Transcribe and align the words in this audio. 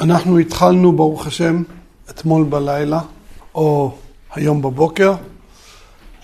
אנחנו 0.00 0.38
התחלנו, 0.38 0.92
ברוך 0.92 1.26
השם, 1.26 1.62
אתמול 2.10 2.44
בלילה, 2.44 3.00
או 3.54 3.94
היום 4.34 4.62
בבוקר, 4.62 5.14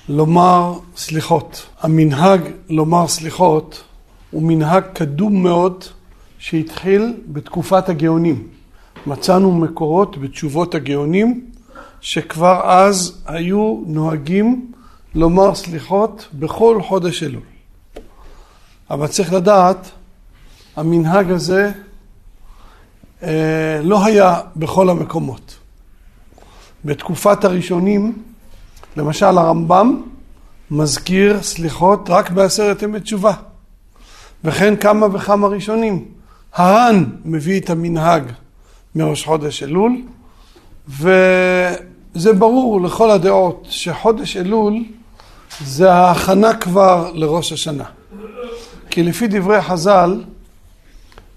לומר 0.09 0.79
סליחות. 0.97 1.67
המנהג 1.81 2.41
לומר 2.69 3.09
סליחות 3.09 3.85
הוא 4.31 4.43
מנהג 4.43 4.85
קדום 4.93 5.43
מאוד 5.43 5.85
שהתחיל 6.39 7.15
בתקופת 7.27 7.89
הגאונים. 7.89 8.49
מצאנו 9.07 9.53
מקורות 9.53 10.19
בתשובות 10.19 10.75
הגאונים 10.75 11.47
שכבר 12.01 12.61
אז 12.65 13.23
היו 13.27 13.83
נוהגים 13.87 14.73
לומר 15.15 15.55
סליחות 15.55 16.29
בכל 16.33 16.83
חודש 16.83 17.23
אלול. 17.23 17.43
אבל 18.91 19.07
צריך 19.07 19.33
לדעת, 19.33 19.91
המנהג 20.77 21.31
הזה 21.31 21.73
לא 23.83 24.05
היה 24.05 24.41
בכל 24.57 24.91
המקומות. 24.91 25.57
בתקופת 26.85 27.45
הראשונים, 27.45 28.23
למשל 28.97 29.39
הרמב"ם 29.39 30.03
מזכיר 30.71 31.43
סליחות 31.43 32.11
רק 32.11 32.31
בעשרת 32.31 32.83
ימי 32.83 33.01
תשובה, 33.01 33.33
וכן 34.45 34.77
כמה 34.77 35.07
וכמה 35.13 35.47
ראשונים. 35.47 36.05
הר"ן 36.55 37.05
מביא 37.25 37.61
את 37.61 37.71
המנהג 37.71 38.23
מראש 38.95 39.25
חודש 39.25 39.63
אלול, 39.63 40.03
וזה 40.89 42.33
ברור 42.39 42.81
לכל 42.81 43.11
הדעות 43.11 43.67
שחודש 43.71 44.37
אלול 44.37 44.85
זה 45.65 45.93
ההכנה 45.93 46.55
כבר 46.55 47.11
לראש 47.15 47.53
השנה. 47.53 47.85
כי 48.91 49.03
לפי 49.03 49.27
דברי 49.27 49.63
חז"ל, 49.63 50.25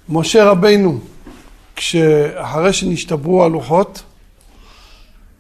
משה 0.10 0.46
רבינו 0.46 1.00
כשאחרי 1.76 2.74
שנשתברו 2.74 3.44
הלוחות, 3.44 4.04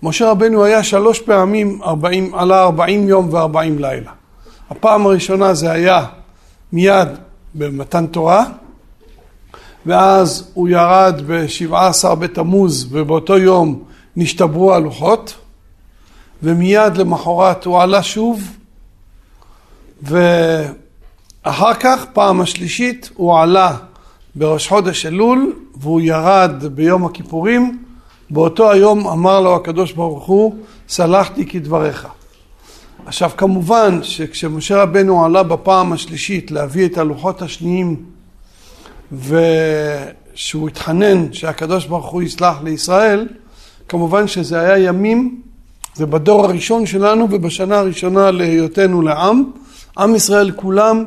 משה 0.04 0.32
רבנו 0.32 0.64
היה 0.64 0.84
שלוש 0.84 1.20
פעמים 1.20 1.84
40, 1.84 2.36
עלה 2.36 2.64
ארבעים 2.64 3.08
יום 3.08 3.34
וארבעים 3.34 3.80
לילה. 3.80 4.12
הפעם 4.70 5.06
הראשונה 5.06 5.54
זה 5.54 5.72
היה 5.72 6.06
מיד 6.74 7.08
במתן 7.56 8.08
תורה, 8.08 8.46
ואז 9.86 10.52
הוא 10.54 10.70
ירד 10.70 11.22
בשבעה 11.28 11.88
עשר 11.88 12.16
בתמוז 12.16 12.88
ובאותו 12.92 13.38
יום 13.38 13.84
נשתברו 14.16 14.74
הלוחות, 14.74 15.36
ומיד 16.44 16.98
למחרת 16.98 17.66
הוא 17.66 17.82
עלה 17.82 18.04
שוב, 18.04 18.58
ואחר 20.02 21.74
כך, 21.74 22.06
פעם 22.14 22.42
השלישית, 22.42 23.10
הוא 23.16 23.40
עלה 23.40 23.78
בראש 24.36 24.68
חודש 24.68 25.06
אלול, 25.06 25.54
והוא 25.76 26.02
ירד 26.02 26.64
ביום 26.72 27.06
הכיפורים, 27.06 27.78
באותו 28.30 28.72
היום 28.72 29.08
אמר 29.08 29.42
לו 29.42 29.56
הקדוש 29.56 29.92
ברוך 29.92 30.26
הוא, 30.26 30.56
סלחתי 30.90 31.46
כדבריך. 31.46 32.08
עכשיו 33.06 33.32
כמובן 33.38 34.00
שכשמשה 34.04 34.84
רבנו 34.84 35.26
עלה 35.26 35.44
בפעם 35.44 35.94
השלישית 35.94 36.52
להביא 36.52 36.86
את 36.86 36.98
הלוחות 36.98 37.42
השניים 37.42 37.96
ושהוא 39.12 40.68
התחנן 40.68 41.34
שהקדוש 41.34 41.86
ברוך 41.86 42.06
הוא 42.06 42.22
יסלח 42.22 42.58
לישראל, 42.64 43.28
כמובן 43.90 44.28
שזה 44.28 44.60
היה 44.60 44.78
ימים, 44.78 45.42
זה 45.94 46.06
בדור 46.06 46.46
הראשון 46.46 46.86
שלנו 46.86 47.28
ובשנה 47.32 47.78
הראשונה 47.78 48.32
להיותנו 48.32 49.02
לעם, 49.02 49.44
עם 49.98 50.16
ישראל 50.16 50.52
כולם 50.52 51.04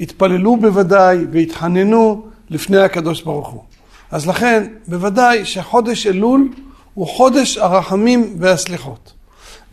התפללו 0.00 0.56
בוודאי 0.56 1.18
והתחננו 1.32 2.26
לפני 2.50 2.78
הקדוש 2.78 3.22
ברוך 3.22 3.48
הוא. 3.48 3.62
אז 4.10 4.26
לכן, 4.26 4.66
בוודאי 4.88 5.44
שחודש 5.44 6.06
אלול 6.06 6.48
הוא 6.94 7.06
חודש 7.06 7.58
הרחמים 7.58 8.36
והסליחות. 8.38 9.12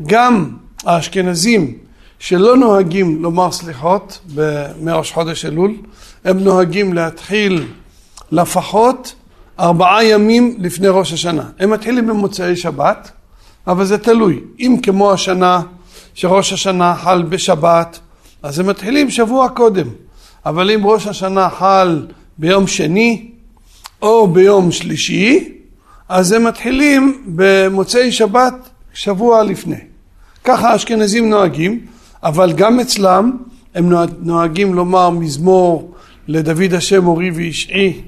גם 0.08 0.50
האשכנזים 0.86 1.78
שלא 2.20 2.58
נוהגים 2.58 3.24
לומר 3.24 3.52
סליחות 3.52 4.20
מראש 4.82 5.12
חודש 5.12 5.46
אלול, 5.46 5.76
הם 6.26 6.40
נוהגים 6.40 6.94
להתחיל 6.94 7.68
לפחות 8.32 9.16
ארבעה 9.60 10.06
ימים 10.06 10.56
לפני 10.60 10.88
ראש 10.88 11.14
השנה. 11.14 11.50
הם 11.60 11.70
מתחילים 11.70 12.08
במוצאי 12.08 12.56
שבת, 12.56 13.12
אבל 13.68 13.86
זה 13.86 13.98
תלוי. 13.98 14.40
אם 14.60 14.78
כמו 14.84 15.12
השנה, 15.12 15.62
שראש 16.14 16.54
השנה 16.54 16.96
חל 16.96 17.24
בשבת, 17.24 18.00
אז 18.44 18.60
הם 18.60 18.68
מתחילים 18.68 19.10
שבוע 19.10 19.50
קודם. 19.50 19.88
אבל 20.46 20.72
אם 20.72 20.86
ראש 20.86 21.08
השנה 21.08 21.50
חל 21.50 22.08
ביום 22.44 22.68
שני 22.68 23.26
או 24.02 24.28
ביום 24.28 24.72
שלישי, 24.72 25.52
אז 26.10 26.32
הם 26.32 26.44
מתחילים 26.44 27.24
במוצאי 27.26 28.12
שבת 28.12 28.70
שבוע 28.94 29.44
לפני. 29.44 29.78
ככה 30.44 30.72
האשכנזים 30.72 31.30
נוהגים, 31.30 31.86
אבל 32.24 32.54
גם 32.54 32.80
אצלם 32.80 33.38
הם 33.76 33.94
נוהגים 34.20 34.74
לומר 34.74 35.10
מזמור 35.10 35.94
לדוד 36.28 36.74
השם 36.74 37.08
אורי 37.08 37.32
וישעי, 37.32 38.02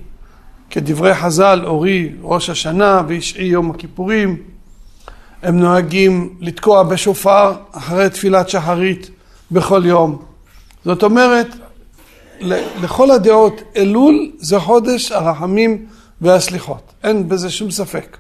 כדברי 0.70 1.16
חז"ל 1.16 1.62
אורי 1.66 2.10
ראש 2.22 2.50
השנה 2.50 3.02
וישעי 3.08 3.46
יום 3.46 3.72
הכיפורים. 3.72 4.38
הם 5.44 5.60
נוהגים 5.60 6.36
לתקוע 6.40 6.84
בשופר 6.84 7.54
אחרי 7.72 8.10
תפילת 8.10 8.50
שחרית 8.50 9.10
בכל 9.52 9.82
יום. 9.86 10.22
זאת 10.86 11.04
אומרת, 11.04 11.48
לכל 12.82 13.12
הדעות 13.12 13.62
אלול 13.76 14.32
זה 14.38 14.60
חודש 14.60 15.12
הרחמים 15.12 15.86
והסליחות, 16.22 16.94
אין 17.04 17.30
בזה 17.30 17.50
שום 17.50 17.72
ספק. 17.72 18.18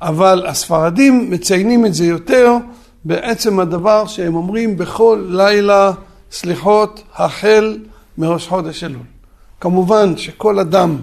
אבל 0.00 0.46
הספרדים 0.46 1.30
מציינים 1.30 1.86
את 1.86 1.94
זה 1.94 2.04
יותר 2.06 2.56
בעצם 3.04 3.60
הדבר 3.60 4.06
שהם 4.06 4.34
אומרים 4.34 4.76
בכל 4.76 5.26
לילה 5.28 5.92
סליחות 6.32 7.02
החל 7.14 7.78
מראש 8.18 8.48
חודש 8.48 8.84
אלול. 8.84 9.02
כמובן 9.60 10.16
שכל 10.16 10.58
אדם 10.58 10.96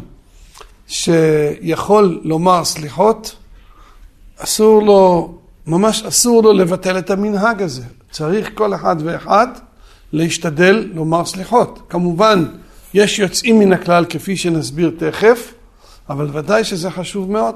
שיכול 0.87 2.21
לומר 2.23 2.63
סליחות, 2.65 3.35
אסור 4.37 4.83
לו, 4.83 5.33
ממש 5.67 6.03
אסור 6.03 6.43
לו 6.43 6.53
לבטל 6.53 6.97
את 6.97 7.09
המנהג 7.09 7.61
הזה. 7.61 7.83
צריך 8.11 8.49
כל 8.53 8.75
אחד 8.75 8.95
ואחד 8.99 9.47
להשתדל 10.13 10.89
לומר 10.93 11.25
סליחות. 11.25 11.79
כמובן, 11.89 12.45
יש 12.93 13.19
יוצאים 13.19 13.59
מן 13.59 13.73
הכלל 13.73 14.05
כפי 14.09 14.37
שנסביר 14.37 14.91
תכף, 14.97 15.53
אבל 16.09 16.29
ודאי 16.33 16.63
שזה 16.63 16.91
חשוב 16.91 17.31
מאוד. 17.31 17.55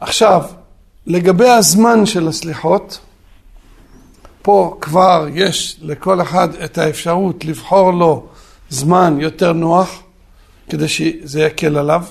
עכשיו, 0.00 0.42
לגבי 1.06 1.48
הזמן 1.48 2.06
של 2.06 2.28
הסליחות, 2.28 2.98
פה 4.42 4.78
כבר 4.80 5.26
יש 5.34 5.78
לכל 5.82 6.22
אחד 6.22 6.54
את 6.54 6.78
האפשרות 6.78 7.44
לבחור 7.44 7.90
לו 7.92 8.26
זמן 8.68 9.16
יותר 9.20 9.52
נוח, 9.52 10.02
כדי 10.68 10.88
שזה 10.88 11.42
יקל 11.42 11.76
עליו. 11.76 12.04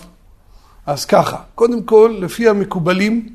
אז 0.86 1.06
ככה, 1.06 1.38
קודם 1.56 1.84
כל, 1.84 2.18
לפי 2.20 2.50
המקובלים, 2.50 3.30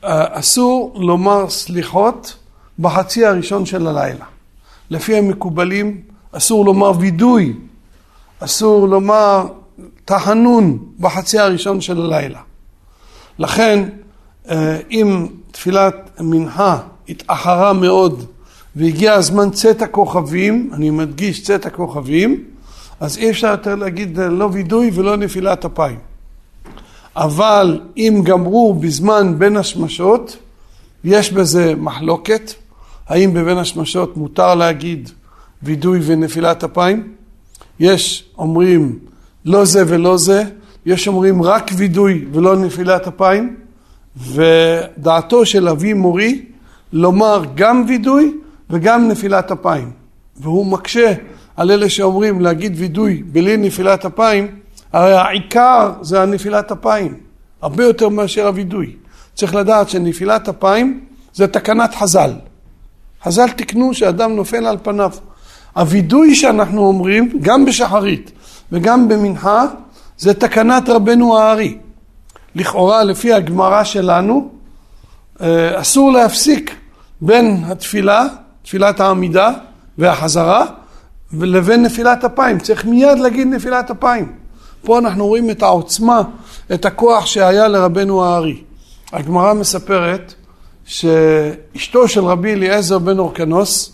אסור 0.00 0.92
לומר 0.96 1.50
סליחות 1.50 2.36
בחצי 2.78 3.26
הראשון 3.26 3.66
של 3.66 3.86
הלילה. 3.86 4.24
לפי 4.90 5.16
המקובלים 5.16 6.00
אסור 6.32 6.64
לומר 6.64 6.92
וידוי, 6.98 7.52
אסור 8.38 8.88
לומר 8.88 9.46
תחנון 10.04 10.78
בחצי 11.00 11.38
הראשון 11.38 11.80
של 11.80 12.00
הלילה. 12.00 12.40
לכן 13.38 13.88
אה, 14.50 14.78
אם 14.90 15.26
תפילת 15.50 16.20
מנחה 16.20 16.78
התאחרה 17.08 17.72
מאוד 17.72 18.24
והגיע 18.76 19.12
הזמן 19.12 19.50
צאת 19.50 19.82
הכוכבים, 19.82 20.70
אני 20.72 20.90
מדגיש 20.90 21.42
צאת 21.42 21.66
הכוכבים, 21.66 22.44
אז 23.00 23.18
אי 23.18 23.30
אפשר 23.30 23.46
יותר 23.46 23.74
להגיד 23.74 24.18
לא 24.18 24.48
וידוי 24.52 24.90
ולא 24.94 25.16
נפילת 25.16 25.64
אפיים. 25.64 25.98
אבל 27.16 27.80
אם 27.96 28.22
גמרו 28.24 28.74
בזמן 28.74 29.34
בין 29.38 29.56
השמשות, 29.56 30.36
יש 31.04 31.32
בזה 31.32 31.74
מחלוקת. 31.74 32.52
האם 33.08 33.34
בבין 33.34 33.58
השמשות 33.58 34.16
מותר 34.16 34.54
להגיד 34.54 35.10
וידוי 35.62 36.00
ונפילת 36.02 36.64
אפיים? 36.64 37.12
יש 37.80 38.30
אומרים 38.38 38.98
לא 39.44 39.64
זה 39.64 39.82
ולא 39.86 40.16
זה, 40.16 40.42
יש 40.86 41.08
אומרים 41.08 41.42
רק 41.42 41.70
וידוי 41.76 42.24
ולא 42.32 42.56
נפילת 42.56 43.06
אפיים, 43.06 43.56
ודעתו 44.16 45.46
של 45.46 45.68
אבי 45.68 45.92
מורי 45.92 46.42
לומר 46.92 47.44
גם 47.54 47.84
וידוי 47.88 48.34
וגם 48.70 49.08
נפילת 49.08 49.50
אפיים. 49.50 49.90
והוא 50.36 50.66
מקשה 50.66 51.12
על 51.56 51.70
אלה 51.70 51.88
שאומרים 51.88 52.40
להגיד 52.40 52.72
וידוי 52.76 53.22
בלי 53.26 53.56
נפילת 53.56 54.04
אפיים, 54.04 54.46
הרי 54.92 55.12
העיקר 55.12 55.92
זה 56.00 56.22
הנפילת 56.22 56.72
אפיים, 56.72 57.14
הרבה 57.62 57.84
יותר 57.84 58.08
מאשר 58.08 58.46
הווידוי. 58.46 58.96
צריך 59.34 59.54
לדעת 59.54 59.88
שנפילת 59.88 60.48
אפיים 60.48 61.04
זה 61.34 61.46
תקנת 61.46 61.94
חז"ל. 61.94 62.32
חז"ל 63.24 63.48
תיקנו 63.48 63.94
שאדם 63.94 64.36
נופל 64.36 64.66
על 64.66 64.76
פניו. 64.82 65.10
הווידוי 65.76 66.34
שאנחנו 66.34 66.86
אומרים, 66.86 67.32
גם 67.42 67.64
בשחרית 67.64 68.30
וגם 68.72 69.08
במנחה, 69.08 69.64
זה 70.18 70.34
תקנת 70.34 70.88
רבנו 70.88 71.38
הארי. 71.38 71.78
לכאורה, 72.54 73.04
לפי 73.04 73.32
הגמרא 73.32 73.84
שלנו, 73.84 74.48
אה, 75.40 75.80
אסור 75.80 76.12
להפסיק 76.12 76.76
בין 77.20 77.64
התפילה, 77.66 78.26
תפילת 78.62 79.00
העמידה 79.00 79.50
והחזרה, 79.98 80.66
לבין 81.40 81.82
נפילת 81.82 82.24
אפיים. 82.24 82.58
צריך 82.58 82.84
מיד 82.84 83.18
להגיד 83.18 83.46
נפילת 83.46 83.90
אפיים. 83.90 84.32
פה 84.82 84.98
אנחנו 84.98 85.26
רואים 85.26 85.50
את 85.50 85.62
העוצמה, 85.62 86.22
את 86.74 86.84
הכוח 86.84 87.26
שהיה 87.26 87.68
לרבנו 87.68 88.24
הארי. 88.24 88.62
הגמרא 89.12 89.54
מספרת 89.54 90.34
שאשתו 90.84 92.08
של 92.08 92.24
רבי 92.24 92.52
אליעזר 92.52 92.98
בן 92.98 93.18
אורקנוס, 93.18 93.92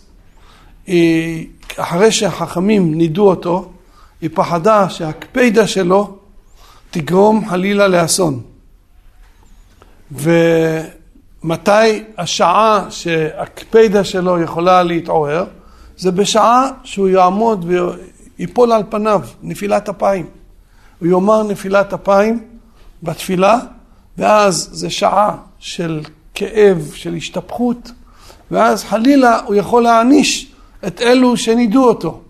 היא, 0.87 1.47
אחרי 1.77 2.13
שהחכמים 2.13 2.95
נידו 2.95 3.29
אותו, 3.29 3.71
היא 4.21 4.31
פחדה 4.35 4.89
שהקפידה 4.89 5.67
שלו 5.67 6.17
תגרום 6.91 7.49
חלילה 7.49 7.89
לאסון. 7.89 8.43
ומתי 10.13 12.05
השעה 12.19 12.87
שהקפידה 12.91 14.05
שלו 14.05 14.43
יכולה 14.43 14.83
להתעורר? 14.83 15.45
זה 15.97 16.11
בשעה 16.11 16.71
שהוא 16.85 17.09
יעמוד 17.09 17.67
ויפול 18.39 18.73
על 18.73 18.83
פניו, 18.91 19.23
נפילת 19.43 19.89
אפיים. 19.89 20.27
הוא 20.99 21.09
יאמר 21.09 21.43
נפילת 21.43 21.93
אפיים 21.93 22.45
בתפילה, 23.03 23.59
ואז 24.19 24.69
זה 24.73 24.91
שעה 24.91 25.37
של 25.59 26.01
כאב, 26.41 26.91
של 26.95 27.15
השתפכות, 27.15 27.93
ואז 28.51 28.85
חלילה 28.85 29.41
הוא 29.47 29.55
יכול 29.55 29.83
להעניש 29.83 30.53
את 30.87 31.01
אלו 31.01 31.37
שנידו 31.37 31.85
אותו. 31.85 32.21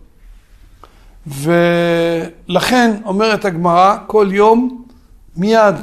ולכן 1.27 2.97
אומרת 3.05 3.45
הגמרא, 3.45 3.97
כל 4.07 4.29
יום 4.31 4.85
מיד 5.37 5.75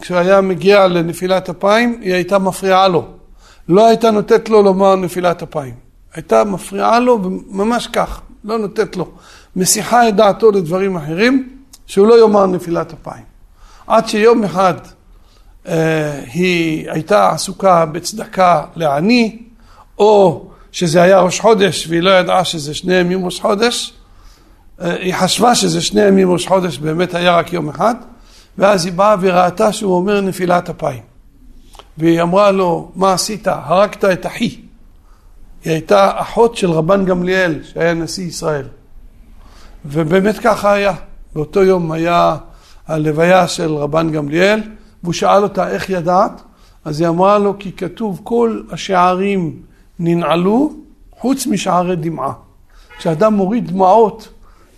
כשהוא 0.00 0.18
היה 0.18 0.40
מגיע 0.40 0.86
לנפילת 0.86 1.48
אפיים, 1.48 1.98
היא 2.02 2.14
הייתה 2.14 2.38
מפריעה 2.38 2.88
לו. 2.88 3.04
לא 3.68 3.86
הייתה 3.86 4.10
נותנת 4.10 4.48
לו 4.48 4.62
לומר 4.62 4.96
נפילת 4.96 5.42
אפיים. 5.42 5.74
הייתה 6.14 6.44
מפריעה 6.44 7.00
לו 7.00 7.18
ממש 7.50 7.86
כך, 7.86 8.20
לא 8.44 8.58
נותנת 8.58 8.96
לו. 8.96 9.08
מסיחה 9.56 10.08
את 10.08 10.16
דעתו 10.16 10.50
לדברים 10.50 10.96
אחרים, 10.96 11.48
שהוא 11.86 12.06
לא 12.06 12.20
יאמר 12.20 12.46
נפילת 12.46 12.92
אפיים. 12.92 13.24
עד 13.86 14.08
שיום 14.08 14.44
אחד 14.44 14.74
היא 16.32 16.90
הייתה 16.90 17.30
עסוקה 17.30 17.86
בצדקה 17.86 18.64
לעני, 18.76 19.38
או 19.98 20.46
שזה 20.72 21.02
היה 21.02 21.20
ראש 21.20 21.40
חודש 21.40 21.86
והיא 21.88 22.02
לא 22.02 22.10
ידעה 22.10 22.44
שזה 22.44 22.74
שני 22.74 22.94
ימים 22.94 23.24
ראש 23.24 23.40
חודש, 23.40 23.92
אה, 24.80 24.94
היא 24.94 25.14
חשבה 25.14 25.54
שזה 25.54 25.80
שני 25.80 26.02
ימים 26.02 26.32
ראש 26.32 26.46
חודש, 26.46 26.78
באמת 26.78 27.14
היה 27.14 27.36
רק 27.36 27.52
יום 27.52 27.68
אחד, 27.68 27.94
ואז 28.58 28.84
היא 28.84 28.92
באה 28.92 29.16
וראתה 29.20 29.72
שהוא 29.72 29.96
אומר 29.96 30.20
נפילת 30.20 30.70
אפיים. 30.70 31.02
והיא 31.98 32.22
אמרה 32.22 32.50
לו, 32.50 32.92
מה 32.94 33.12
עשית? 33.12 33.48
הרגת 33.48 34.04
את 34.04 34.26
אחי. 34.26 34.60
היא 35.64 35.72
הייתה 35.72 36.10
אחות 36.14 36.56
של 36.56 36.70
רבן 36.70 37.04
גמליאל, 37.04 37.60
שהיה 37.62 37.94
נשיא 37.94 38.24
ישראל. 38.24 38.66
ובאמת 39.84 40.38
ככה 40.38 40.72
היה. 40.72 40.94
באותו 41.34 41.64
יום 41.64 41.92
היה 41.92 42.36
הלוויה 42.86 43.48
של 43.48 43.74
רבן 43.74 44.12
גמליאל, 44.12 44.60
והוא 45.06 45.14
שאל 45.14 45.42
אותה 45.42 45.68
איך 45.68 45.90
ידעת? 45.90 46.42
אז 46.84 47.00
היא 47.00 47.08
אמרה 47.08 47.38
לו, 47.38 47.54
כי 47.58 47.72
כתוב 47.72 48.20
כל 48.24 48.60
השערים 48.70 49.62
ננעלו 49.98 50.72
חוץ 51.18 51.46
משערי 51.46 51.96
דמעה. 51.96 52.32
כשאדם 52.98 53.34
מוריד 53.34 53.68
דמעות, 53.68 54.28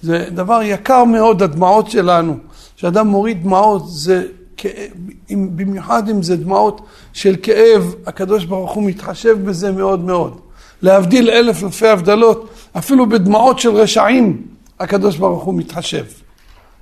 זה 0.03 0.27
דבר 0.35 0.61
יקר 0.63 1.05
מאוד, 1.05 1.43
הדמעות 1.43 1.91
שלנו. 1.91 2.37
כשאדם 2.77 3.07
מוריד 3.07 3.43
דמעות, 3.43 3.83
זה 3.87 4.27
כאב, 4.57 4.91
במיוחד 5.31 6.09
אם 6.09 6.23
זה 6.23 6.37
דמעות 6.37 6.81
של 7.13 7.37
כאב, 7.43 7.95
הקדוש 8.07 8.45
ברוך 8.45 8.73
הוא 8.73 8.85
מתחשב 8.85 9.39
בזה 9.45 9.73
מאוד 9.73 10.05
מאוד. 10.05 10.41
להבדיל 10.83 11.31
אלף 11.31 11.65
אלפי 11.65 11.89
הבדלות, 11.89 12.49
אפילו 12.79 13.09
בדמעות 13.09 13.59
של 13.59 13.71
רשעים, 13.71 14.43
הקדוש 14.81 15.17
ברוך 15.17 15.45
הוא 15.45 15.55
מתחשב. 15.55 16.05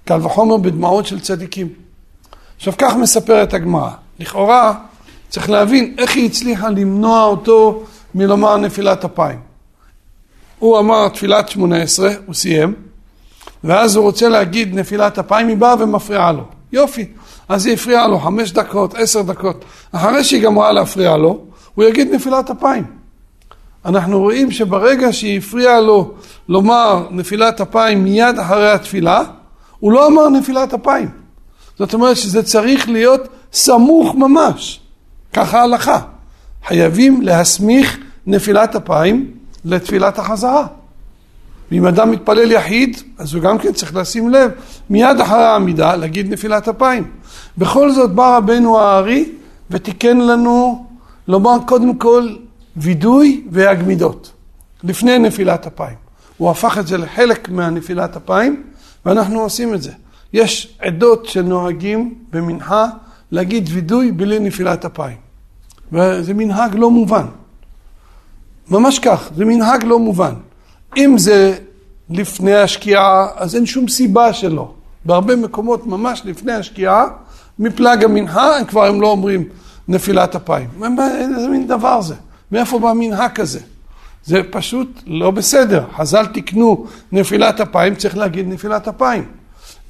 קל 0.05 0.21
וחומר 0.23 0.57
בדמעות 0.57 1.07
של 1.07 1.21
צדיקים. 1.21 1.86
עכשיו 2.57 2.75
כך 2.79 2.97
מספרת 2.97 3.55
הגמרא. 3.55 3.91
לכאורה 4.21 4.75
צריך 5.29 5.51
להבין 5.51 5.95
איך 5.99 6.17
היא 6.17 6.27
הצליחה 6.27 6.69
למנוע 6.69 7.25
אותו 7.25 7.83
מלומר 8.15 8.57
נפילת 8.57 9.05
אפיים. 9.05 9.39
הוא 10.59 10.79
אמר 10.79 11.09
תפילת 11.09 11.49
שמונה 11.49 11.77
עשרה, 11.77 12.11
הוא 12.27 12.35
סיים, 12.35 12.75
ואז 13.65 13.97
הוא 13.97 14.05
רוצה 14.05 14.29
להגיד 14.29 14.75
נפילת 14.75 15.19
אפיים, 15.19 15.49
היא 15.49 15.57
באה 15.57 15.75
ומפריעה 15.79 16.33
לו. 16.33 16.43
יופי. 16.73 17.07
אז 17.49 17.67
היא 17.67 17.75
הפריעה 17.75 18.09
לו 18.09 18.19
חמש 18.19 18.53
דקות, 18.53 18.95
עשר 18.95 19.23
דקות. 19.23 19.65
אחרי 19.93 20.25
שהיא 20.25 20.43
גמרה 20.43 20.73
להפריע 20.73 21.17
לו, 21.17 21.45
הוא 21.75 21.85
יגיד 21.85 22.15
נפילת 22.15 22.51
אפיים. 22.51 22.85
אנחנו 23.85 24.21
רואים 24.21 24.51
שברגע 24.51 25.13
שהיא 25.13 25.39
הפריעה 25.39 25.81
לו 25.81 26.13
לומר 26.49 27.07
נפילת 27.11 27.61
אפיים 27.61 28.05
מיד 28.05 28.39
אחרי 28.39 28.71
התפילה, 28.71 29.23
הוא 29.79 29.93
לא 29.93 30.07
אמר 30.07 30.29
נפילת 30.29 30.75
אפיים. 30.75 31.26
זאת 31.79 31.95
אומרת 31.95 32.17
שזה 32.17 32.43
צריך 32.43 32.89
להיות 32.89 33.29
סמוך 33.53 34.15
ממש. 34.15 34.81
ככה 35.33 35.61
ההלכה. 35.61 36.01
חייבים 36.67 37.23
להסמיך 37.23 37.99
נפילת 38.27 38.77
אפיים 38.77 39.31
לתפילת 39.65 40.19
החזרה. 40.19 40.67
ואם 41.71 41.87
אדם 41.87 42.11
מתפלל 42.11 42.53
יחיד, 42.53 42.97
אז 43.19 43.35
הוא 43.35 43.43
גם 43.43 43.59
כן 43.59 43.73
צריך 43.73 43.95
לשים 43.95 44.29
לב, 44.29 44.51
מיד 44.91 45.21
אחרי 45.21 45.43
העמידה 45.43 45.97
להגיד 45.97 46.33
נפילת 46.33 46.69
אפיים. 46.69 47.11
בכל 47.59 47.93
זאת 47.93 48.11
בא 48.11 48.37
רבנו 48.37 48.79
הארי 48.79 49.33
ותיקן 49.71 50.17
לנו 50.17 50.87
לומר 51.29 51.57
קודם 51.67 51.97
כל 51.97 52.29
וידוי 52.77 53.45
והגמידות, 53.51 54.33
לפני 54.85 55.19
נפילת 55.19 55.67
אפיים. 55.67 55.97
הוא 56.37 56.51
הפך 56.51 56.79
את 56.79 56.87
זה 56.87 56.99
לחלק 56.99 57.49
מהנפילת 57.49 58.17
אפיים, 58.17 58.63
ואנחנו 59.07 59.41
עושים 59.41 59.75
את 59.75 59.83
זה. 59.83 59.93
יש 60.33 60.77
עדות 60.79 61.27
שנוהגים 61.27 62.15
במנחה 62.31 62.87
להגיד 63.31 63.69
וידוי 63.73 64.13
בלי 64.13 64.39
נפילת 64.39 64.85
אפיים. 64.85 65.17
וזה 65.93 66.35
מנהג 66.35 66.75
לא 66.75 66.91
מובן. 66.91 67.27
ממש 68.71 68.99
כך, 68.99 69.31
זה 69.37 69.45
מנהג 69.45 69.85
לא 69.85 69.99
מובן. 69.99 70.35
אם 70.97 71.15
זה 71.19 71.59
לפני 72.11 72.55
השקיעה, 72.55 73.27
אז 73.37 73.55
אין 73.55 73.67
שום 73.67 73.89
סיבה 73.89 74.33
שלא. 74.33 74.73
בהרבה 75.05 75.37
מקומות 75.37 75.87
ממש 75.87 76.23
לפני 76.25 76.53
השקיעה, 76.53 77.07
מפלג 77.59 78.05
המנחה, 78.05 78.57
הם 78.57 78.65
כבר 78.65 78.85
הם 78.85 79.01
לא 79.01 79.09
אומרים 79.09 79.45
נפילת 79.89 80.35
אפיים. 80.35 80.69
איזה 81.35 81.49
מין 81.49 81.67
דבר 81.67 82.01
זה? 82.01 82.15
מאיפה 82.53 82.79
בא 82.79 82.93
מנהג 82.93 83.33
כזה? 83.33 83.61
זה 84.25 84.41
פשוט 84.51 85.03
לא 85.07 85.31
בסדר. 85.31 85.85
חז"ל 85.97 86.27
תיקנו 86.27 86.87
נפילת 87.13 87.61
אפיים, 87.61 87.95
צריך 87.95 88.17
להגיד 88.17 88.49
נפילת 88.49 88.89
אפיים. 88.89 89.25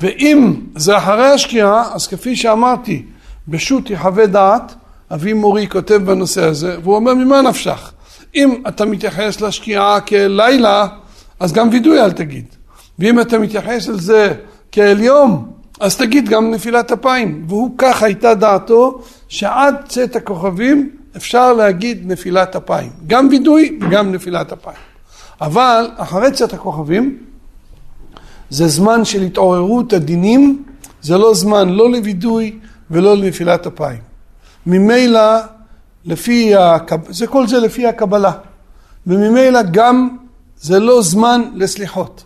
ואם 0.00 0.55
זה 0.75 0.97
אחרי 0.97 1.26
השקיעה, 1.26 1.95
אז 1.95 2.07
כפי 2.07 2.37
שאמרתי, 2.37 3.03
בשו"ת 3.49 3.91
יחווה 3.91 4.26
דעת, 4.26 4.75
אבי 5.11 5.33
מורי 5.33 5.69
כותב 5.69 5.95
בנושא 5.95 6.45
הזה, 6.45 6.76
והוא 6.83 6.97
אומר 6.97 7.15
ממה 7.15 7.43
נפשך? 7.43 7.93
אם 8.35 8.62
אתה 8.69 8.85
מתייחס 8.85 9.41
לשקיעה 9.41 10.00
כלילה, 10.00 10.87
אז 11.41 11.53
גם 11.53 11.69
וידוי 11.73 12.00
אל 12.00 12.12
תגיד. 12.12 12.45
ואם 12.99 13.21
אתה 13.21 13.38
מתייחס 13.38 13.88
אל 13.88 13.99
זה 13.99 14.35
כאל 14.73 15.00
יום, 15.00 15.53
אז 15.81 15.97
תגיד 15.97 16.29
גם 16.29 16.50
נפילת 16.50 16.93
אפיים. 16.93 17.45
והוא 17.49 17.71
כך 17.79 18.03
הייתה 18.03 18.35
דעתו, 18.35 19.03
שעד 19.29 19.75
צאת 19.88 20.17
הכוכבים 20.17 20.91
אפשר 21.17 21.53
להגיד 21.53 22.03
נפילת 22.05 22.57
אפיים. 22.57 22.91
גם 23.07 23.29
וידוי 23.31 23.79
וגם 23.81 24.12
נפילת 24.12 24.53
אפיים. 24.53 24.76
אבל 25.41 25.91
אחרי 25.97 26.31
צאת 26.33 26.53
הכוכבים, 26.53 27.19
זה 28.50 28.69
זמן 28.69 29.05
של 29.05 29.23
התעוררות 29.23 29.93
הדינים, 29.93 30.65
זה 31.03 31.19
לא 31.19 31.35
זמן 31.35 31.69
לא 31.69 31.91
לווידוי 31.91 32.59
ולא 32.91 33.17
לנפילת 33.17 33.67
אפיים. 33.67 33.99
ממילא, 34.67 35.21
לפי, 36.05 36.55
הקב... 36.55 37.12
זה 37.12 37.26
כל 37.26 37.47
זה 37.47 37.59
לפי 37.59 37.87
הקבלה. 37.87 38.33
וממילא 39.07 39.61
גם 39.62 40.17
זה 40.61 40.79
לא 40.79 41.03
זמן 41.03 41.43
לסליחות. 41.55 42.25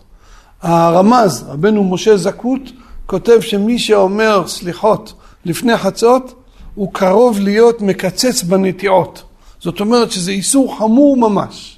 הרמז, 0.61 1.45
רבנו 1.47 1.83
משה 1.83 2.17
זכות, 2.17 2.61
כותב 3.05 3.41
שמי 3.41 3.79
שאומר 3.79 4.47
סליחות 4.47 5.13
לפני 5.45 5.77
חצות, 5.77 6.33
הוא 6.75 6.93
קרוב 6.93 7.39
להיות 7.39 7.81
מקצץ 7.81 8.43
בנטיעות. 8.43 9.23
זאת 9.59 9.79
אומרת 9.79 10.11
שזה 10.11 10.31
איסור 10.31 10.77
חמור 10.77 11.17
ממש. 11.17 11.77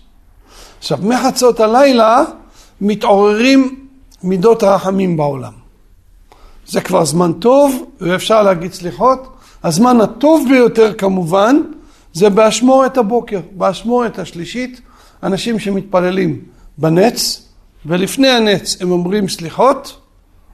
עכשיו, 0.79 0.97
מחצות 1.01 1.59
הלילה 1.59 2.23
מתעוררים 2.81 3.82
מידות 4.23 4.63
הרחמים 4.63 5.17
בעולם. 5.17 5.53
זה 6.67 6.81
כבר 6.81 7.05
זמן 7.05 7.33
טוב, 7.33 7.85
ואפשר 8.01 8.43
להגיד 8.43 8.73
סליחות. 8.73 9.27
הזמן 9.63 10.01
הטוב 10.01 10.47
ביותר 10.49 10.93
כמובן, 10.93 11.61
זה 12.13 12.29
באשמורת 12.29 12.97
הבוקר, 12.97 13.39
באשמורת 13.51 14.19
השלישית, 14.19 14.81
אנשים 15.23 15.59
שמתפללים 15.59 16.41
בנץ, 16.77 17.47
ולפני 17.85 18.29
הנץ 18.29 18.77
הם 18.81 18.91
אומרים 18.91 19.29
סליחות, 19.29 19.99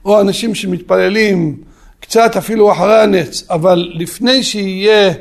או 0.04 0.20
אנשים 0.20 0.54
שמתפללים 0.54 1.56
קצת 2.00 2.36
אפילו 2.36 2.72
אחרי 2.72 3.02
הנץ, 3.02 3.44
אבל 3.50 3.92
לפני 3.94 4.42
שיהיה 4.42 5.12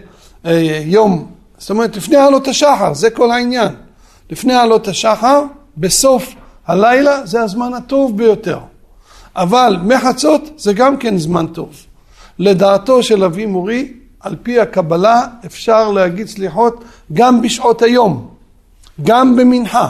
אה, 0.45 0.81
יום, 0.85 1.31
זאת 1.57 1.69
אומרת 1.69 1.97
לפני 1.97 2.15
עלות 2.15 2.47
השחר, 2.47 2.93
זה 2.93 3.09
כל 3.09 3.31
העניין. 3.31 3.71
לפני 4.29 4.53
עלות 4.53 4.87
השחר, 4.87 5.43
בסוף 5.77 6.33
הלילה 6.69 7.25
זה 7.25 7.41
הזמן 7.41 7.73
הטוב 7.73 8.17
ביותר. 8.17 8.59
אבל 9.35 9.77
מחצות 9.83 10.41
זה 10.57 10.73
גם 10.73 10.97
כן 10.97 11.17
זמן 11.17 11.47
טוב. 11.47 11.69
לדעתו 12.39 13.03
של 13.03 13.23
אבי 13.23 13.45
מורי, 13.45 13.93
על 14.19 14.35
פי 14.43 14.59
הקבלה 14.59 15.27
אפשר 15.45 15.91
להגיד 15.91 16.27
סליחות 16.27 16.83
גם 17.13 17.41
בשעות 17.41 17.81
היום, 17.81 18.27
גם 19.01 19.35
במנחה. 19.35 19.89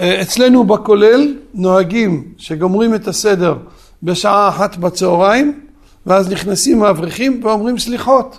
אה, 0.00 0.22
אצלנו 0.22 0.64
בכולל 0.64 1.34
נוהגים 1.54 2.24
שגומרים 2.38 2.94
את 2.94 3.08
הסדר 3.08 3.56
בשעה 4.02 4.48
אחת 4.48 4.76
בצהריים 4.76 5.60
ואז 6.06 6.30
נכנסים 6.32 6.82
האברכים 6.82 7.40
ואומרים 7.44 7.78
סליחות. 7.78 8.38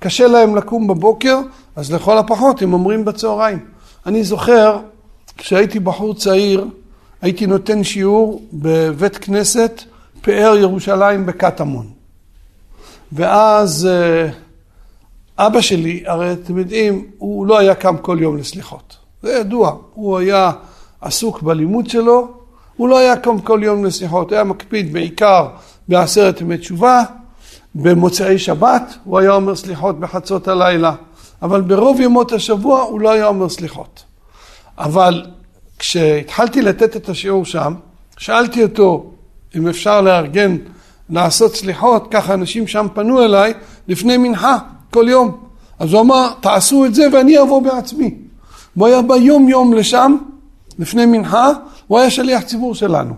קשה 0.00 0.26
להם 0.26 0.56
לקום 0.56 0.86
בבוקר, 0.86 1.38
אז 1.76 1.92
לכל 1.92 2.18
הפחות 2.18 2.62
הם 2.62 2.72
אומרים 2.72 3.04
בצהריים. 3.04 3.58
אני 4.06 4.24
זוכר, 4.24 4.78
כשהייתי 5.38 5.78
בחור 5.78 6.14
צעיר, 6.14 6.66
הייתי 7.22 7.46
נותן 7.46 7.84
שיעור 7.84 8.42
בבית 8.52 9.16
כנסת 9.16 9.82
פאר 10.20 10.56
ירושלים 10.56 11.26
בקטמון. 11.26 11.86
ואז 13.12 13.86
אה, 13.86 14.28
אבא 15.38 15.60
שלי, 15.60 16.02
הרי 16.06 16.32
אתם 16.32 16.58
יודעים, 16.58 17.06
הוא 17.18 17.46
לא 17.46 17.58
היה 17.58 17.74
קם 17.74 17.96
כל 17.96 18.18
יום 18.20 18.36
לסליחות. 18.36 18.96
זה 19.22 19.32
ידוע, 19.32 19.76
הוא 19.94 20.18
היה 20.18 20.52
עסוק 21.00 21.42
בלימוד 21.42 21.90
שלו, 21.90 22.28
הוא 22.76 22.88
לא 22.88 22.98
היה 22.98 23.16
קם 23.16 23.40
כל 23.40 23.60
יום 23.62 23.84
לסליחות, 23.84 24.28
הוא 24.28 24.34
היה 24.34 24.44
מקפיד 24.44 24.92
בעיקר 24.92 25.48
בעשרת 25.88 26.40
ימי 26.40 26.58
תשובה, 26.58 27.02
במוצאי 27.74 28.38
שבת 28.38 28.94
הוא 29.04 29.18
היה 29.18 29.32
אומר 29.32 29.56
סליחות 29.56 30.00
בחצות 30.00 30.48
הלילה, 30.48 30.94
אבל 31.42 31.60
ברוב 31.60 32.00
ימות 32.00 32.32
השבוע 32.32 32.80
הוא 32.80 33.00
לא 33.00 33.10
היה 33.10 33.26
אומר 33.26 33.48
סליחות. 33.48 34.04
אבל 34.78 35.24
כשהתחלתי 35.78 36.62
לתת 36.62 36.96
את 36.96 37.08
השיעור 37.08 37.44
שם, 37.44 37.74
שאלתי 38.18 38.62
אותו 38.62 39.10
אם 39.56 39.68
אפשר 39.68 40.00
לארגן 40.00 40.56
לעשות 41.10 41.56
סליחות, 41.56 42.08
ככה 42.10 42.34
אנשים 42.34 42.66
שם 42.66 42.86
פנו 42.94 43.24
אליי 43.24 43.54
לפני 43.88 44.16
מנחה 44.16 44.58
כל 44.90 45.06
יום. 45.08 45.44
אז 45.78 45.92
הוא 45.92 46.00
אמר, 46.00 46.28
תעשו 46.40 46.84
את 46.84 46.94
זה 46.94 47.06
ואני 47.12 47.42
אבוא 47.42 47.62
בעצמי. 47.62 48.14
והוא 48.76 48.86
היה 48.88 49.02
בא 49.02 49.16
יום 49.16 49.48
יום 49.48 49.74
לשם, 49.74 50.16
לפני 50.78 51.06
מנחה, 51.06 51.50
הוא 51.86 51.98
היה 51.98 52.10
שליח 52.10 52.42
ציבור 52.42 52.74
שלנו. 52.74 53.14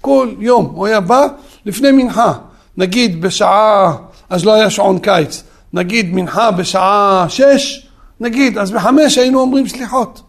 כל 0.00 0.28
יום 0.38 0.72
הוא 0.74 0.86
היה 0.86 1.00
בא 1.00 1.26
לפני 1.66 1.92
מנחה. 1.92 2.32
נגיד 2.76 3.20
בשעה, 3.20 3.96
אז 4.30 4.44
לא 4.44 4.52
היה 4.52 4.70
שעון 4.70 4.98
קיץ, 4.98 5.42
נגיד 5.72 6.14
מנחה 6.14 6.50
בשעה 6.50 7.26
שש, 7.28 7.88
נגיד, 8.20 8.58
אז 8.58 8.70
בחמש 8.70 9.18
היינו 9.18 9.40
אומרים 9.40 9.68
סליחות. 9.68 10.22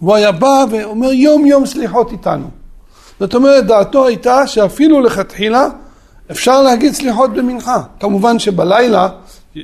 והוא 0.00 0.14
היה 0.14 0.32
בא 0.32 0.64
ואומר 0.70 1.12
יום 1.12 1.46
יום 1.46 1.66
סליחות 1.66 2.12
איתנו. 2.12 2.46
זאת 3.20 3.34
אומרת, 3.34 3.66
דעתו 3.66 4.06
הייתה 4.06 4.46
שאפילו 4.46 5.00
לכתחילה 5.00 5.66
אפשר 6.30 6.62
להגיד 6.62 6.92
סליחות 6.92 7.32
במנחה. 7.32 7.82
כמובן 8.00 8.38
שבלילה 8.38 9.08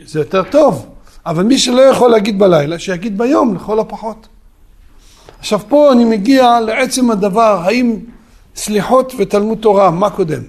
זה 0.04 0.20
יותר 0.20 0.42
טוב, 0.42 0.86
אבל 1.26 1.42
מי 1.42 1.58
שלא 1.58 1.80
יכול 1.80 2.10
להגיד 2.10 2.38
בלילה, 2.38 2.78
שיגיד 2.78 3.18
ביום 3.18 3.54
לכל 3.54 3.80
הפחות. 3.80 4.28
עכשיו 5.38 5.60
פה 5.68 5.92
אני 5.92 6.04
מגיע 6.04 6.60
לעצם 6.60 7.10
הדבר, 7.10 7.60
האם 7.64 7.96
סליחות 8.56 9.12
ותלמוד 9.18 9.58
תורה, 9.58 9.90
מה 9.90 10.10
קודם? 10.10 10.42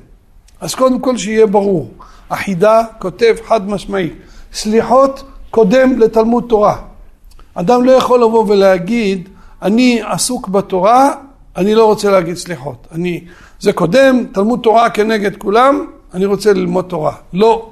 אז 0.62 0.76
קודם 0.76 1.00
כל 1.00 1.18
שיהיה 1.18 1.48
ברור, 1.48 1.92
החידה 2.30 2.84
כותב 3.00 3.36
חד 3.46 3.70
משמעי, 3.70 4.10
סליחות 4.54 5.24
קודם 5.50 6.00
לתלמוד 6.00 6.46
תורה. 6.50 6.76
אדם 7.54 7.84
לא 7.84 7.92
יכול 7.92 8.24
לבוא 8.24 8.46
ולהגיד, 8.48 9.30
אני 9.62 10.02
עסוק 10.06 10.48
בתורה, 10.48 11.14
אני 11.58 11.76
לא 11.76 11.86
רוצה 11.86 12.12
להגיד 12.12 12.36
סליחות. 12.36 12.88
אני, 12.92 13.24
זה 13.60 13.74
קודם, 13.74 14.26
תלמוד 14.32 14.60
תורה 14.64 14.90
כנגד 14.90 15.36
כולם, 15.38 15.86
אני 16.14 16.26
רוצה 16.26 16.54
ללמוד 16.54 16.86
תורה. 16.86 17.16
לא. 17.34 17.70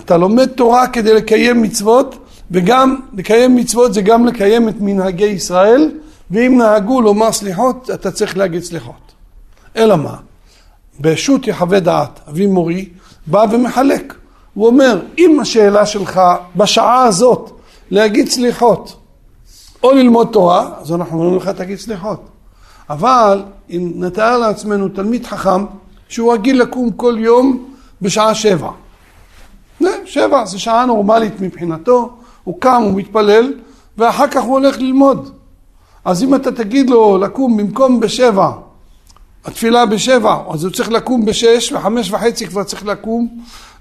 אתה 0.00 0.16
לומד 0.16 0.46
תורה 0.46 0.88
כדי 0.88 1.14
לקיים 1.14 1.62
מצוות, 1.62 2.18
וגם 2.50 2.96
לקיים 3.14 3.56
מצוות 3.56 3.94
זה 3.94 4.02
גם 4.02 4.26
לקיים 4.26 4.68
את 4.68 4.74
מנהגי 4.80 5.26
ישראל, 5.26 5.90
ואם 6.30 6.58
נהגו 6.58 7.00
לומר 7.00 7.32
סליחות, 7.32 7.90
אתה 7.94 8.10
צריך 8.10 8.36
להגיד 8.36 8.62
סליחות. 8.62 9.12
אלא 9.76 9.96
מה? 9.96 10.16
בשו"ת 11.00 11.46
יחווה 11.46 11.80
דעת, 11.80 12.20
אבי 12.28 12.46
מורי, 12.46 12.88
בא 13.26 13.44
ומחלק. 13.50 14.14
הוא 14.54 14.66
אומר, 14.66 15.00
אם 15.18 15.40
השאלה 15.40 15.86
שלך 15.86 16.20
בשעה 16.56 17.02
הזאת 17.02 17.50
להגיד 17.90 18.28
סליחות 18.28 19.03
או 19.84 19.92
ללמוד 19.92 20.28
תורה, 20.32 20.70
אז 20.80 20.92
אנחנו 20.92 21.18
אומרים 21.18 21.36
לך 21.36 21.48
תגיד 21.48 21.78
סליחות. 21.78 22.28
אבל 22.90 23.42
אם 23.70 23.92
נתאר 23.94 24.38
לעצמנו 24.38 24.88
תלמיד 24.88 25.26
חכם 25.26 25.64
שהוא 26.08 26.32
רגיל 26.32 26.62
לקום 26.62 26.90
כל 26.90 27.16
יום 27.18 27.64
בשעה 28.02 28.34
שבע. 28.34 28.70
שבע 30.04 30.44
זה 30.44 30.58
שעה 30.58 30.86
נורמלית 30.86 31.40
מבחינתו, 31.40 32.10
הוא 32.44 32.60
קם, 32.60 32.82
הוא 32.84 32.94
מתפלל, 32.94 33.52
ואחר 33.98 34.28
כך 34.28 34.42
הוא 34.42 34.52
הולך 34.52 34.78
ללמוד. 34.78 35.30
אז 36.04 36.22
אם 36.22 36.34
אתה 36.34 36.52
תגיד 36.52 36.90
לו 36.90 37.18
לקום 37.18 37.56
במקום 37.56 38.00
בשבע, 38.00 38.50
התפילה 39.44 39.86
בשבע, 39.86 40.36
אז 40.50 40.64
הוא 40.64 40.72
צריך 40.72 40.90
לקום 40.90 41.24
בשש, 41.24 41.72
וחמש 41.72 42.10
וחצי 42.10 42.46
כבר 42.46 42.64
צריך 42.64 42.86
לקום 42.86 43.28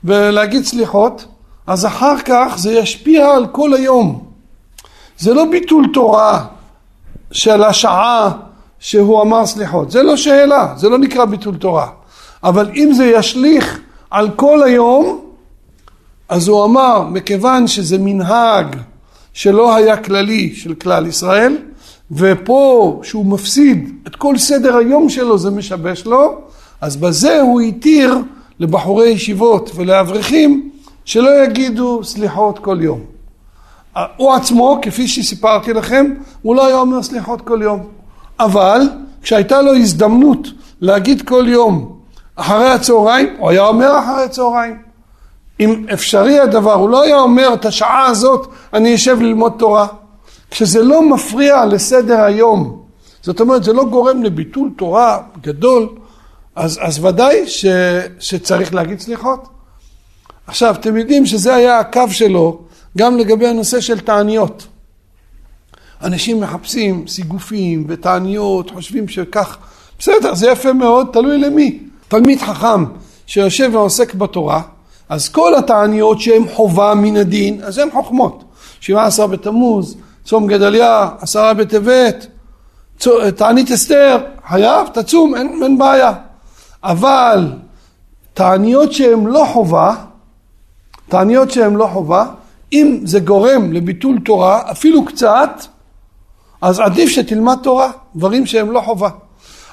ולהגיד 0.04 0.64
סליחות, 0.64 1.26
אז 1.68 1.86
אחר 1.86 2.16
כך 2.26 2.54
זה 2.58 2.74
ישפיע 2.74 3.28
על 3.28 3.48
כל 3.48 3.74
היום. 3.74 4.33
זה 5.24 5.34
לא 5.34 5.46
ביטול 5.52 5.88
תורה 5.94 6.46
של 7.32 7.64
השעה 7.64 8.32
שהוא 8.80 9.22
אמר 9.22 9.46
סליחות, 9.46 9.92
זה 9.92 10.04
לא 10.04 10.18
שאלה, 10.18 10.74
זה 10.78 10.90
לא 10.90 10.98
נקרא 10.98 11.26
ביטול 11.26 11.56
תורה. 11.56 11.88
אבל 12.44 12.70
אם 12.76 12.94
זה 12.94 13.06
ישליך 13.06 13.80
על 14.10 14.30
כל 14.36 14.64
היום, 14.64 15.22
אז 16.30 16.48
הוא 16.48 16.66
אמר, 16.66 17.02
מכיוון 17.02 17.68
שזה 17.68 17.98
מנהג 18.00 18.76
שלא 19.34 19.76
היה 19.76 19.98
כללי 19.98 20.56
של 20.56 20.74
כלל 20.74 21.08
ישראל, 21.08 21.58
ופה 22.12 23.00
שהוא 23.04 23.26
מפסיד 23.26 23.96
את 24.08 24.16
כל 24.16 24.38
סדר 24.38 24.76
היום 24.76 25.10
שלו 25.10 25.38
זה 25.38 25.52
משבש 25.52 26.06
לו, 26.06 26.42
אז 26.82 26.98
בזה 26.98 27.42
הוא 27.42 27.62
התיר 27.62 28.18
לבחורי 28.60 29.10
ישיבות 29.10 29.72
ולאברכים 29.76 30.70
שלא 31.06 31.44
יגידו 31.44 32.04
סליחות 32.04 32.60
כל 32.60 32.78
יום. 32.82 33.13
הוא 34.18 34.34
עצמו, 34.34 34.80
כפי 34.82 35.08
שסיפרתי 35.08 35.74
לכם, 35.74 36.14
הוא 36.42 36.56
לא 36.56 36.68
היה 36.68 36.76
אומר 36.76 37.04
סליחות 37.04 37.42
כל 37.42 37.60
יום. 37.62 37.88
אבל 38.40 38.82
כשהייתה 39.22 39.62
לו 39.62 39.76
הזדמנות 39.76 40.48
להגיד 40.82 41.22
כל 41.22 41.46
יום 41.48 42.00
אחרי 42.36 42.70
הצהריים, 42.70 43.28
הוא 43.38 43.50
היה 43.50 43.68
אומר 43.68 44.00
אחרי 44.00 44.24
הצהריים. 44.24 44.82
אם 45.60 45.86
אפשרי 45.94 46.40
הדבר, 46.40 46.74
הוא 46.74 46.90
לא 46.90 47.04
היה 47.04 47.20
אומר 47.20 47.54
את 47.54 47.66
השעה 47.66 48.06
הזאת 48.06 48.48
אני 48.74 48.96
אשב 48.96 49.22
ללמוד 49.22 49.54
תורה. 49.58 49.88
כשזה 50.52 50.84
לא 50.84 51.10
מפריע 51.10 51.66
לסדר 51.66 52.22
היום, 52.22 52.84
זאת 53.22 53.40
אומרת 53.40 53.64
זה 53.64 53.74
לא 53.74 53.86
גורם 53.86 54.24
לביטול 54.24 54.70
תורה 54.78 55.20
גדול, 55.42 55.90
אז, 56.56 56.80
אז 56.82 57.06
ודאי 57.06 57.48
ש, 57.48 57.66
שצריך 58.20 58.74
להגיד 58.74 59.00
סליחות. 59.00 59.48
עכשיו, 60.48 60.76
אתם 60.76 60.98
יודעים 60.98 61.26
שזה 61.26 61.56
היה 61.56 61.80
הקו 61.80 62.10
שלו 62.10 62.60
גם 62.98 63.18
לגבי 63.18 63.48
הנושא 63.48 63.82
של 63.82 64.00
תעניות. 64.00 64.68
אנשים 66.04 66.42
מחפשים 66.42 67.08
סיגופים 67.08 67.86
ותעניות, 67.88 68.70
חושבים 68.70 69.08
שכך, 69.08 69.58
בסדר, 70.00 70.36
זה 70.36 70.50
יפה 70.50 70.74
מאוד, 70.74 71.08
תלוי 71.14 71.38
למי. 71.38 71.80
תלמיד 72.08 72.42
חכם 72.42 72.86
שיושב 73.28 73.70
ועוסק 73.74 74.14
בתורה, 74.14 74.62
אז 75.10 75.30
כל 75.30 75.56
התעניות 75.56 76.20
שהן 76.22 76.48
חובה 76.54 76.94
מן 76.96 77.18
הדין, 77.18 77.64
אז 77.64 77.78
הן 77.78 77.92
חוכמות. 77.92 78.44
שבעה 78.80 79.06
עשר 79.06 79.28
בתמוז, 79.28 79.98
צום 80.26 80.48
גדליה, 80.48 81.10
עשרה 81.20 81.54
בטבת, 81.54 82.28
תענית 83.36 83.72
אסתר, 83.72 84.18
חייב, 84.48 84.88
תצום, 84.88 85.36
אין, 85.36 85.60
אין 85.64 85.78
בעיה. 85.78 86.14
אבל 86.84 87.54
תעניות 88.34 88.94
שהן 88.94 89.26
לא 89.26 89.46
חובה, 89.54 89.96
תעניות 91.10 91.52
שהן 91.52 91.74
לא 91.74 91.88
חובה, 91.94 92.26
אם 92.74 93.00
זה 93.04 93.20
גורם 93.20 93.74
לביטול 93.74 94.20
תורה, 94.26 94.62
אפילו 94.72 95.06
קצת, 95.06 95.62
אז 96.62 96.80
עדיף 96.80 97.10
שתלמד 97.10 97.58
תורה, 97.64 97.92
דברים 98.16 98.46
שהם 98.46 98.72
לא 98.72 98.82
חובה. 98.82 99.10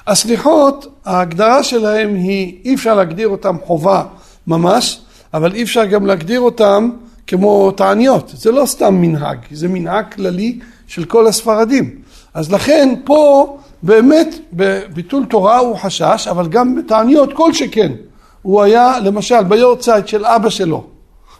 הסליחות, 0.07 0.87
ההגדרה 1.05 1.63
שלהם 1.63 2.15
היא, 2.15 2.57
אי 2.65 2.75
אפשר 2.75 2.95
להגדיר 2.95 3.27
אותם 3.27 3.55
חובה 3.65 4.03
ממש, 4.47 5.01
אבל 5.33 5.53
אי 5.53 5.63
אפשר 5.63 5.85
גם 5.85 6.05
להגדיר 6.05 6.39
אותם 6.39 6.89
כמו 7.27 7.71
תעניות. 7.71 8.31
זה 8.35 8.51
לא 8.51 8.65
סתם 8.65 8.95
מנהג, 9.01 9.37
זה 9.51 9.67
מנהג 9.67 10.13
כללי 10.13 10.59
של 10.87 11.05
כל 11.05 11.27
הספרדים. 11.27 12.01
אז 12.33 12.51
לכן 12.51 12.95
פה 13.05 13.57
באמת 13.83 14.35
בביטול 14.53 15.25
תורה 15.25 15.57
הוא 15.57 15.75
חשש, 15.77 16.27
אבל 16.31 16.47
גם 16.47 16.75
בתעניות 16.75 17.33
כל 17.33 17.53
שכן. 17.53 17.91
הוא 18.41 18.61
היה 18.61 18.99
למשל 18.99 19.43
ביורצייט 19.43 20.07
של 20.07 20.25
אבא 20.25 20.49
שלו, 20.49 20.83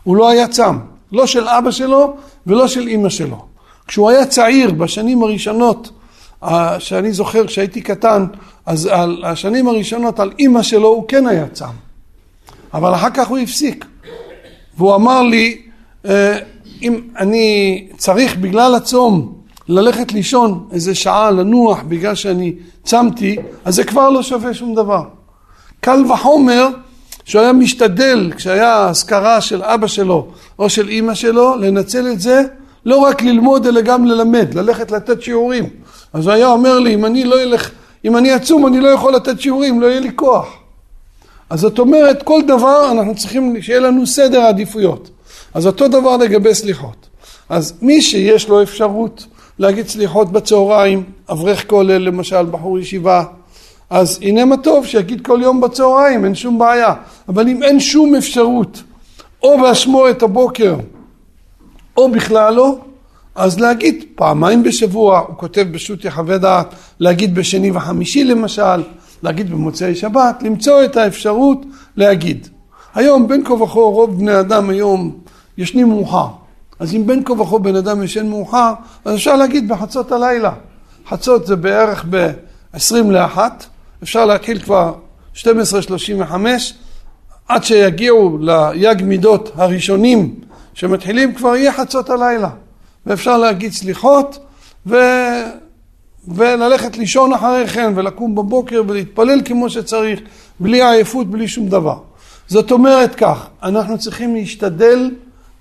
הוא 0.03 0.15
לא 0.15 0.29
היה 0.29 0.47
צם, 0.47 0.77
לא 1.11 1.25
של 1.27 1.47
אבא 1.47 1.71
שלו 1.71 2.13
ולא 2.47 2.67
של 2.67 2.87
אימא 2.87 3.09
שלו. 3.09 3.45
כשהוא 3.87 4.09
היה 4.09 4.25
צעיר 4.25 4.71
בשנים 4.71 5.23
הראשונות, 5.23 5.91
שאני 6.79 7.11
זוכר 7.11 7.47
כשהייתי 7.47 7.81
קטן, 7.81 8.25
אז 8.65 8.85
על 8.85 9.23
השנים 9.25 9.67
הראשונות 9.67 10.19
על 10.19 10.31
אימא 10.39 10.61
שלו 10.61 10.87
הוא 10.87 11.07
כן 11.07 11.27
היה 11.27 11.47
צם. 11.47 11.73
אבל 12.73 12.95
אחר 12.95 13.09
כך 13.09 13.27
הוא 13.27 13.37
הפסיק. 13.37 13.85
והוא 14.77 14.95
אמר 14.95 15.21
לי, 15.21 15.61
אה, 16.05 16.37
אם 16.81 17.01
אני 17.17 17.87
צריך 17.97 18.37
בגלל 18.37 18.75
הצום 18.75 19.33
ללכת 19.67 20.11
לישון 20.11 20.67
איזה 20.71 20.95
שעה, 20.95 21.31
לנוח 21.31 21.79
בגלל 21.87 22.15
שאני 22.15 22.53
צמתי, 22.83 23.35
אז 23.65 23.75
זה 23.75 23.83
כבר 23.83 24.09
לא 24.09 24.23
שווה 24.23 24.53
שום 24.53 24.75
דבר. 24.75 25.03
קל 25.79 26.11
וחומר 26.11 26.67
שהוא 27.25 27.41
היה 27.41 27.53
משתדל, 27.53 28.31
כשהיה 28.35 28.89
אזכרה 28.89 29.41
של 29.41 29.63
אבא 29.63 29.87
שלו 29.87 30.27
או 30.59 30.69
של 30.69 30.89
אימא 30.89 31.13
שלו, 31.13 31.55
לנצל 31.55 32.07
את 32.07 32.19
זה 32.19 32.41
לא 32.85 32.97
רק 32.97 33.21
ללמוד 33.21 33.67
אלא 33.67 33.81
גם 33.81 34.05
ללמד, 34.05 34.53
ללכת 34.53 34.91
לתת 34.91 35.21
שיעורים. 35.21 35.69
אז 36.13 36.27
הוא 36.27 36.33
היה 36.33 36.47
אומר 36.47 36.79
לי, 36.79 36.93
אם 36.93 37.05
אני 37.05 37.23
לא 37.23 37.41
אלך, 37.41 37.69
אם 38.05 38.17
אני 38.17 38.31
עצום 38.31 38.67
אני 38.67 38.79
לא 38.79 38.87
יכול 38.87 39.15
לתת 39.15 39.41
שיעורים, 39.41 39.81
לא 39.81 39.87
יהיה 39.87 39.99
לי 39.99 40.11
כוח. 40.15 40.47
אז 41.49 41.59
זאת 41.59 41.79
אומרת, 41.79 42.23
כל 42.23 42.41
דבר 42.47 42.91
אנחנו 42.91 43.15
צריכים 43.15 43.61
שיהיה 43.61 43.79
לנו 43.79 44.07
סדר 44.07 44.41
עדיפויות. 44.41 45.09
אז 45.53 45.67
אותו 45.67 45.87
דבר 45.87 46.17
לגבי 46.17 46.55
סליחות. 46.55 47.07
אז 47.49 47.73
מי 47.81 48.01
שיש 48.01 48.49
לו 48.49 48.63
אפשרות 48.63 49.25
להגיד 49.59 49.87
סליחות 49.87 50.31
בצהריים, 50.31 51.03
אברך 51.29 51.67
כולל 51.67 51.97
למשל, 51.97 52.45
בחור 52.45 52.79
ישיבה, 52.79 53.23
אז 53.91 54.19
הנה 54.21 54.45
מה 54.45 54.57
טוב 54.57 54.85
שיגיד 54.85 55.25
כל 55.25 55.39
יום 55.41 55.61
בצהריים, 55.61 56.25
אין 56.25 56.35
שום 56.35 56.59
בעיה. 56.59 56.93
אבל 57.29 57.47
אם 57.47 57.63
אין 57.63 57.79
שום 57.79 58.15
אפשרות, 58.15 58.83
או 59.43 59.61
באשמו 59.61 60.09
את 60.09 60.23
הבוקר, 60.23 60.75
או 61.97 62.11
בכלל 62.11 62.53
לא, 62.53 62.77
אז 63.35 63.59
להגיד 63.59 64.03
פעמיים 64.15 64.63
בשבוע, 64.63 65.19
הוא 65.19 65.37
כותב 65.37 65.65
בשו"ת 65.71 66.05
יחווה 66.05 66.37
דעת, 66.37 66.75
להגיד 66.99 67.35
בשני 67.35 67.71
וחמישי 67.71 68.23
למשל, 68.23 68.83
להגיד 69.23 69.51
במוצאי 69.51 69.95
שבת, 69.95 70.43
למצוא 70.43 70.83
את 70.83 70.97
האפשרות 70.97 71.65
להגיד. 71.97 72.47
היום 72.95 73.27
בין 73.27 73.45
כה 73.45 73.53
וכה 73.53 73.79
רוב 73.79 74.19
בני 74.19 74.39
אדם 74.39 74.69
היום 74.69 75.17
ישנים 75.57 75.89
מאוחר. 75.89 76.27
אז 76.79 76.95
אם 76.95 77.07
בין 77.07 77.23
כה 77.23 77.33
וכה 77.33 77.57
בן 77.57 77.75
אדם 77.75 78.03
ישן 78.03 78.27
מאוחר, 78.27 78.73
אז 79.05 79.15
אפשר 79.15 79.35
להגיד 79.35 79.67
בחצות 79.67 80.11
הלילה. 80.11 80.51
חצות 81.09 81.47
זה 81.47 81.55
בערך 81.55 82.05
ב-20 82.09 83.03
לאחת, 83.09 83.65
אפשר 84.03 84.25
להתחיל 84.25 84.59
כבר 84.59 84.93
12.35 85.35 85.43
עד 87.47 87.63
שיגיעו 87.63 88.37
ליג 88.73 89.03
מידות 89.03 89.51
הראשונים 89.55 90.35
שמתחילים 90.73 91.35
כבר 91.35 91.55
יהיה 91.55 91.73
חצות 91.73 92.09
הלילה 92.09 92.49
ואפשר 93.05 93.37
להגיד 93.37 93.71
סליחות 93.71 94.39
ו... 94.87 94.95
וללכת 96.27 96.97
לישון 96.97 97.33
אחרי 97.33 97.67
כן 97.67 97.93
ולקום 97.95 98.35
בבוקר 98.35 98.81
ולהתפלל 98.87 99.41
כמו 99.45 99.69
שצריך 99.69 100.19
בלי 100.59 100.83
עייפות, 100.83 101.27
בלי 101.27 101.47
שום 101.47 101.69
דבר. 101.69 101.99
זאת 102.47 102.71
אומרת 102.71 103.15
כך, 103.15 103.47
אנחנו 103.63 103.97
צריכים 103.97 104.35
להשתדל 104.35 105.11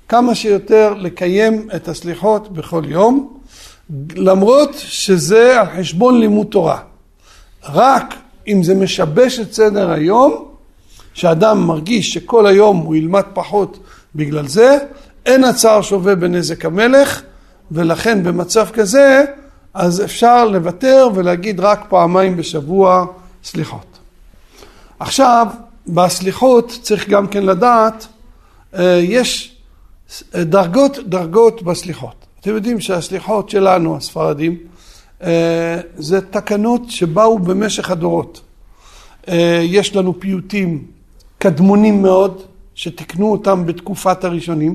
כמה 0.09 0.35
שיותר 0.35 0.94
לקיים 0.94 1.68
את 1.76 1.88
הסליחות 1.88 2.52
בכל 2.52 2.82
יום 2.87 3.38
למרות 4.16 4.75
שזה 4.75 5.61
על 5.61 5.66
חשבון 5.78 6.20
לימוד 6.20 6.47
תורה. 6.47 6.78
רק 7.68 8.14
אם 8.49 8.62
זה 8.62 8.75
משבש 8.75 9.38
את 9.38 9.52
סדר 9.52 9.90
היום, 9.90 10.44
שאדם 11.14 11.66
מרגיש 11.66 12.12
שכל 12.12 12.47
היום 12.47 12.76
הוא 12.76 12.97
ילמד 12.97 13.25
פחות 13.35 13.78
בגלל 14.14 14.47
זה, 14.47 14.78
אין 15.26 15.44
הצער 15.44 15.82
שווה 15.82 16.14
בנזק 16.14 16.64
המלך, 16.64 17.23
ולכן 17.73 18.23
במצב 18.23 18.69
כזה, 18.73 19.25
אז 19.75 20.04
אפשר 20.04 20.45
לוותר 20.45 21.08
ולהגיד 21.15 21.60
רק 21.60 21.84
פעמיים 21.88 22.36
בשבוע 22.36 23.06
סליחות. 23.45 23.99
עכשיו, 25.00 25.47
בסליחות 25.86 26.78
צריך 26.82 27.08
גם 27.08 27.26
כן 27.26 27.43
לדעת, 27.47 28.06
אה, 28.78 29.00
יש 29.02 29.56
דרגות 30.34 30.99
דרגות 31.06 31.62
בסליחות. 31.62 32.15
אתם 32.41 32.50
יודעים 32.50 32.80
שהסליחות 32.80 33.50
שלנו, 33.50 33.97
הספרדים, 33.97 34.52
אה, 34.52 34.70
זה 35.97 36.21
תקנות 36.30 36.91
שבאו 36.91 37.39
במשך 37.39 37.91
הדורות. 37.91 38.41
אה, 39.28 39.61
יש 39.65 39.97
לנו 39.97 40.21
פיוטים 40.21 40.85
קדמונים 41.39 42.02
מאוד, 42.02 42.43
שתיקנו 42.75 43.33
אותם 43.33 43.67
בתקופת 43.67 44.25
הראשונים, 44.25 44.75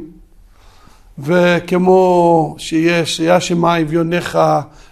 וכמו 1.19 2.55
שיש, 2.58 3.19
היה 3.19 3.39
שמע 3.39 3.81
אביונך 3.81 4.39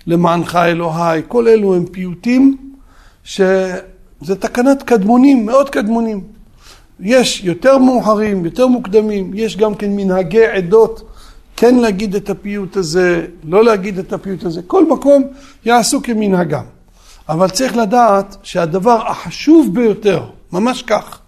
למענך 0.07 0.55
אלוהי, 0.55 1.21
כל 1.27 1.47
אלו 1.47 1.75
הם 1.75 1.85
פיוטים 1.85 2.57
שזה 3.23 4.35
תקנת 4.39 4.83
קדמונים, 4.83 5.45
מאוד 5.45 5.69
קדמונים. 5.69 6.23
יש 6.99 7.43
יותר 7.43 7.77
מאוחרים, 7.77 8.45
יותר 8.45 8.67
מוקדמים, 8.67 9.31
יש 9.33 9.57
גם 9.57 9.75
כן 9.75 9.95
מנהגי 9.95 10.45
עדות 10.45 11.12
כן 11.55 11.75
להגיד 11.75 12.15
את 12.15 12.29
הפיוט 12.29 12.77
הזה, 12.77 13.25
לא 13.43 13.63
להגיד 13.63 13.99
את 13.99 14.13
הפיוט 14.13 14.43
הזה, 14.43 14.61
כל 14.67 14.89
מקום 14.89 15.23
יעשו 15.65 16.01
כמנהגם. 16.03 16.63
אבל 17.29 17.49
צריך 17.49 17.77
לדעת 17.77 18.37
שהדבר 18.43 19.07
החשוב 19.07 19.75
ביותר, 19.75 20.23
ממש 20.51 20.83
כך, 20.83 21.19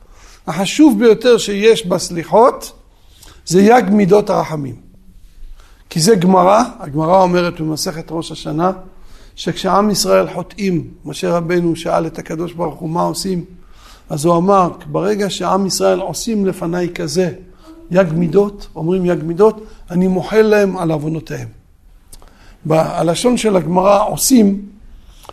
החשוב 0.47 0.99
ביותר 0.99 1.37
שיש 1.37 1.85
בסליחות 1.85 2.71
זה 3.45 3.61
יג 3.61 3.89
מידות 3.89 4.29
הרחמים. 4.29 4.75
כי 5.89 5.99
זה 5.99 6.15
גמרא, 6.15 6.63
הגמרא 6.79 7.21
אומרת 7.21 7.61
במסכת 7.61 8.05
ראש 8.09 8.31
השנה, 8.31 8.71
שכשעם 9.35 9.89
ישראל 9.89 10.33
חוטאים, 10.33 10.87
משה 11.05 11.37
רבנו 11.37 11.75
שאל 11.75 12.07
את 12.07 12.19
הקדוש 12.19 12.53
ברוך 12.53 12.79
הוא 12.79 12.89
מה 12.89 13.01
עושים, 13.01 13.45
אז 14.09 14.25
הוא 14.25 14.37
אמר, 14.37 14.69
ברגע 14.85 15.29
שעם 15.29 15.65
ישראל 15.65 15.99
עושים 15.99 16.45
לפניי 16.45 16.89
כזה, 16.93 17.31
יג 17.91 18.13
מידות, 18.13 18.67
אומרים 18.75 19.05
יג 19.05 19.23
מידות, 19.23 19.63
אני 19.91 20.07
מוחל 20.07 20.41
להם 20.41 20.77
על 20.77 20.91
עוונותיהם. 20.91 21.47
בלשון 22.65 23.37
של 23.37 23.55
הגמרא 23.55 24.03
עושים, 24.07 24.61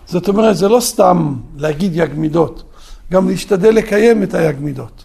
זאת 0.07 0.29
אומרת 0.29 0.57
זה 0.57 0.69
לא 0.69 0.81
סתם 0.81 1.35
להגיד 1.57 1.93
יג 1.95 2.11
מידות, 2.15 2.63
גם 3.13 3.29
להשתדל 3.29 3.71
לקיים 3.71 4.23
את 4.23 4.35
היג 4.35 4.57
מידות. 4.61 5.05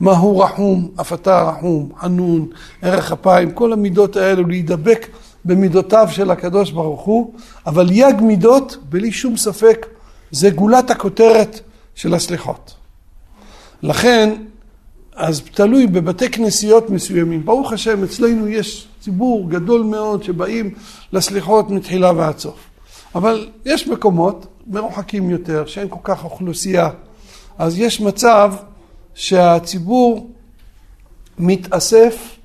מהו 0.00 0.38
רחום, 0.38 0.88
אף 1.00 1.12
אתה 1.12 1.42
רחום, 1.42 1.92
חנון, 2.00 2.46
ערך 2.82 3.12
אפיים, 3.12 3.52
כל 3.52 3.72
המידות 3.72 4.16
האלו, 4.16 4.48
להידבק 4.48 5.08
במידותיו 5.44 6.08
של 6.10 6.30
הקדוש 6.30 6.70
ברוך 6.70 7.00
הוא, 7.00 7.34
אבל 7.66 7.86
יג 7.90 8.20
מידות, 8.20 8.76
בלי 8.88 9.12
שום 9.12 9.36
ספק, 9.36 9.86
זה 10.30 10.50
גולת 10.50 10.90
הכותרת 10.90 11.60
של 11.94 12.14
הסליחות. 12.14 12.74
לכן 13.82 14.34
אז 15.22 15.42
תלוי 15.54 15.86
בבתי 15.86 16.30
כנסיות 16.30 16.90
מסוימים. 16.90 17.44
ברוך 17.44 17.72
השם, 17.72 18.04
אצלנו 18.04 18.48
יש 18.48 18.86
ציבור 19.00 19.50
גדול 19.50 19.82
מאוד 19.82 20.22
שבאים 20.22 20.74
לסליחות 21.12 21.70
מתחילה 21.70 22.12
ועד 22.16 22.38
סוף. 22.38 22.58
אבל 23.14 23.48
יש 23.64 23.88
מקומות 23.88 24.46
מרוחקים 24.66 25.30
יותר, 25.30 25.66
שאין 25.66 25.88
כל 25.90 25.98
כך 26.04 26.24
אוכלוסייה, 26.24 26.88
אז 27.58 27.78
יש 27.78 28.00
מצב 28.00 28.54
שהציבור 29.14 30.30
מתאסף 31.38 32.36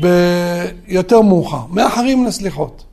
ביותר 0.00 1.20
מאוחר, 1.20 1.66
מאחרים 1.70 2.24
לסליחות. 2.24 2.84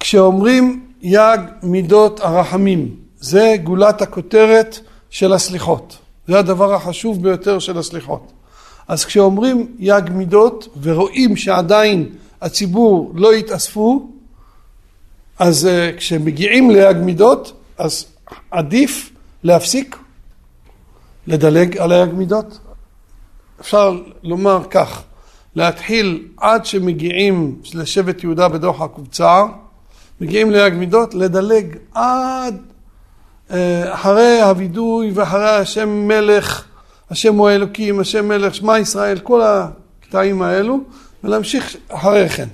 כשאומרים 0.00 0.86
יג 1.02 1.40
מידות 1.62 2.20
הרחמים, 2.20 2.94
זה 3.20 3.54
גולת 3.64 4.02
הכותרת 4.02 4.78
של 5.10 5.32
הסליחות. 5.32 5.98
זה 6.28 6.38
הדבר 6.38 6.74
החשוב 6.74 7.22
ביותר 7.22 7.58
של 7.58 7.78
הסליחות. 7.78 8.32
אז 8.88 9.04
כשאומרים 9.04 9.76
יג 9.78 10.10
מידות 10.10 10.68
ורואים 10.82 11.36
שעדיין 11.36 12.08
הציבור 12.42 13.12
לא 13.14 13.32
התאספו, 13.32 14.10
אז 15.38 15.68
uh, 15.68 15.96
כשמגיעים 15.96 16.70
ליג 16.70 16.96
מידות, 16.96 17.52
אז 17.78 18.06
עדיף 18.50 19.10
להפסיק, 19.42 19.96
לדלג 21.26 21.78
על 21.78 21.92
היג 21.92 22.10
מידות. 22.10 22.58
אפשר 23.60 24.00
לומר 24.22 24.62
כך, 24.70 25.02
להתחיל 25.56 26.28
עד 26.36 26.66
שמגיעים 26.66 27.60
לשבט 27.74 28.24
יהודה 28.24 28.48
בדוח 28.48 28.80
הקבוצה, 28.80 29.42
מגיעים 30.20 30.50
ליג 30.50 30.74
מידות, 30.74 31.14
לדלג 31.14 31.76
עד 31.94 32.56
uh, 33.48 33.52
אחרי 33.88 34.40
הווידוי 34.40 35.10
ואחרי 35.14 35.50
השם 35.50 35.88
מלך 35.88 36.64
השם 37.10 37.34
הוא 37.34 37.48
האלוקים, 37.48 38.00
השם 38.00 38.28
מלך, 38.28 38.54
שמע 38.54 38.78
ישראל, 38.78 39.18
כל 39.18 39.42
הקטעים 39.42 40.42
האלו, 40.42 40.80
ולהמשיך 41.24 41.76
אחרי 41.88 42.28
כן. 42.28 42.48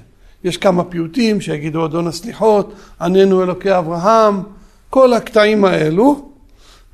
יש 0.44 0.56
כמה 0.56 0.84
פיוטים 0.84 1.40
שיגידו 1.40 1.86
אדון 1.86 2.06
הסליחות, 2.06 2.72
עננו 3.00 3.42
אלוקי 3.42 3.78
אברהם, 3.78 4.42
כל 4.90 5.12
הקטעים 5.12 5.64
האלו, 5.64 6.28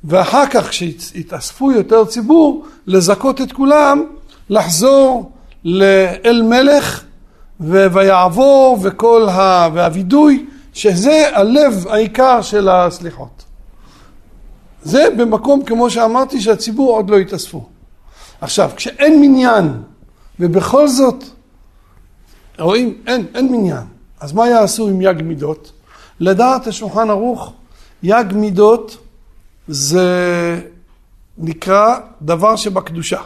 ואחר 0.03 0.45
כך 0.51 0.69
כשיתאספו 0.69 1.71
יותר 1.71 2.05
ציבור, 2.05 2.65
לזכות 2.87 3.41
את 3.41 3.51
כולם, 3.51 4.03
לחזור 4.49 5.31
לאל 5.65 6.41
מלך 6.49 7.03
ויעבור 7.59 8.77
וכל 8.81 9.29
ה... 9.29 9.67
והווידוי, 9.73 10.45
שזה 10.73 11.29
הלב 11.33 11.87
העיקר 11.87 12.41
של 12.41 12.69
הסליחות. 12.69 13.43
זה 14.83 15.07
במקום, 15.17 15.63
כמו 15.65 15.89
שאמרתי, 15.89 16.41
שהציבור 16.41 16.91
עוד 16.91 17.09
לא 17.09 17.17
התאספו. 17.17 17.67
עכשיו, 18.41 18.71
כשאין 18.75 19.21
מניין, 19.21 19.81
ובכל 20.39 20.87
זאת, 20.87 21.23
רואים, 22.59 22.97
אין, 23.07 23.25
אין 23.35 23.51
מניין, 23.51 23.83
אז 24.19 24.33
מה 24.33 24.49
יעשו 24.49 24.89
עם 24.89 25.01
יג 25.01 25.21
מידות? 25.21 25.71
לדעת 26.19 26.67
השולחן 26.67 27.09
ערוך, 27.09 27.53
יג 28.03 28.33
מידות 28.33 28.97
זה 29.67 30.61
נקרא 31.37 31.99
דבר 32.21 32.55
שבקדושה. 32.55 33.21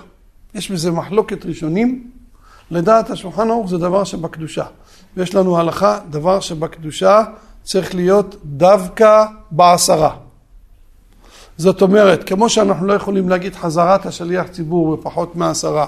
יש 0.53 0.71
בזה 0.71 0.91
מחלוקת 0.91 1.45
ראשונים, 1.45 2.11
לדעת 2.71 3.09
השולחן 3.09 3.49
ערוך 3.49 3.69
זה 3.69 3.77
דבר 3.77 4.03
שבקדושה. 4.03 4.65
ויש 5.17 5.35
לנו 5.35 5.57
הלכה, 5.57 5.99
דבר 6.09 6.39
שבקדושה 6.39 7.23
צריך 7.63 7.95
להיות 7.95 8.35
דווקא 8.45 9.25
בעשרה. 9.51 10.15
זאת 11.57 11.81
אומרת, 11.81 12.23
כמו 12.23 12.49
שאנחנו 12.49 12.87
לא 12.87 12.93
יכולים 12.93 13.29
להגיד 13.29 13.55
חזרת 13.55 14.05
השליח 14.05 14.47
ציבור 14.47 14.95
בפחות 14.95 15.35
מעשרה, 15.35 15.85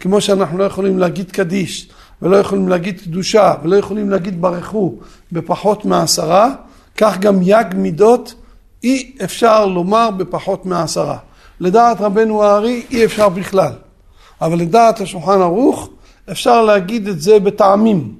כמו 0.00 0.20
שאנחנו 0.20 0.58
לא 0.58 0.64
יכולים 0.64 0.98
להגיד 0.98 1.30
קדיש, 1.30 1.88
ולא 2.22 2.36
יכולים 2.36 2.68
להגיד 2.68 3.00
קדושה, 3.00 3.54
ולא 3.62 3.76
יכולים 3.76 4.10
להגיד 4.10 4.42
ברכו 4.42 4.94
בפחות 5.32 5.84
מעשרה, 5.84 6.54
כך 6.96 7.18
גם 7.18 7.38
יג 7.42 7.66
מידות 7.74 8.34
אי 8.84 9.12
אפשר 9.24 9.66
לומר 9.66 10.10
בפחות 10.10 10.66
מעשרה. 10.66 11.18
לדעת 11.60 12.00
רבנו 12.00 12.42
הארי 12.42 12.82
אי 12.90 13.04
אפשר 13.04 13.28
בכלל, 13.28 13.72
אבל 14.40 14.58
לדעת 14.58 15.00
השולחן 15.00 15.40
ערוך 15.40 15.88
אפשר 16.30 16.62
להגיד 16.62 17.08
את 17.08 17.20
זה 17.20 17.38
בטעמים. 17.38 18.14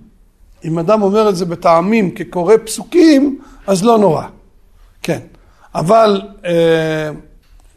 אם 0.65 0.79
אדם 0.79 1.03
אומר 1.03 1.29
את 1.29 1.37
זה 1.37 1.45
בטעמים 1.45 2.11
כקורא 2.11 2.55
פסוקים, 2.65 3.39
אז 3.67 3.85
לא 3.85 3.99
נורא. 3.99 4.23
כן. 5.03 5.19
אבל 5.79 6.23
אה, 6.45 7.11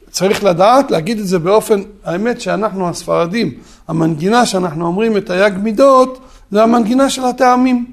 צריך 0.10 0.44
לדעת, 0.44 0.92
להגיד 0.92 1.20
את 1.20 1.28
זה 1.28 1.40
באופן, 1.40 1.82
האמת 2.06 2.42
שאנחנו 2.42 2.90
הספרדים, 2.90 3.54
המנגינה 3.88 4.46
שאנחנו 4.46 4.86
אומרים 4.86 5.18
את 5.18 5.30
היג 5.30 5.54
מידות, 5.58 6.20
זה 6.52 6.64
המנגינה 6.64 7.10
של 7.10 7.26
הטעמים. 7.26 7.86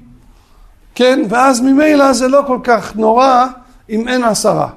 כן, 0.95 1.19
ואז 1.29 1.61
ממילא 1.61 2.13
זה 2.13 2.27
לא 2.27 2.43
כל 2.47 2.59
כך 2.63 2.95
נורא 2.95 3.45
אם 3.89 4.07
אין 4.07 4.23
עשרה. 4.23 4.69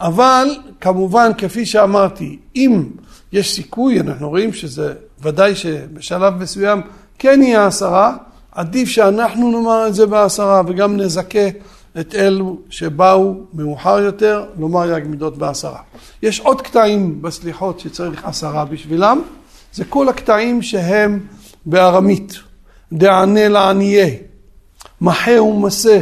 אבל 0.00 0.56
כמובן, 0.80 1.30
כפי 1.38 1.66
שאמרתי, 1.66 2.38
אם 2.56 2.84
יש 3.32 3.54
סיכוי, 3.54 4.00
אנחנו 4.00 4.28
רואים 4.28 4.52
שזה 4.52 4.94
ודאי 5.22 5.54
שבשלב 5.54 6.42
מסוים 6.42 6.80
כן 7.18 7.42
יהיה 7.42 7.66
עשרה, 7.66 8.16
עדיף 8.52 8.88
שאנחנו 8.88 9.50
נאמר 9.50 9.86
את 9.86 9.94
זה 9.94 10.06
בעשרה 10.06 10.62
וגם 10.66 10.96
נזכה 10.96 11.48
את 12.00 12.14
אלו 12.14 12.58
שבאו 12.70 13.34
מאוחר 13.54 13.98
יותר 13.98 14.44
לומר 14.58 14.96
יג 14.96 15.06
מידות 15.06 15.38
בעשרה. 15.38 15.80
יש 16.22 16.40
עוד 16.40 16.62
קטעים 16.62 17.22
בסליחות 17.22 17.80
שצריך 17.80 18.24
עשרה 18.24 18.64
בשבילם, 18.64 19.22
זה 19.72 19.84
כל 19.84 20.08
הקטעים 20.08 20.62
שהם 20.62 21.20
בארמית, 21.66 22.34
דענה 22.92 23.48
לענייה, 23.48 24.08
מחה 25.00 25.42
ומסה, 25.42 26.00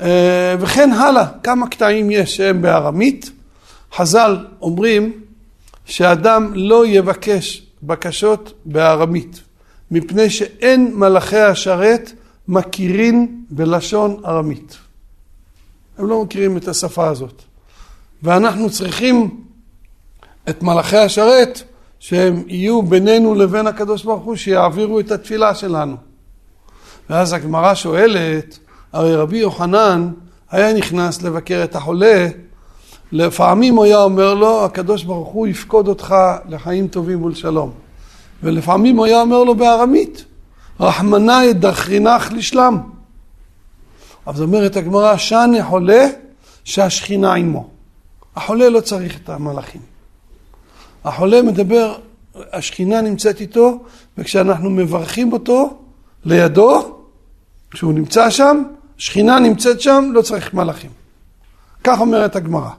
אה, 0.00 0.54
וכן 0.60 0.92
הלאה, 0.92 1.24
כמה 1.42 1.68
קטעים 1.68 2.10
יש 2.10 2.36
שהם 2.36 2.62
בארמית. 2.62 3.30
חז"ל 3.96 4.36
אומרים 4.60 5.12
שאדם 5.84 6.52
לא 6.54 6.86
יבקש 6.86 7.66
בקשות 7.82 8.52
בארמית, 8.64 9.40
מפני 9.90 10.30
שאין 10.30 10.92
מלאכי 10.94 11.38
השרת 11.38 12.12
מכירים 12.48 13.44
בלשון 13.50 14.16
ארמית. 14.26 14.76
הם 15.98 16.06
לא 16.06 16.24
מכירים 16.24 16.56
את 16.56 16.68
השפה 16.68 17.08
הזאת. 17.08 17.42
ואנחנו 18.22 18.70
צריכים 18.70 19.44
את 20.48 20.62
מלאכי 20.62 20.96
השרת 20.96 21.62
שהם 21.98 22.42
יהיו 22.46 22.82
בינינו 22.82 23.34
לבין 23.34 23.66
הקדוש 23.66 24.04
ברוך 24.04 24.24
הוא, 24.24 24.36
שיעבירו 24.36 25.00
את 25.00 25.10
התפילה 25.10 25.54
שלנו. 25.54 25.96
ואז 27.10 27.32
הגמרא 27.32 27.74
שואלת, 27.74 28.58
הרי 28.92 29.16
רבי 29.16 29.38
יוחנן 29.38 30.12
היה 30.50 30.72
נכנס 30.72 31.22
לבקר 31.22 31.60
את 31.64 31.76
החולה, 31.76 32.28
לפעמים 33.12 33.76
הוא 33.76 33.84
היה 33.84 34.02
אומר 34.02 34.34
לו, 34.34 34.64
הקדוש 34.64 35.04
ברוך 35.04 35.28
הוא 35.28 35.46
יפקוד 35.46 35.88
אותך 35.88 36.14
לחיים 36.48 36.88
טובים 36.88 37.24
ולשלום. 37.24 37.72
ולפעמים 38.42 38.96
הוא 38.96 39.06
היה 39.06 39.20
אומר 39.20 39.44
לו 39.44 39.54
בארמית, 39.54 40.24
רחמנא 40.80 41.42
ידחרינך 41.44 42.32
לשלם. 42.32 42.78
אז 44.26 44.40
אומרת 44.40 44.76
הגמרא, 44.76 45.16
שאני 45.16 45.62
חולה 45.62 46.06
שהשכינה 46.64 47.34
עמו. 47.34 47.68
החולה 48.36 48.68
לא 48.68 48.80
צריך 48.80 49.16
את 49.16 49.28
המלאכים. 49.28 49.80
החולה 51.04 51.42
מדבר, 51.42 51.94
השכינה 52.52 53.00
נמצאת 53.00 53.40
איתו, 53.40 53.78
וכשאנחנו 54.18 54.70
מברכים 54.70 55.32
אותו 55.32 55.76
לידו, 56.24 56.98
כשהוא 57.70 57.92
נמצא 57.92 58.30
שם, 58.30 58.62
שכינה 58.98 59.38
נמצאת 59.38 59.80
שם, 59.80 60.10
לא 60.12 60.22
צריך 60.22 60.54
מלאכים. 60.54 60.90
כך 61.84 62.00
אומרת 62.00 62.36
הגמרא. 62.36 62.70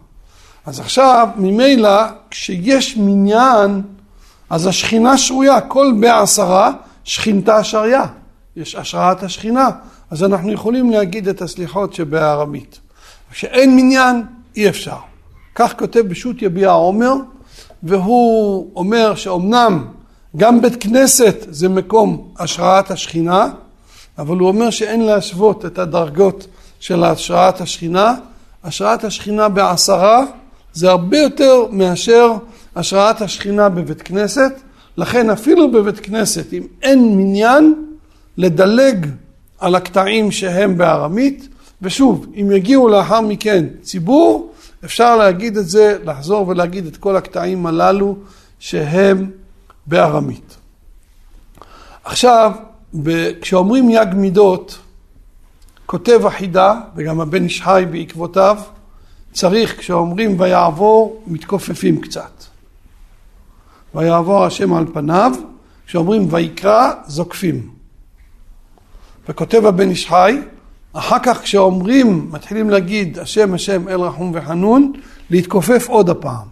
אז 0.65 0.79
עכשיו, 0.79 1.27
ממילא, 1.35 2.01
כשיש 2.29 2.97
מניין, 2.97 3.81
אז 4.49 4.67
השכינה 4.67 5.17
שרויה, 5.17 5.62
כל 5.62 5.93
בעשרה 5.99 6.73
שכינתה 7.03 7.63
שריה. 7.63 8.05
יש 8.55 8.75
השראת 8.75 9.23
השכינה. 9.23 9.69
אז 10.12 10.23
אנחנו 10.23 10.51
יכולים 10.51 10.89
להגיד 10.89 11.27
את 11.27 11.41
הסליחות 11.41 11.93
שבארמית. 11.93 12.79
כשאין 13.31 13.75
מניין, 13.75 14.23
אי 14.55 14.69
אפשר. 14.69 14.97
כך 15.55 15.73
כותב 15.77 15.99
בשו"ת 15.99 16.41
יביע 16.41 16.71
עומר, 16.71 17.13
והוא 17.83 18.71
אומר 18.75 19.15
שאומנם 19.15 19.85
גם 20.38 20.62
בית 20.62 20.83
כנסת 20.83 21.45
זה 21.49 21.69
מקום 21.69 22.33
השראת 22.39 22.91
השכינה, 22.91 23.47
אבל 24.17 24.38
הוא 24.38 24.47
אומר 24.47 24.69
שאין 24.69 25.01
להשוות 25.01 25.65
את 25.65 25.79
הדרגות 25.79 26.47
של 26.79 27.03
השראת 27.03 27.62
השכינה. 27.62 28.15
השראת 28.63 29.03
השכינה 29.03 29.49
בעשרה 29.49 30.23
זה 30.73 30.89
הרבה 30.89 31.17
יותר 31.17 31.65
מאשר 31.71 32.33
השראת 32.75 33.21
השכינה 33.21 33.69
בבית 33.69 34.01
כנסת. 34.01 34.51
לכן 34.97 35.30
אפילו 35.30 35.71
בבית 35.71 35.99
כנסת, 35.99 36.54
אם 36.54 36.63
אין 36.82 37.17
מניין, 37.17 37.86
לדלג 38.38 39.08
על 39.60 39.75
הקטעים 39.75 40.32
שהם 40.32 40.78
בארמית, 40.78 41.47
ושוב, 41.82 42.25
אם 42.36 42.52
יגיעו 42.52 42.89
לאחר 42.89 43.21
מכן 43.21 43.65
ציבור, 43.82 44.52
אפשר 44.86 45.15
להגיד 45.15 45.58
את 45.58 45.67
זה, 45.67 45.97
לחזור 46.04 46.47
ולהגיד 46.47 46.86
את 46.86 46.97
כל 46.97 47.15
הקטעים 47.15 47.65
הללו 47.65 48.15
שהם 48.60 49.32
בארמית. 49.88 50.58
עכשיו, 52.04 52.52
כשאומרים 53.41 53.89
יג 53.89 54.13
מידות, 54.13 54.80
כותב 55.86 56.25
החידה, 56.25 56.73
וגם 56.95 57.21
הבן 57.21 57.43
איש 57.43 57.62
חי 57.62 57.86
בעקבותיו, 57.91 58.58
צריך, 59.32 59.80
כשאומרים 59.80 60.39
ויעבור, 60.39 61.23
מתכופפים 61.28 62.02
קצת. 62.02 62.48
ויעבור 63.95 64.45
השם 64.45 64.73
על 64.73 64.86
פניו, 64.93 65.32
כשאומרים 65.88 66.28
ויקרא, 66.34 66.91
זוקפים. 67.08 67.69
וכותב 69.30 69.65
הבן 69.65 69.89
איש 69.89 70.08
חי, 70.08 70.38
אחר 70.93 71.17
כך 71.23 71.41
כשאומרים, 71.41 72.30
מתחילים 72.32 72.69
להגיד 72.69 73.19
השם 73.19 73.54
השם 73.54 73.88
אל 73.88 73.99
רחום 73.99 74.32
וחנון, 74.34 74.93
להתכופף 75.30 75.88
עוד 75.88 76.10
הפעם. 76.10 76.47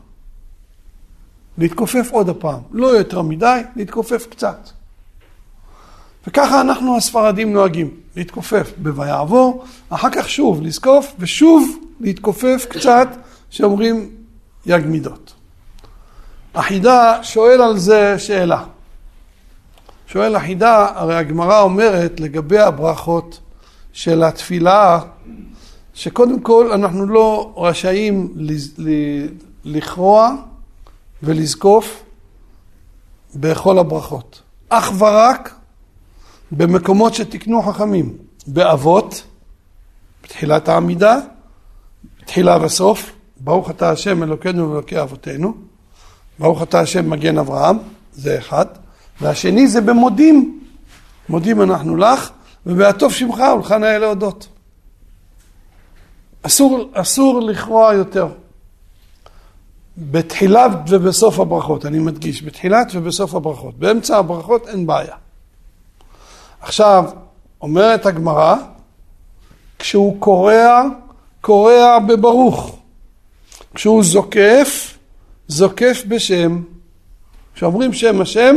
להתכופף 1.58 2.10
עוד 2.12 2.30
הפעם. 2.30 2.60
לא 2.72 2.88
יותר 2.88 3.22
מדי, 3.22 3.62
להתכופף 3.76 4.28
קצת. 4.30 4.70
וככה 6.28 6.62
אנחנו 6.62 6.98
הספרדים 6.98 7.54
נוהגים, 7.54 7.90
להתכופף 8.16 8.72
ב"ויעבור", 8.82 9.64
אחר 9.90 10.10
כך 10.12 10.30
שוב 10.30 10.62
לזקוף, 10.62 11.14
ושוב 11.20 11.78
להתכופף 12.00 12.66
קצת, 12.70 13.08
שאומרים 13.50 14.10
יג 14.66 14.86
מידות. 14.86 15.34
החידה 16.58 17.20
שואל 17.24 17.62
על 17.62 17.78
זה 17.78 18.20
שאלה. 18.20 18.64
שואל 20.08 20.36
החידה, 20.36 20.88
הרי 20.96 21.16
הגמרא 21.16 21.62
אומרת 21.62 22.20
לגבי 22.20 22.60
הברכות 22.60 23.40
של 23.94 24.24
התפילה, 24.24 25.00
שקודם 25.94 26.40
כל 26.40 26.72
אנחנו 26.72 27.08
לא 27.08 27.54
רשאים 27.58 28.34
לכרוע 29.66 30.32
ולזקוף 31.24 32.04
בכל 33.36 33.80
הברכות. 33.80 34.42
אך 34.70 34.92
ורק 34.98 35.56
במקומות 36.52 37.14
שתיקנו 37.14 37.62
חכמים, 37.62 38.18
באבות, 38.48 39.24
בתחילת 40.24 40.70
העמידה, 40.70 41.18
תחילה 42.26 42.58
וסוף, 42.66 43.12
ברוך 43.40 43.70
אתה 43.70 43.90
השם 43.90 44.24
אלוקינו 44.24 44.72
ואלוקי 44.72 45.02
אבותינו, 45.02 45.67
ברוך 46.40 46.64
אתה 46.64 46.80
השם 46.80 47.10
מגן 47.10 47.38
אברהם, 47.38 47.78
זה 48.14 48.38
אחד, 48.38 48.66
והשני 49.22 49.68
זה 49.68 49.82
במודים, 49.82 50.60
מודים 51.30 51.62
אנחנו 51.62 51.98
לך, 51.98 52.30
ובהטוב 52.66 53.14
שמך 53.14 53.44
ולך 53.58 53.72
נאה 53.72 53.98
להודות. 53.98 54.48
אסור, 56.42 56.90
אסור 56.94 57.42
לכרוע 57.42 57.94
יותר. 57.94 58.28
בתחילת 59.98 60.72
ובסוף 60.90 61.40
הברכות, 61.40 61.86
אני 61.86 62.00
מדגיש, 62.00 62.44
בתחילת 62.44 62.88
ובסוף 62.94 63.36
הברכות. 63.36 63.80
באמצע 63.80 64.18
הברכות 64.18 64.68
אין 64.68 64.88
בעיה. 64.88 65.16
עכשיו, 66.62 67.06
אומרת 67.62 68.06
הגמרא, 68.06 68.56
כשהוא 69.80 70.22
קורע, 70.22 70.84
קורע 71.42 72.00
בברוך. 72.00 72.78
כשהוא 73.74 74.04
זוקף, 74.04 74.97
זוקף 75.48 76.04
בשם. 76.08 76.62
כשאומרים 77.56 77.94
שם 77.94 78.22
השם, 78.22 78.56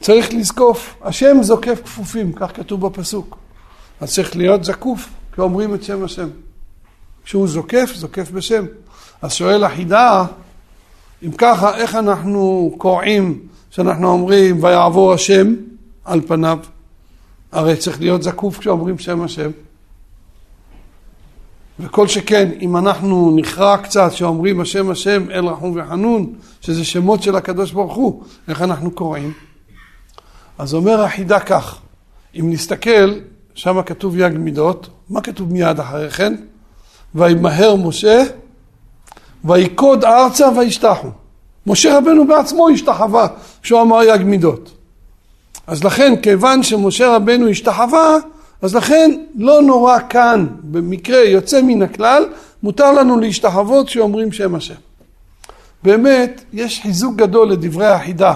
צריך 0.00 0.34
לזקוף. 0.34 0.94
השם 1.02 1.36
זוקף 1.42 1.80
כפופים, 1.84 2.32
כך 2.32 2.56
כתוב 2.56 2.86
בפסוק. 2.86 3.38
אז 4.00 4.14
צריך 4.14 4.36
להיות 4.36 4.64
זקוף 4.64 5.08
כשאומרים 5.32 5.74
את 5.74 5.82
שם 5.82 6.04
השם. 6.04 6.28
כשהוא 7.24 7.48
זוקף, 7.48 7.90
זוקף 7.94 8.30
בשם. 8.30 8.64
אז 9.22 9.32
שואל 9.32 9.64
החידה, 9.64 10.24
אם 11.22 11.32
ככה, 11.38 11.76
איך 11.76 11.94
אנחנו 11.94 12.74
קוראים 12.78 13.38
שאנחנו 13.70 14.08
אומרים 14.08 14.64
ויעבור 14.64 15.12
השם 15.12 15.54
על 16.04 16.20
פניו? 16.20 16.58
הרי 17.52 17.76
צריך 17.76 18.00
להיות 18.00 18.22
זקוף 18.22 18.58
כשאומרים 18.58 18.98
שם 18.98 19.22
השם. 19.22 19.50
וכל 21.80 22.08
שכן, 22.08 22.50
אם 22.60 22.76
אנחנו 22.76 23.36
נכרע 23.36 23.76
קצת 23.76 24.12
שאומרים 24.12 24.60
השם 24.60 24.90
השם 24.90 25.30
אל 25.30 25.46
רחום 25.46 25.72
וחנון, 25.76 26.32
שזה 26.60 26.84
שמות 26.84 27.22
של 27.22 27.36
הקדוש 27.36 27.72
ברוך 27.72 27.94
הוא, 27.94 28.22
איך 28.48 28.62
אנחנו 28.62 28.90
קוראים? 28.90 29.32
אז 30.58 30.74
אומר 30.74 31.00
החידה 31.00 31.40
כך, 31.40 31.78
אם 32.34 32.50
נסתכל, 32.50 33.14
שם 33.54 33.82
כתוב 33.82 34.16
יג 34.18 34.32
מידות, 34.38 34.88
מה 35.10 35.20
כתוב 35.20 35.52
מיד 35.52 35.80
אחרי 35.80 36.10
כן? 36.10 36.34
וימהר 37.14 37.76
משה, 37.76 38.22
ויקוד 39.44 40.04
ארצה 40.04 40.48
וישתחו. 40.58 41.08
משה 41.66 41.98
רבנו 41.98 42.26
בעצמו 42.26 42.68
השתחווה 42.68 43.26
כשהוא 43.62 43.80
אמר 43.80 44.02
יג 44.02 44.22
מידות. 44.22 44.70
אז 45.66 45.84
לכן, 45.84 46.14
כיוון 46.22 46.62
שמשה 46.62 47.16
רבנו 47.16 47.48
השתחווה, 47.48 48.16
אז 48.62 48.74
לכן 48.74 49.10
לא 49.34 49.62
נורא 49.62 49.98
כאן, 50.08 50.46
במקרה 50.62 51.18
יוצא 51.18 51.62
מן 51.62 51.82
הכלל, 51.82 52.24
מותר 52.62 52.92
לנו 52.92 53.20
להשתחוות 53.20 53.86
כשאומרים 53.86 54.32
שם 54.32 54.54
השם. 54.54 54.74
באמת, 55.82 56.44
יש 56.52 56.80
חיזוק 56.82 57.16
גדול 57.16 57.50
לדברי 57.50 57.86
החידה, 57.86 58.34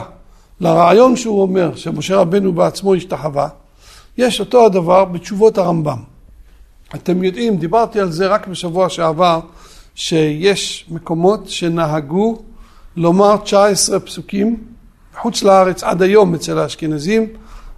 לרעיון 0.60 1.16
שהוא 1.16 1.42
אומר, 1.42 1.76
שמשה 1.76 2.16
רבנו 2.16 2.52
בעצמו 2.52 2.94
השתחווה, 2.94 3.48
יש 4.18 4.40
אותו 4.40 4.66
הדבר 4.66 5.04
בתשובות 5.04 5.58
הרמב"ם. 5.58 5.98
אתם 6.94 7.24
יודעים, 7.24 7.56
דיברתי 7.56 8.00
על 8.00 8.12
זה 8.12 8.26
רק 8.26 8.46
בשבוע 8.46 8.88
שעבר, 8.88 9.40
שיש 9.94 10.86
מקומות 10.90 11.48
שנהגו 11.48 12.38
לומר 12.96 13.36
19 13.36 14.00
פסוקים, 14.00 14.56
חוץ 15.20 15.42
לארץ 15.42 15.84
עד 15.84 16.02
היום 16.02 16.34
אצל 16.34 16.58
האשכנזים, 16.58 17.26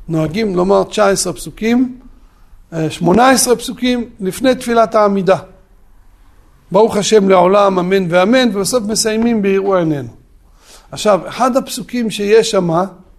נוהגים 0.09 0.57
לומר 0.57 0.85
19 0.85 1.33
פסוקים, 1.33 1.99
18 2.73 3.57
פסוקים 3.57 4.09
לפני 4.21 4.55
תפילת 4.55 4.95
העמידה. 4.95 5.37
ברוך 6.73 6.97
השם 6.97 7.29
לעולם, 7.29 7.79
אמן 7.79 8.07
ואמן, 8.09 8.49
ובסוף 8.53 8.85
מסיימים 8.85 9.43
ביראו 9.43 9.77
עינינו. 9.77 10.09
עכשיו, 10.93 11.21
אחד 11.29 11.57
הפסוקים 11.57 12.11
שיש 12.11 12.51
שם, 12.51 12.71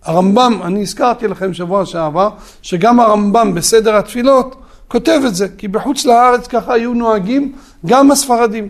הרמב"ם, 0.04 0.60
אני 0.64 0.82
הזכרתי 0.82 1.28
לכם 1.28 1.54
שבוע 1.54 1.86
שעבר, 1.86 2.30
שגם 2.62 3.00
הרמב"ם 3.00 3.54
בסדר 3.56 3.96
התפילות 3.96 4.56
כותב 4.88 5.22
את 5.28 5.36
זה, 5.36 5.48
כי 5.58 5.68
בחוץ 5.68 6.06
לארץ 6.06 6.48
ככה 6.48 6.74
היו 6.74 6.94
נוהגים 6.94 7.56
גם 7.86 8.12
הספרדים. 8.12 8.70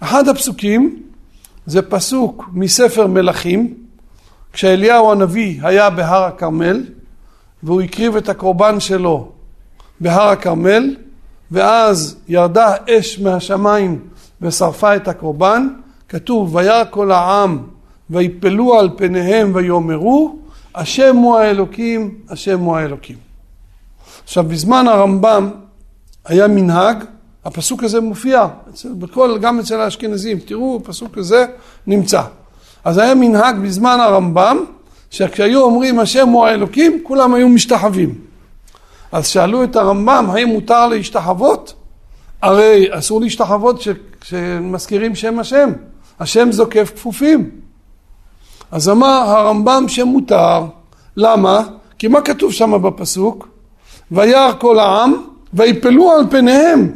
אחד 0.00 0.28
הפסוקים 0.28 1.02
זה 1.66 1.82
פסוק 1.82 2.44
מספר 2.52 3.06
מלכים, 3.06 3.74
כשאליהו 4.52 5.12
הנביא 5.12 5.60
היה 5.62 5.90
בהר 5.90 6.24
הכרמל, 6.24 6.84
והוא 7.62 7.80
הקריב 7.80 8.16
את 8.16 8.28
הקורבן 8.28 8.80
שלו 8.80 9.32
בהר 10.00 10.28
הכרמל, 10.28 10.96
ואז 11.50 12.16
ירדה 12.28 12.74
אש 12.90 13.18
מהשמיים 13.18 14.00
ושרפה 14.40 14.96
את 14.96 15.08
הקורבן, 15.08 15.68
כתוב 16.08 16.54
וירא 16.54 16.84
כל 16.90 17.12
העם 17.12 17.58
ויפלו 18.10 18.78
על 18.78 18.90
פניהם 18.96 19.52
ויאמרו 19.54 20.36
השם 20.74 21.16
הוא 21.16 21.36
האלוקים, 21.36 22.14
השם 22.28 22.60
הוא 22.60 22.76
האלוקים. 22.76 23.16
עכשיו 24.24 24.44
בזמן 24.44 24.88
הרמב"ם 24.88 25.50
היה 26.24 26.48
מנהג, 26.48 27.04
הפסוק 27.44 27.84
הזה 27.84 28.00
מופיע, 28.00 28.46
אצל, 28.70 28.88
בכל, 28.92 29.38
גם 29.40 29.60
אצל 29.60 29.80
האשכנזים, 29.80 30.38
תראו, 30.38 30.80
הפסוק 30.82 31.18
הזה 31.18 31.46
נמצא. 31.86 32.22
אז 32.84 32.98
היה 32.98 33.14
מנהג 33.14 33.58
בזמן 33.58 33.98
הרמב"ם, 34.00 34.64
שכשהיו 35.10 35.62
אומרים 35.62 35.98
השם 35.98 36.28
הוא 36.28 36.46
האלוקים, 36.46 37.00
כולם 37.02 37.34
היו 37.34 37.48
משתחווים. 37.48 38.25
אז 39.16 39.26
שאלו 39.26 39.64
את 39.64 39.76
הרמב"ם, 39.76 40.30
האם 40.30 40.48
מותר 40.48 40.86
להשתחוות? 40.86 41.74
הרי 42.42 42.86
אסור 42.90 43.20
להשתחוות 43.20 43.80
כשמזכירים 44.20 45.14
שם 45.14 45.38
השם. 45.38 45.72
השם 46.20 46.52
זוקף 46.52 46.92
כפופים. 46.94 47.50
אז 48.70 48.88
אמר 48.88 49.24
הרמב"ם 49.26 49.84
שמותר. 49.88 50.64
למה? 51.16 51.62
כי 51.98 52.08
מה 52.08 52.20
כתוב 52.20 52.52
שם 52.52 52.82
בפסוק? 52.82 53.48
וירא 54.12 54.52
כל 54.58 54.78
העם 54.78 55.14
ויפלו 55.54 56.12
על 56.12 56.24
פניהם 56.30 56.92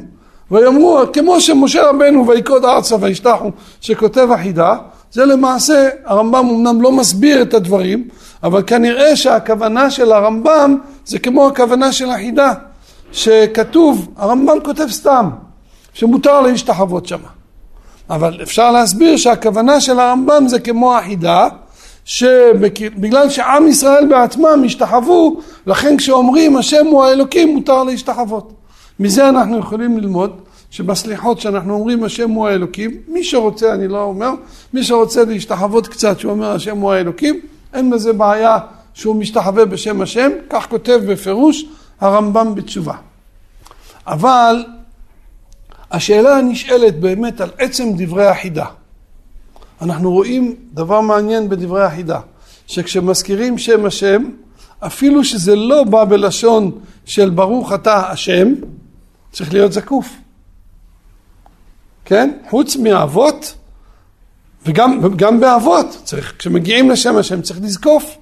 ויאמרו 0.51 1.01
כמו 1.13 1.41
שמשה 1.41 1.89
רבנו 1.89 2.29
ויקוד 2.29 2.65
ארצה 2.65 2.97
וישתחו 3.01 3.51
שכותב 3.81 4.29
החידה 4.33 4.77
זה 5.13 5.25
למעשה 5.25 5.89
הרמב"ם 6.05 6.49
אמנם 6.49 6.83
לא 6.83 6.93
מסביר 6.93 7.43
את 7.43 7.55
הדברים 7.55 8.09
אבל 8.43 8.63
כנראה 8.67 9.17
שהכוונה 9.17 9.91
של 9.91 10.13
הרמב"ם 10.13 10.77
זה 11.05 11.19
כמו 11.19 11.47
הכוונה 11.47 11.93
של 11.93 12.11
החידה 12.11 12.53
שכתוב 13.13 14.09
הרמב"ם 14.17 14.59
כותב 14.65 14.87
סתם 14.91 15.31
שמותר 15.93 16.41
להשתחוות 16.41 17.07
שמה 17.07 17.29
אבל 18.11 18.39
אפשר 18.43 18.71
להסביר 18.71 19.17
שהכוונה 19.17 19.81
של 19.81 20.01
הרמב"ם 20.01 20.49
זה 20.49 20.61
כמו 20.61 20.97
החידה 20.97 21.49
שבגלל 22.05 23.31
שעם 23.31 23.69
ישראל 23.69 24.07
בעצמם 24.07 24.63
השתחוו, 24.67 25.41
לכן 25.67 25.97
כשאומרים 25.97 26.57
השם 26.57 26.87
הוא 26.87 27.05
האלוקים 27.05 27.55
מותר 27.55 27.83
להשתחוות. 27.85 28.53
מזה 29.01 29.29
אנחנו 29.29 29.59
יכולים 29.59 29.99
ללמוד 29.99 30.41
שבסליחות 30.71 31.41
שאנחנו 31.41 31.75
אומרים 31.75 32.05
השם 32.05 32.31
הוא 32.31 32.49
האלוקים, 32.49 33.01
מי 33.09 33.25
שרוצה, 33.25 33.75
אני 33.75 33.89
לא 33.89 34.03
אומר, 34.03 34.31
מי 34.75 34.85
שרוצה 34.85 35.25
להשתחוות 35.25 35.89
קצת 35.89 36.21
שהוא 36.21 36.33
אומר 36.33 36.51
השם 36.51 36.79
הוא 36.79 36.93
האלוקים, 36.93 37.41
אין 37.75 37.91
בזה 37.91 38.13
בעיה 38.13 38.59
שהוא 38.95 39.17
משתחווה 39.17 39.65
בשם 39.65 40.01
השם, 40.01 40.31
כך 40.51 40.67
כותב 40.69 41.01
בפירוש 41.09 41.65
הרמב"ם 42.01 42.55
בתשובה. 42.55 42.95
אבל 44.07 44.65
השאלה 45.91 46.37
הנשאלת 46.37 47.01
באמת 47.01 47.41
על 47.41 47.51
עצם 47.59 47.89
דברי 47.97 48.27
החידה. 48.27 48.67
אנחנו 49.83 50.13
רואים 50.13 50.55
דבר 50.73 51.01
מעניין 51.01 51.49
בדברי 51.49 51.85
החידה, 51.85 52.21
שכשמזכירים 52.67 53.59
שם 53.59 53.87
השם, 53.87 54.23
אפילו 54.81 55.25
שזה 55.25 55.57
לא 55.57 55.85
בא 55.85 56.05
בלשון 56.05 56.71
של 57.05 57.31
ברוך 57.31 57.73
אתה 57.73 58.11
השם, 58.11 58.55
צריך 59.33 59.53
להיות 59.53 59.73
זקוף. 59.73 60.09
כן? 62.11 62.31
חוץ 62.49 62.77
מאבות, 62.77 63.55
וגם, 64.67 65.01
וגם 65.03 65.41
באבות, 65.41 66.01
צריך, 66.05 66.35
כשמגיעים 66.39 66.91
לשם 66.91 67.17
השם 67.17 67.43
צריך 67.43 67.61
לזקוף. 67.63 68.17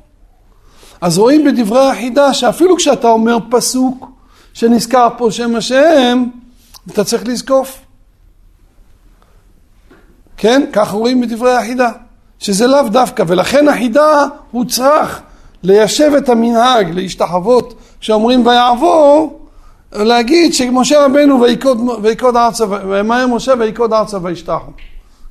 אז 1.01 1.19
רואים 1.19 1.45
בדברי 1.45 1.91
החידה 1.91 2.35
שאפילו 2.35 2.77
כשאתה 2.77 3.09
אומר 3.09 3.37
פסוק 3.51 4.11
שנזכר 4.53 5.09
פה 5.19 5.31
שם 5.31 5.57
השם, 5.57 6.25
אתה 6.91 7.05
צריך 7.05 7.27
לזקוף. 7.27 7.79
כן? 10.37 10.67
כך 10.73 10.91
רואים 10.91 11.21
בדברי 11.21 11.55
החידה, 11.55 11.91
שזה 12.39 12.67
לאו 12.67 12.89
דווקא, 12.89 13.25
ולכן 13.27 13.69
החידה 13.69 14.25
הוא 14.51 14.65
צריך 14.65 15.21
ליישב 15.63 16.13
את 16.19 16.29
המנהג, 16.29 16.91
להשתחוות, 16.91 17.75
כשאומרים 18.01 18.47
ויעבור, 18.47 19.41
להגיד 19.93 20.55
שמשה 20.55 21.05
רבנו 21.05 21.41
ויקוד, 22.03 22.37
ארצה, 22.37 22.65
וימהר 22.89 23.27
משה 23.27 23.53
ויקוד 23.59 23.93
ארצה 23.93 24.19
וישתחו. 24.23 24.71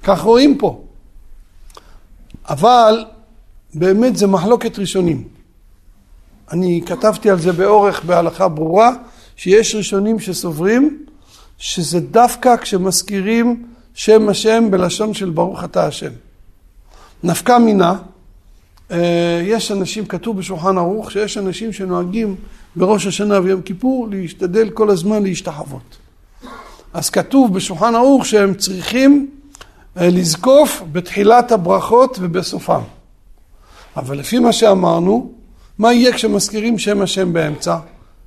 כך 0.03 0.21
רואים 0.21 0.57
פה. 0.57 0.83
אבל 2.49 3.05
באמת 3.73 4.17
זה 4.17 4.27
מחלוקת 4.27 4.79
ראשונים. 4.79 5.23
אני 6.51 6.81
כתבתי 6.85 7.29
על 7.29 7.39
זה 7.39 7.51
באורך 7.51 8.03
בהלכה 8.03 8.47
ברורה, 8.47 8.91
שיש 9.35 9.75
ראשונים 9.75 10.19
שסוברים 10.19 11.05
שזה 11.57 11.99
דווקא 11.99 12.57
כשמזכירים 12.57 13.65
שם 13.93 14.29
השם 14.29 14.71
בלשון 14.71 15.13
של 15.13 15.29
ברוך 15.29 15.63
אתה 15.63 15.85
השם. 15.87 16.11
נפקא 17.23 17.57
מינה, 17.57 17.95
אה, 18.91 19.41
יש 19.43 19.71
אנשים, 19.71 20.05
כתוב 20.05 20.37
בשולחן 20.37 20.77
ערוך, 20.77 21.11
שיש 21.11 21.37
אנשים 21.37 21.73
שנוהגים 21.73 22.35
בראש 22.77 23.07
השנה 23.07 23.39
ויום 23.39 23.61
כיפור 23.61 24.07
להשתדל 24.11 24.69
כל 24.69 24.89
הזמן 24.89 25.23
להשתחוות. 25.23 25.97
אז 26.93 27.09
כתוב 27.09 27.53
בשולחן 27.53 27.95
ערוך 27.95 28.25
שהם 28.25 28.53
צריכים 28.53 29.29
אה, 29.97 30.09
לזקוף 30.09 30.81
בתחילת 30.91 31.51
הברכות 31.51 32.17
ובסופם. 32.21 32.81
אבל 33.97 34.17
לפי 34.17 34.39
מה 34.39 34.53
שאמרנו, 34.53 35.31
מה 35.77 35.93
יהיה 35.93 36.13
כשמזכירים 36.13 36.79
שם 36.79 37.01
השם 37.01 37.33
באמצע? 37.33 37.77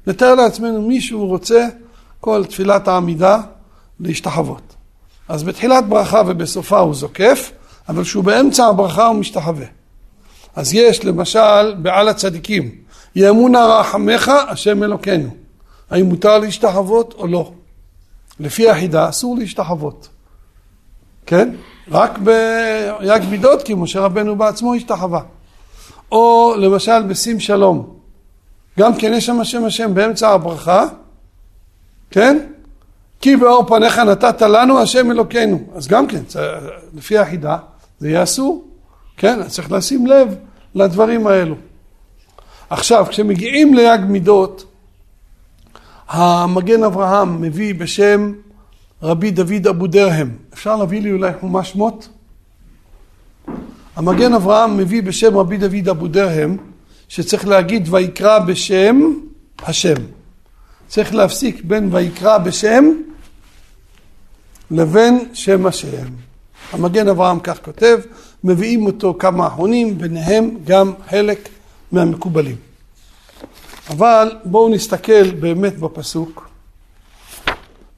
נתאר 0.06 0.34
לעצמנו 0.34 0.82
מישהו 0.82 1.26
רוצה 1.26 1.68
כל 2.20 2.44
תפילת 2.48 2.88
העמידה 2.88 3.40
להשתחוות. 4.00 4.74
אז 5.28 5.42
בתחילת 5.42 5.88
ברכה 5.88 6.22
ובסופה 6.26 6.78
הוא 6.78 6.94
זוקף, 6.94 7.52
אבל 7.88 8.02
כשהוא 8.02 8.24
באמצע 8.24 8.66
הברכה 8.66 9.06
הוא 9.06 9.16
משתחווה. 9.16 9.66
אז 10.56 10.74
יש 10.74 11.04
למשל 11.04 11.74
בעל 11.74 12.08
הצדיקים, 12.08 12.70
יאמונה 13.16 13.66
רחמך 13.66 14.33
השם 14.49 14.83
אלוקינו. 14.83 15.29
האם 15.90 16.07
מותר 16.07 16.38
להשתחוות 16.38 17.14
או 17.18 17.27
לא? 17.27 17.53
לפי 18.40 18.70
החידה 18.70 19.09
אסור 19.09 19.37
להשתחוות. 19.38 20.09
כן? 21.27 21.55
רק 21.90 22.18
ביג 22.18 23.23
מידות 23.31 23.62
כי 23.62 23.75
משה 23.75 24.01
רבנו 24.01 24.37
בעצמו 24.37 24.75
השתחווה. 24.75 25.20
או 26.12 26.55
למשל 26.59 27.03
בשים 27.03 27.40
שלום. 27.40 27.94
גם 28.79 28.94
כן 28.94 29.12
יש 29.12 29.27
שם 29.27 29.40
השם 29.40 29.64
השם 29.64 29.94
באמצע 29.94 30.29
הברכה, 30.29 30.85
כן? 32.11 32.38
כי 33.20 33.37
באור 33.37 33.66
פניך 33.66 33.99
נתת 33.99 34.42
לנו 34.42 34.81
השם 34.81 35.11
אלוקינו. 35.11 35.61
אז 35.75 35.88
גם 35.88 36.07
כן, 36.07 36.23
לפי 36.94 37.18
החידה, 37.18 37.57
זה 37.99 38.09
יהיה 38.09 38.23
אסור. 38.23 38.64
כן? 39.16 39.40
אז 39.42 39.55
צריך 39.55 39.73
לשים 39.73 40.07
לב 40.07 40.35
לדברים 40.75 41.27
האלו. 41.27 41.55
עכשיו, 42.70 43.06
כשמגיעים 43.09 43.74
ליג 43.74 44.00
מידות, 44.00 44.64
המגן 46.09 46.83
אברהם 46.83 47.42
מביא 47.42 47.74
בשם 47.74 48.33
רבי 49.02 49.30
דוד 49.30 49.66
אבו 49.70 49.87
דרהם. 49.87 50.37
אפשר 50.54 50.76
להביא 50.76 51.00
לי 51.00 51.12
אולי 51.12 51.33
חומש 51.40 51.70
שמות? 51.70 52.09
המגן 53.96 54.35
אברהם 54.35 54.76
מביא 54.76 55.02
בשם 55.02 55.37
רבי 55.37 55.56
דוד 55.56 55.88
אבו 55.88 56.09
דרהם, 56.09 56.56
שצריך 57.09 57.46
להגיד 57.48 57.88
ויקרא 57.90 58.38
בשם 58.38 59.00
השם. 59.62 59.96
צריך 60.88 61.14
להפסיק 61.14 61.64
בין 61.64 61.88
ויקרא 61.92 62.38
בשם 62.38 62.85
לבין 64.70 65.28
שם 65.33 65.66
השם. 65.66 66.06
המגן 66.72 67.09
אברהם 67.09 67.40
כך 67.40 67.64
כותב, 67.64 67.98
מביאים 68.44 68.87
אותו 68.87 69.14
כמה 69.18 69.46
אחרונים, 69.46 69.98
ביניהם 69.98 70.56
גם 70.64 70.92
חלק 71.09 71.48
מהמקובלים. 71.92 72.57
אבל 73.90 74.37
בואו 74.44 74.68
נסתכל 74.68 75.31
באמת 75.31 75.79
בפסוק, 75.79 76.50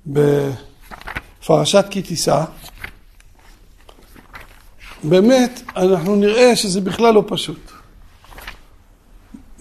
בפרשת 0.07 1.85
כי 1.91 2.03
תישא. 2.03 2.45
באמת, 5.05 5.63
אנחנו 5.77 6.17
נראה 6.17 6.57
שזה 6.57 6.81
בכלל 6.81 7.15
לא 7.15 7.25
פשוט. 7.27 7.73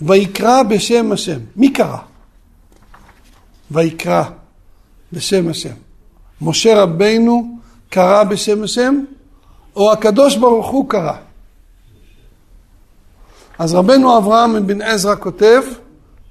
ויקרא 0.02 0.63
בשם 0.63 1.12
השם. 1.12 1.39
מי 1.56 1.74
קרא? 1.74 1.98
ויקרא 3.72 4.24
בשם 5.13 5.50
השם. 5.50 5.74
משה 6.41 6.82
רבינו 6.84 7.58
קרא 7.89 8.24
בשם 8.24 8.63
השם, 8.63 8.96
או 9.76 9.91
הקדוש 9.91 10.36
ברוך 10.36 10.67
הוא 10.67 10.89
קרא? 10.89 11.17
אז 13.62 13.74
רבנו 13.74 14.17
אברהם 14.17 14.56
אבן 14.56 14.82
עזרא 14.82 15.15
כותב 15.19 15.63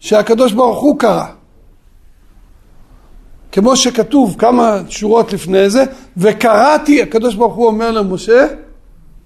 שהקדוש 0.01 0.53
ברוך 0.53 0.81
הוא 0.81 0.99
קרא. 0.99 1.25
כמו 3.53 3.77
שכתוב 3.77 4.37
כמה 4.39 4.81
שורות 4.89 5.33
לפני 5.33 5.71
זה, 5.71 5.85
וקראתי, 6.17 7.03
הקדוש 7.03 7.35
ברוך 7.35 7.55
הוא 7.55 7.67
אומר 7.67 7.91
למשה, 7.91 8.47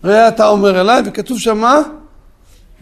ראה 0.05 0.29
אתה 0.29 0.49
אומר 0.49 0.81
אליי, 0.81 1.03
וכתוב 1.07 1.39
שם 1.39 1.59
מה? 1.59 1.79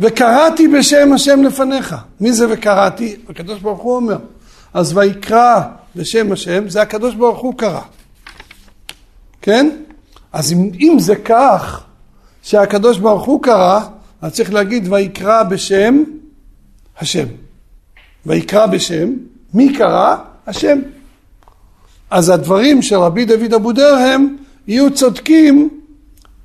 וקראתי 0.00 0.68
בשם 0.68 1.12
השם 1.12 1.42
לפניך. 1.42 1.96
מי 2.20 2.32
זה 2.32 2.46
וקראתי? 2.50 3.16
הקדוש 3.28 3.60
ברוך 3.60 3.80
הוא 3.80 3.96
אומר. 3.96 4.18
אז 4.74 4.96
ויקרא 4.96 5.60
בשם 5.96 6.32
השם, 6.32 6.68
זה 6.68 6.82
הקדוש 6.82 7.14
ברוך 7.14 7.40
הוא 7.40 7.54
קרא. 7.54 7.80
כן? 9.42 9.70
אז 10.32 10.52
אם, 10.52 10.70
אם 10.80 10.96
זה 10.98 11.16
כך 11.16 11.82
שהקדוש 12.42 12.98
ברוך 12.98 13.24
הוא 13.24 13.42
קרא, 13.42 13.80
אז 14.22 14.32
צריך 14.32 14.52
להגיד 14.52 14.92
ויקרא 14.92 15.42
בשם 15.42 16.02
השם. 17.00 17.26
ויקרא 18.26 18.66
בשם, 18.66 19.12
מי 19.54 19.74
קרא? 19.74 20.16
השם. 20.46 20.78
אז 22.10 22.28
הדברים 22.28 22.82
של 22.82 22.96
רבי 22.96 23.24
דוד 23.24 23.54
אבו 23.54 23.72
דרהם 23.72 24.36
יהיו 24.66 24.94
צודקים 24.94 25.68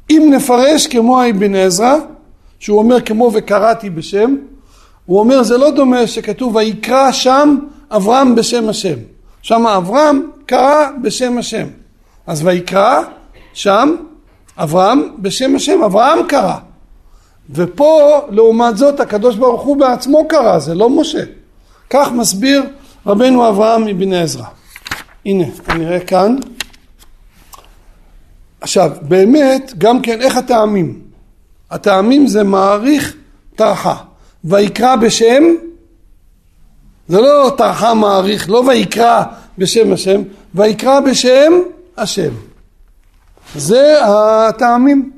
אם 0.09 0.29
נפרש 0.35 0.87
כמו 0.87 1.21
האבן 1.21 1.55
עזרא, 1.55 1.95
שהוא 2.59 2.79
אומר 2.79 3.01
כמו 3.01 3.31
וקראתי 3.33 3.89
בשם, 3.89 4.35
הוא 5.05 5.19
אומר 5.19 5.43
זה 5.43 5.57
לא 5.57 5.71
דומה 5.71 6.07
שכתוב 6.07 6.55
ויקרא 6.55 7.11
שם 7.11 7.57
אברהם 7.91 8.35
בשם 8.35 8.69
השם. 8.69 8.97
שם 9.41 9.67
אברהם 9.67 10.29
קרא 10.45 10.89
בשם 11.01 11.37
השם. 11.37 11.67
אז 12.27 12.45
ויקרא 12.45 13.01
שם 13.53 13.95
אברהם 14.57 15.01
בשם 15.19 15.55
השם, 15.55 15.83
אברהם 15.83 16.19
קרא. 16.27 16.57
ופה 17.49 18.21
לעומת 18.29 18.77
זאת 18.77 18.99
הקדוש 18.99 19.35
ברוך 19.35 19.61
הוא 19.61 19.77
בעצמו 19.77 20.27
קרא, 20.27 20.59
זה 20.59 20.75
לא 20.75 20.89
משה. 20.89 21.23
כך 21.89 22.11
מסביר 22.11 22.63
רבנו 23.05 23.49
אברהם 23.49 23.85
מבני 23.85 24.21
עזרא. 24.21 24.45
הנה, 25.25 25.43
אני 25.69 25.85
אראה 25.85 25.99
כאן. 25.99 26.35
עכשיו, 28.61 28.91
באמת, 29.01 29.73
גם 29.77 30.01
כן, 30.01 30.21
איך 30.21 30.37
הטעמים? 30.37 31.01
הטעמים 31.71 32.27
זה 32.27 32.43
מעריך 32.43 33.15
טרחה. 33.55 33.95
ויקרא 34.43 34.95
בשם, 34.95 35.43
זה 37.07 37.21
לא 37.21 37.51
טרחה 37.57 37.93
מעריך, 37.93 38.49
לא 38.49 38.63
ויקרא 38.67 39.23
בשם 39.57 39.93
השם, 39.93 40.21
ויקרא 40.55 40.99
בשם 40.99 41.53
השם. 41.97 42.33
זה 43.55 43.97
הטעמים. 44.05 45.16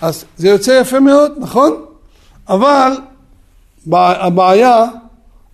אז 0.00 0.24
זה 0.36 0.48
יוצא 0.48 0.70
יפה 0.80 1.00
מאוד, 1.00 1.32
נכון? 1.38 1.84
אבל 2.48 2.92
הבעיה, 3.92 4.84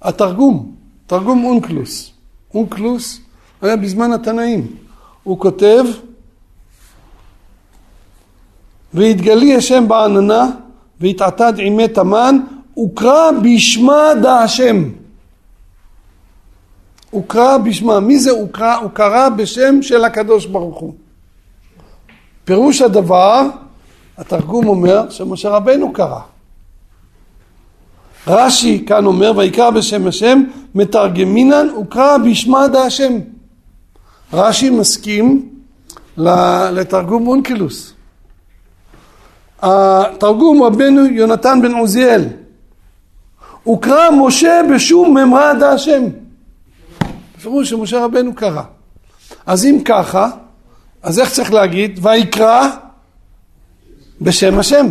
התרגום, 0.03 0.74
תרגום 1.07 1.44
אונקלוס. 1.44 2.12
אונקלוס 2.55 3.20
היה 3.62 3.76
בזמן 3.76 4.12
התנאים. 4.12 4.66
הוא 5.22 5.38
כותב 5.38 5.85
והתגלי 8.94 9.57
השם 9.57 9.88
בעננה 9.88 10.46
והתעתד 11.00 11.53
עימי 11.59 11.88
תמן 11.88 12.38
וקרא 12.79 13.31
בשמה 13.42 14.14
דה 14.22 14.42
השם. 14.42 14.85
הוקרא 17.11 17.59
בשמה. 17.59 18.00
מי 18.00 18.18
זה 18.18 18.31
הוקרא? 18.31 18.74
הוא 18.76 18.90
קרא 18.90 19.29
בשם 19.29 19.83
של 19.83 20.05
הקדוש 20.05 20.46
ברוך 20.46 20.79
הוא. 20.79 20.94
פירוש 22.44 22.83
הדבר, 22.83 23.42
התרגום 24.20 24.68
אומר 24.68 25.11
שמשה 25.11 25.48
רבנו 25.48 25.92
קרא. 25.92 26.20
רש"י 28.26 28.85
כאן 28.87 29.06
אומר 29.06 29.33
ויקרא 29.37 29.70
בשם 29.70 30.06
השם 30.06 30.42
מתרגמינן 30.74 31.66
וקרא 31.80 32.18
בשמה 32.18 32.68
דה 32.68 32.83
השם. 32.83 33.12
רש"י 34.33 34.70
מסכים 34.70 35.48
לתרגום 36.72 37.26
אונקלוס. 37.26 37.92
התרגום 39.62 40.62
רבנו 40.62 41.07
יונתן 41.07 41.59
בן 41.62 41.72
עוזיאל 41.74 42.24
וקרא 43.68 44.11
משה 44.11 44.61
בשום 44.74 45.18
ממרא 45.18 45.53
דה 45.53 45.72
השם. 45.72 46.03
בפירוש 47.36 47.70
שמשה 47.70 48.05
רבנו 48.05 48.34
קרא. 48.34 48.62
אז 49.47 49.64
אם 49.64 49.78
ככה, 49.84 50.30
אז 51.03 51.20
איך 51.20 51.30
צריך 51.30 51.53
להגיד? 51.53 51.99
ויקרא 52.03 52.68
בשם 54.20 54.58
השם. 54.58 54.86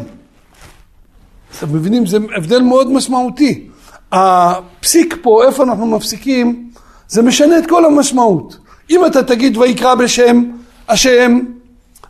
אתם 1.58 1.76
מבינים? 1.76 2.06
זה 2.06 2.18
הבדל 2.36 2.62
מאוד 2.62 2.92
משמעותי. 2.92 3.68
הפסיק 4.12 5.16
פה, 5.22 5.44
איפה 5.48 5.64
אנחנו 5.64 5.86
מפסיקים, 5.86 6.70
זה 7.08 7.22
משנה 7.22 7.58
את 7.58 7.70
כל 7.70 7.86
המשמעות. 7.86 8.58
אם 8.90 9.06
אתה 9.06 9.24
תגיד 9.24 9.58
ויקרא 9.58 9.96
בשם 9.96 10.44
השם, 10.90 11.40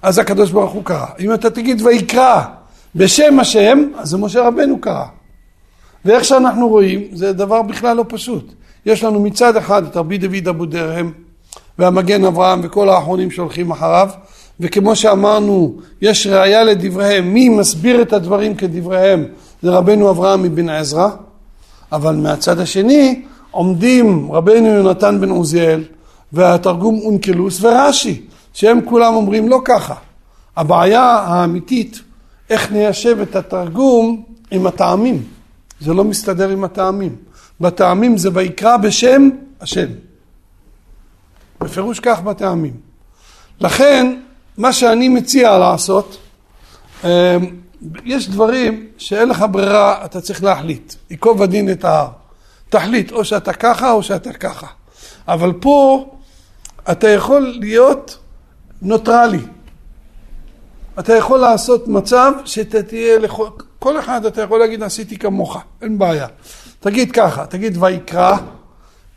אז 0.02 0.20
הקדוש 0.20 0.52
ברוך 0.52 0.72
הוא 0.72 0.84
קרא. 0.84 1.06
אם 1.20 1.34
אתה 1.34 1.50
תגיד 1.50 1.82
ויקרא 1.82 2.44
בשם 2.96 3.40
השם, 3.40 3.84
אז 3.98 4.10
זה 4.10 4.18
משה 4.18 4.48
רבנו 4.48 4.82
קרא. 4.82 5.06
ואיך 6.06 6.26
שאנחנו 6.26 6.68
רואים, 6.68 7.02
זה 7.14 7.34
דבר 7.34 7.62
בכלל 7.62 7.98
לא 7.98 8.06
פשוט. 8.08 8.54
יש 8.86 9.04
לנו 9.04 9.20
מצד 9.20 9.56
אחד 9.56 9.86
את 9.86 9.98
רבי 9.98 10.18
דוד 10.18 10.48
אבו 10.48 10.66
דרהם, 10.66 11.12
והמגן 11.80 12.26
אברהם 12.26 12.60
וכל 12.64 12.90
האחרונים 12.90 13.32
שהולכים 13.32 13.72
אחריו, 13.72 14.10
וכמו 14.60 14.96
שאמרנו, 14.96 15.76
יש 16.02 16.28
ראייה 16.28 16.64
לדבריהם, 16.64 17.34
מי 17.34 17.50
מסביר 17.50 18.02
את 18.02 18.14
הדברים 18.14 18.56
כדבריהם? 18.56 19.26
זה 19.62 19.70
רבנו 19.70 20.10
אברהם 20.10 20.44
מבן 20.44 20.70
עזרא, 20.70 21.10
אבל 21.92 22.16
מהצד 22.16 22.60
השני 22.60 23.22
עומדים 23.52 24.32
רבנו 24.32 24.68
יונתן 24.68 25.22
בן 25.22 25.30
עוזיאל 25.30 25.84
והתרגום 26.34 27.00
אונקלוס 27.00 27.64
ורש"י, 27.64 28.22
שהם 28.54 28.80
כולם 28.86 29.14
אומרים 29.14 29.50
לא 29.50 29.62
ככה. 29.66 29.96
הבעיה 30.58 31.04
האמיתית, 31.04 32.00
איך 32.50 32.72
ניישב 32.72 33.18
את 33.22 33.36
התרגום 33.36 34.24
עם 34.52 34.68
הטעמים. 34.68 35.24
זה 35.82 35.94
לא 35.94 36.04
מסתדר 36.04 36.50
עם 36.50 36.64
הטעמים. 36.64 37.16
בטעמים 37.62 38.18
זה 38.18 38.30
ויקרא 38.34 38.78
בשם 38.78 39.30
השם. 39.62 39.88
בפירוש 41.62 42.00
כך 42.00 42.22
בטעמים. 42.22 42.74
לכן, 43.62 44.16
מה 44.60 44.74
שאני 44.74 45.10
מציע 45.10 45.58
לעשות, 45.58 46.18
אמ, 47.04 47.10
יש 48.06 48.30
דברים 48.30 48.88
שאין 48.98 49.30
לך 49.30 49.46
ברירה, 49.52 50.06
אתה 50.06 50.22
צריך 50.22 50.44
להחליט. 50.44 50.94
ייקוב 51.10 51.42
הדין 51.42 51.72
את 51.72 51.86
ההר. 51.86 52.08
תחליט, 52.70 53.12
או 53.12 53.26
שאתה 53.26 53.54
ככה 53.54 53.92
או 53.92 54.04
שאתה 54.04 54.34
ככה. 54.34 54.68
אבל 55.28 55.54
פה 55.60 56.10
אתה 56.92 57.10
יכול 57.10 57.56
להיות 57.60 58.18
נוטרלי. 58.82 59.42
אתה 61.00 61.14
יכול 61.14 61.40
לעשות 61.40 61.88
מצב 61.88 62.32
שאתה 62.46 62.84
תהיה 62.84 63.20
לכל... 63.20 63.48
כל 63.80 64.00
אחד 64.00 64.26
אתה 64.26 64.42
יכול 64.42 64.60
להגיד 64.60 64.84
עשיתי 64.84 65.18
כמוך, 65.18 65.58
אין 65.82 65.98
בעיה. 65.98 66.28
תגיד 66.80 67.12
ככה, 67.12 67.46
תגיד 67.46 67.78
ויקרא 67.84 68.38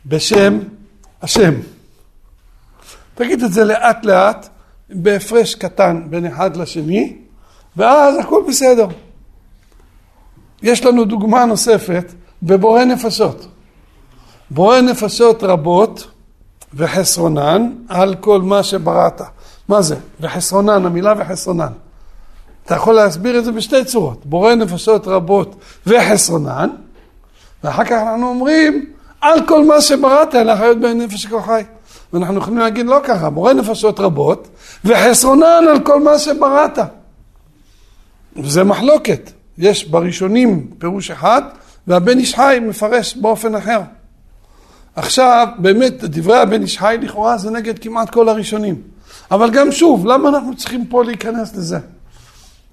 בשם 0.05 0.59
השם. 1.21 1.53
תגיד 3.15 3.43
את 3.43 3.53
זה 3.53 3.63
לאט 3.63 4.05
לאט, 4.05 4.49
בהפרש 4.89 5.55
קטן 5.55 6.01
בין 6.09 6.25
אחד 6.25 6.57
לשני, 6.57 7.17
ואז 7.77 8.15
הכל 8.19 8.43
בסדר. 8.47 8.87
יש 10.63 10.85
לנו 10.85 11.05
דוגמה 11.05 11.45
נוספת 11.45 12.13
בבורא 12.43 12.83
נפשות. 12.83 13.47
בורא 14.49 14.81
נפשות 14.81 15.43
רבות 15.43 16.07
וחסרונן 16.73 17.71
על 17.89 18.15
כל 18.15 18.41
מה 18.41 18.63
שבראת. 18.63 19.21
מה 19.67 19.81
זה? 19.81 19.95
וחסרונן, 20.19 20.85
המילה 20.85 21.13
וחסרונן. 21.17 21.71
אתה 22.65 22.75
יכול 22.75 22.95
להסביר 22.95 23.39
את 23.39 23.45
זה 23.45 23.51
בשתי 23.51 23.85
צורות. 23.85 24.25
בורא 24.25 24.55
נפשות 24.55 25.07
רבות 25.07 25.55
וחסרונן, 25.87 26.69
ואחר 27.63 27.85
כך 27.85 27.91
אנחנו 27.91 28.29
אומרים, 28.29 28.85
על 29.21 29.47
כל 29.47 29.65
מה 29.65 29.81
שבראת, 29.81 30.35
אלא 30.35 30.55
חיות 30.55 30.79
בין 30.79 31.01
נפש 31.01 31.25
כל 31.25 31.41
חי. 31.41 31.63
ואנחנו 32.13 32.37
יכולים 32.37 32.59
להגיד 32.59 32.85
לא 32.85 32.99
ככה, 33.03 33.29
בורא 33.29 33.53
נפשות 33.53 33.99
רבות, 33.99 34.47
וחסרונן 34.85 35.63
על 35.69 35.79
כל 35.79 36.03
מה 36.03 36.19
שבראת. 36.19 36.79
וזה 38.35 38.63
מחלוקת. 38.63 39.31
יש 39.57 39.85
בראשונים 39.85 40.67
פירוש 40.77 41.11
אחד, 41.11 41.41
והבן 41.87 42.17
איש 42.19 42.35
חי 42.35 42.59
מפרש 42.61 43.17
באופן 43.17 43.55
אחר. 43.55 43.79
עכשיו, 44.95 45.47
באמת, 45.57 46.03
דברי 46.03 46.37
הבן 46.37 46.61
איש 46.61 46.77
חי 46.77 46.97
לכאורה 47.01 47.37
זה 47.37 47.51
נגד 47.51 47.79
כמעט 47.79 48.09
כל 48.09 48.29
הראשונים. 48.29 48.81
אבל 49.31 49.51
גם 49.51 49.71
שוב, 49.71 50.05
למה 50.05 50.29
אנחנו 50.29 50.55
צריכים 50.55 50.85
פה 50.85 51.03
להיכנס 51.03 51.55
לזה? 51.55 51.79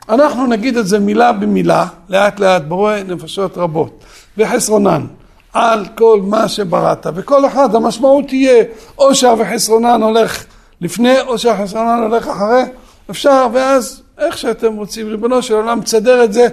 אנחנו 0.09 0.47
נגיד 0.47 0.77
את 0.77 0.87
זה 0.87 0.99
מילה 0.99 1.33
במילה, 1.33 1.87
לאט 2.09 2.41
לאט, 2.41 2.63
בורא 2.63 2.97
נפשות 3.09 3.59
רבות, 3.59 4.05
וחסרונן, 4.39 5.07
על 5.53 5.87
כל 5.99 6.21
מה 6.25 6.49
שבראת, 6.49 7.07
וכל 7.15 7.47
אחד 7.47 7.75
המשמעות 7.75 8.25
תהיה 8.29 8.65
או 8.99 9.15
שהחסרונן 9.15 10.03
הולך 10.03 10.45
לפני 10.81 11.21
או 11.21 11.39
שהחסרונן 11.39 12.03
הולך 12.03 12.29
אחרי, 12.29 12.63
אפשר, 13.11 13.47
ואז 13.53 14.03
איך 14.19 14.39
שאתם 14.39 14.77
רוצים, 14.77 15.09
ריבונו 15.09 15.43
של 15.43 15.55
עולם, 15.55 15.81
תסדר 15.81 16.25
את 16.25 16.33
זה 16.33 16.47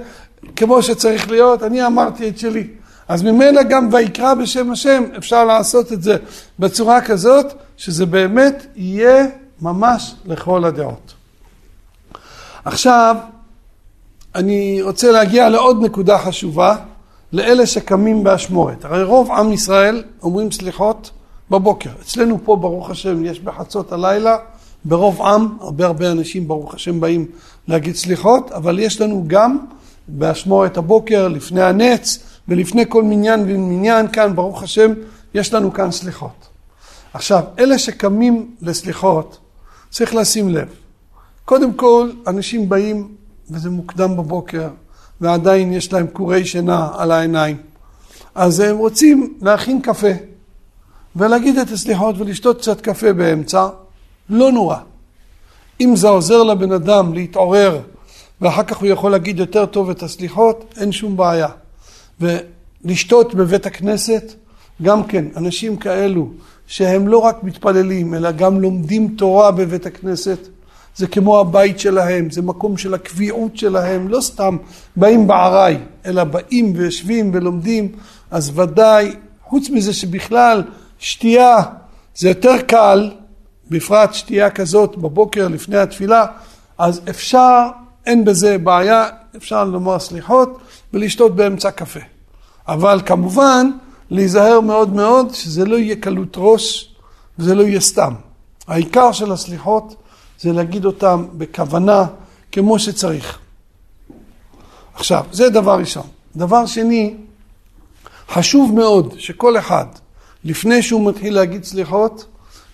כמו 0.56 0.84
שצריך 0.84 1.32
להיות, 1.32 1.64
אני 1.64 1.86
אמרתי 1.86 2.30
את 2.30 2.38
שלי. 2.38 2.68
אז 3.08 3.24
ממילא 3.24 3.64
גם 3.64 3.90
ויקרא 3.92 4.34
בשם 4.34 4.72
השם, 4.72 5.04
אפשר 5.18 5.46
לעשות 5.46 5.94
את 5.94 6.04
זה 6.04 6.18
בצורה 6.60 7.02
כזאת, 7.02 7.46
שזה 7.78 8.06
באמת 8.06 8.66
יהיה 8.76 9.26
ממש 9.62 10.16
לכל 10.26 10.66
הדעות. 10.66 11.14
עכשיו, 12.66 13.16
אני 14.36 14.82
רוצה 14.82 15.12
להגיע 15.12 15.50
לעוד 15.50 15.84
נקודה 15.84 16.18
חשובה, 16.18 16.76
לאלה 17.34 17.66
שקמים 17.66 18.24
באשמורת. 18.24 18.86
הרי 18.86 19.04
רוב 19.04 19.32
עם 19.32 19.54
ישראל 19.54 20.04
אומרים 20.24 20.52
סליחות 20.52 21.12
בבוקר. 21.52 21.90
אצלנו 22.02 22.40
פה, 22.44 22.56
ברוך 22.56 22.90
השם, 22.90 23.26
יש 23.26 23.40
בחצות 23.40 23.92
הלילה, 23.92 24.38
ברוב 24.86 25.22
עם, 25.22 25.48
הרבה 25.62 25.86
הרבה 25.86 26.12
אנשים, 26.12 26.48
ברוך 26.48 26.74
השם, 26.74 27.00
באים 27.00 27.26
להגיד 27.68 27.96
סליחות, 27.96 28.52
אבל 28.52 28.80
יש 28.80 29.02
לנו 29.02 29.24
גם 29.28 29.58
באשמורת 30.08 30.78
הבוקר, 30.78 31.28
לפני 31.28 31.62
הנץ, 31.62 32.20
ולפני 32.48 32.84
כל 32.90 33.04
מניין 33.04 33.40
ומניין 33.40 34.08
כאן, 34.08 34.36
ברוך 34.36 34.64
השם, 34.64 34.94
יש 35.34 35.54
לנו 35.54 35.74
כאן 35.74 35.92
סליחות. 35.92 36.48
עכשיו, 37.14 37.44
אלה 37.60 37.78
שקמים 37.78 38.56
לסליחות, 38.62 39.38
צריך 39.90 40.16
לשים 40.16 40.50
לב. 40.50 40.68
קודם 41.46 41.74
כל, 41.74 42.10
אנשים 42.28 42.70
באים, 42.70 43.08
וזה 43.52 43.70
מוקדם 43.70 44.18
בבוקר, 44.18 44.68
ועדיין 45.22 45.74
יש 45.74 45.94
להם 45.94 46.08
קורי 46.08 46.46
שינה 46.46 46.90
על 46.98 47.12
העיניים. 47.12 47.58
אז 48.36 48.60
הם 48.60 48.78
רוצים 48.78 49.34
להכין 49.42 49.82
קפה, 49.82 50.12
ולהגיד 51.16 51.58
את 51.58 51.72
הסליחות 51.72 52.16
ולשתות 52.18 52.58
קצת 52.58 52.82
קפה 52.82 53.14
באמצע, 53.14 53.68
לא 54.30 54.52
נורא. 54.52 54.78
אם 55.82 55.96
זה 55.96 56.08
עוזר 56.08 56.44
לבן 56.44 56.72
אדם 56.72 57.14
להתעורר, 57.14 57.80
ואחר 58.42 58.64
כך 58.64 58.78
הוא 58.78 58.88
יכול 58.88 59.12
להגיד 59.12 59.40
יותר 59.40 59.66
טוב 59.66 59.90
את 59.90 60.04
הסליחות, 60.04 60.74
אין 60.78 60.92
שום 60.92 61.18
בעיה. 61.18 61.48
ולשתות 62.22 63.34
בבית 63.34 63.66
הכנסת, 63.66 64.34
גם 64.82 65.04
כן, 65.04 65.26
אנשים 65.36 65.78
כאלו 65.78 66.30
שהם 66.68 67.08
לא 67.08 67.18
רק 67.18 67.44
מתפללים, 67.44 68.14
אלא 68.14 68.32
גם 68.32 68.62
לומדים 68.62 69.16
תורה 69.18 69.52
בבית 69.52 69.86
הכנסת, 69.86 70.40
זה 70.98 71.08
כמו 71.08 71.40
הבית 71.40 71.80
שלהם, 71.80 72.30
זה 72.30 72.42
מקום 72.42 72.78
של 72.78 72.94
הקביעות 72.94 73.58
שלהם, 73.58 74.08
לא 74.08 74.22
סתם 74.22 74.58
באים 74.96 75.28
בעראי, 75.28 75.78
אלא 76.06 76.24
באים 76.24 76.74
ויושבים 76.76 77.32
ולומדים, 77.34 77.92
אז 78.32 78.60
ודאי, 78.60 79.16
חוץ 79.44 79.70
מזה 79.70 79.94
שבכלל 79.94 80.64
שתייה 81.00 81.58
זה 82.16 82.28
יותר 82.28 82.62
קל, 82.62 83.12
בפרט 83.70 84.14
שתייה 84.14 84.50
כזאת 84.50 84.98
בבוקר 84.98 85.48
לפני 85.48 85.78
התפילה, 85.78 86.26
אז 86.78 87.02
אפשר, 87.10 87.68
אין 88.06 88.26
בזה 88.26 88.58
בעיה, 88.58 89.06
אפשר 89.36 89.64
לומר 89.64 90.00
סליחות 90.00 90.60
ולשתות 90.94 91.36
באמצע 91.36 91.72
קפה. 91.72 92.00
אבל 92.68 93.02
כמובן, 93.06 93.70
להיזהר 94.10 94.62
מאוד 94.62 94.94
מאוד 94.94 95.34
שזה 95.34 95.66
לא 95.66 95.76
יהיה 95.76 95.96
קלות 95.96 96.34
ראש 96.38 96.96
וזה 97.40 97.56
לא 97.56 97.64
יהיה 97.64 97.82
סתם. 97.82 98.14
העיקר 98.68 99.12
של 99.12 99.32
הסליחות 99.32 99.96
זה 100.40 100.54
להגיד 100.54 100.86
אותם 100.86 101.26
בכוונה 101.34 102.06
כמו 102.52 102.80
שצריך. 102.80 103.40
עכשיו, 104.94 105.26
זה 105.32 105.50
דבר 105.50 105.80
ראשון. 105.80 106.08
דבר 106.36 106.66
שני, 106.66 107.16
חשוב 108.30 108.76
מאוד 108.76 109.14
שכל 109.18 109.58
אחד, 109.58 109.86
לפני 110.44 110.82
שהוא 110.82 111.10
מתחיל 111.10 111.36
להגיד 111.36 111.64
סליחות, 111.64 112.26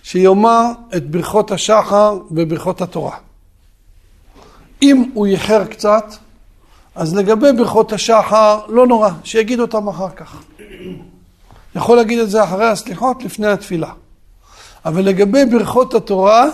שיאמר 0.02 0.70
את 0.96 1.10
ברכות 1.10 1.50
השחר 1.50 2.18
וברכות 2.30 2.80
התורה. 2.80 3.16
אם 4.82 5.10
הוא 5.14 5.26
איחר 5.26 5.64
קצת, 5.64 6.04
אז 6.94 7.14
לגבי 7.14 7.52
ברכות 7.52 7.92
השחר, 7.92 8.60
לא 8.68 8.86
נורא, 8.86 9.10
שיגיד 9.24 9.60
אותם 9.60 9.88
אחר 9.88 10.10
כך. 10.10 10.42
יכול 11.76 11.96
להגיד 11.96 12.18
את 12.18 12.30
זה 12.30 12.44
אחרי 12.44 12.68
הסליחות, 12.68 13.24
לפני 13.24 13.46
התפילה. 13.46 13.92
אבל 14.84 15.02
לגבי 15.02 15.44
ברכות 15.44 15.94
התורה, 15.94 16.46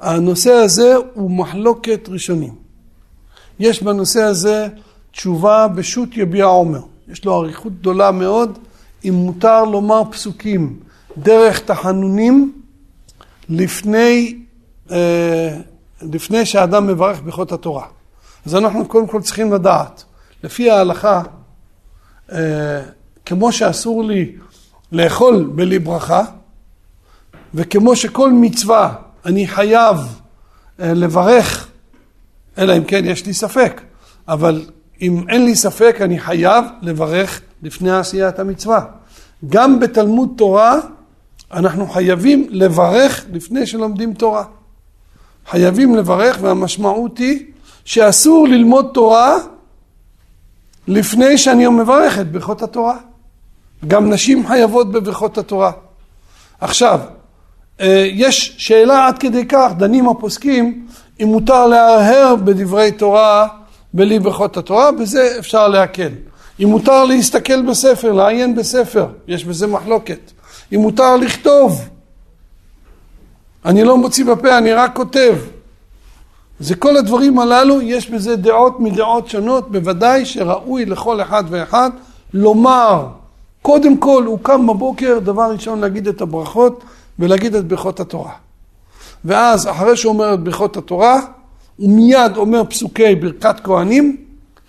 הנושא 0.00 0.52
הזה 0.52 0.94
הוא 1.14 1.30
מחלוקת 1.30 2.08
ראשונים. 2.08 2.54
יש 3.58 3.82
בנושא 3.82 4.22
הזה 4.22 4.68
תשובה 5.10 5.68
בשו"ת 5.68 6.08
יביע 6.16 6.44
עומר. 6.44 6.80
יש 7.08 7.24
לו 7.24 7.34
אריכות 7.34 7.72
גדולה 7.72 8.10
מאוד, 8.10 8.58
אם 9.04 9.14
מותר 9.14 9.64
לומר 9.64 10.02
פסוקים 10.10 10.80
דרך 11.18 11.58
תחנונים 11.58 12.62
לפני, 13.48 14.38
אה, 14.90 15.56
לפני 16.02 16.46
שהאדם 16.46 16.86
מברך 16.86 17.20
ברכות 17.24 17.52
התורה. 17.52 17.86
אז 18.46 18.54
אנחנו 18.54 18.88
קודם 18.88 19.06
כל 19.06 19.22
צריכים 19.22 19.52
לדעת, 19.52 20.04
לפי 20.44 20.70
ההלכה, 20.70 21.22
אה, 22.32 22.82
כמו 23.26 23.52
שאסור 23.52 24.04
לי 24.04 24.32
לאכול 24.92 25.50
בלי 25.54 25.78
ברכה, 25.78 26.22
וכמו 27.54 27.96
שכל 27.96 28.32
מצווה 28.32 28.94
אני 29.26 29.46
חייב 29.46 29.96
אה, 30.80 30.94
לברך, 30.94 31.68
אלא 32.58 32.76
אם 32.76 32.84
כן 32.84 33.04
יש 33.04 33.26
לי 33.26 33.34
ספק, 33.34 33.80
אבל 34.28 34.64
אם 35.02 35.24
אין 35.28 35.44
לי 35.44 35.54
ספק 35.54 35.96
אני 36.00 36.18
חייב 36.18 36.64
לברך 36.82 37.40
לפני 37.62 37.90
עשיית 37.90 38.38
המצווה. 38.38 38.84
גם 39.48 39.80
בתלמוד 39.80 40.28
תורה 40.36 40.78
אנחנו 41.52 41.86
חייבים 41.86 42.46
לברך 42.50 43.24
לפני 43.32 43.66
שלומדים 43.66 44.14
תורה. 44.14 44.44
חייבים 45.46 45.96
לברך 45.96 46.38
והמשמעות 46.40 47.18
היא 47.18 47.44
שאסור 47.84 48.48
ללמוד 48.48 48.90
תורה 48.94 49.36
לפני 50.88 51.38
שאני 51.38 51.68
מברך 51.68 52.18
את 52.18 52.32
ברכות 52.32 52.62
התורה. 52.62 52.96
גם 53.86 54.12
נשים 54.12 54.46
חייבות 54.46 54.92
בברכות 54.92 55.38
התורה. 55.38 55.72
עכשיו, 56.60 57.00
יש 58.12 58.54
שאלה 58.58 59.06
עד 59.06 59.18
כדי 59.18 59.46
כך, 59.46 59.72
דנים 59.76 60.08
הפוסקים, 60.08 60.86
אם 61.22 61.26
מותר 61.26 61.66
להרהר 61.66 62.36
בדברי 62.36 62.92
תורה 62.92 63.48
בלי 63.94 64.18
ברכות 64.18 64.56
התורה, 64.56 64.92
בזה 64.92 65.36
אפשר 65.38 65.68
להקל. 65.68 66.08
אם 66.62 66.68
מותר 66.68 67.04
להסתכל 67.04 67.62
בספר, 67.62 68.12
לעיין 68.12 68.54
בספר, 68.54 69.06
יש 69.28 69.44
בזה 69.44 69.66
מחלוקת. 69.66 70.32
אם 70.74 70.80
מותר 70.80 71.16
לכתוב, 71.16 71.88
אני 73.64 73.84
לא 73.84 73.96
מוציא 73.96 74.24
בפה, 74.24 74.58
אני 74.58 74.72
רק 74.72 74.96
כותב. 74.96 75.34
זה 76.60 76.74
כל 76.74 76.96
הדברים 76.96 77.38
הללו, 77.38 77.82
יש 77.82 78.10
בזה 78.10 78.36
דעות 78.36 78.80
מדעות 78.80 79.28
שונות, 79.28 79.72
בוודאי 79.72 80.26
שראוי 80.26 80.84
לכל 80.84 81.20
אחד 81.20 81.44
ואחד 81.48 81.90
לומר, 82.34 83.06
קודם 83.62 83.96
כל 83.96 84.24
הוא 84.26 84.38
קם 84.42 84.66
בבוקר, 84.66 85.18
דבר 85.18 85.50
ראשון 85.52 85.80
להגיד 85.80 86.08
את 86.08 86.20
הברכות 86.20 86.84
ולהגיד 87.18 87.54
את 87.54 87.68
ברכות 87.68 88.00
התורה. 88.00 88.32
ואז 89.24 89.68
אחרי 89.68 89.96
שהוא 89.96 90.12
אומר 90.12 90.34
את 90.34 90.40
ברכות 90.40 90.76
התורה, 90.76 91.20
הוא 91.76 91.90
מיד 91.90 92.36
אומר 92.36 92.64
פסוקי 92.64 93.14
ברכת 93.14 93.56
כהנים, 93.64 94.16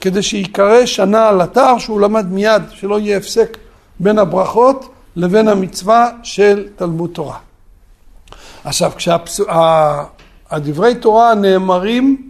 כדי 0.01 0.23
שיקרא 0.23 0.85
שנה 0.85 1.27
על 1.27 1.43
אתר 1.43 1.77
שהוא 1.77 2.01
למד 2.01 2.31
מיד, 2.31 2.61
שלא 2.71 2.99
יהיה 2.99 3.17
הפסק 3.17 3.57
בין 3.99 4.19
הברכות 4.19 4.89
לבין 5.15 5.47
המצווה 5.47 6.09
של 6.23 6.67
תלמוד 6.75 7.09
תורה. 7.13 7.37
עכשיו, 8.63 8.91
כשהדברי 8.95 10.95
תורה 10.95 11.35
נאמרים 11.35 12.29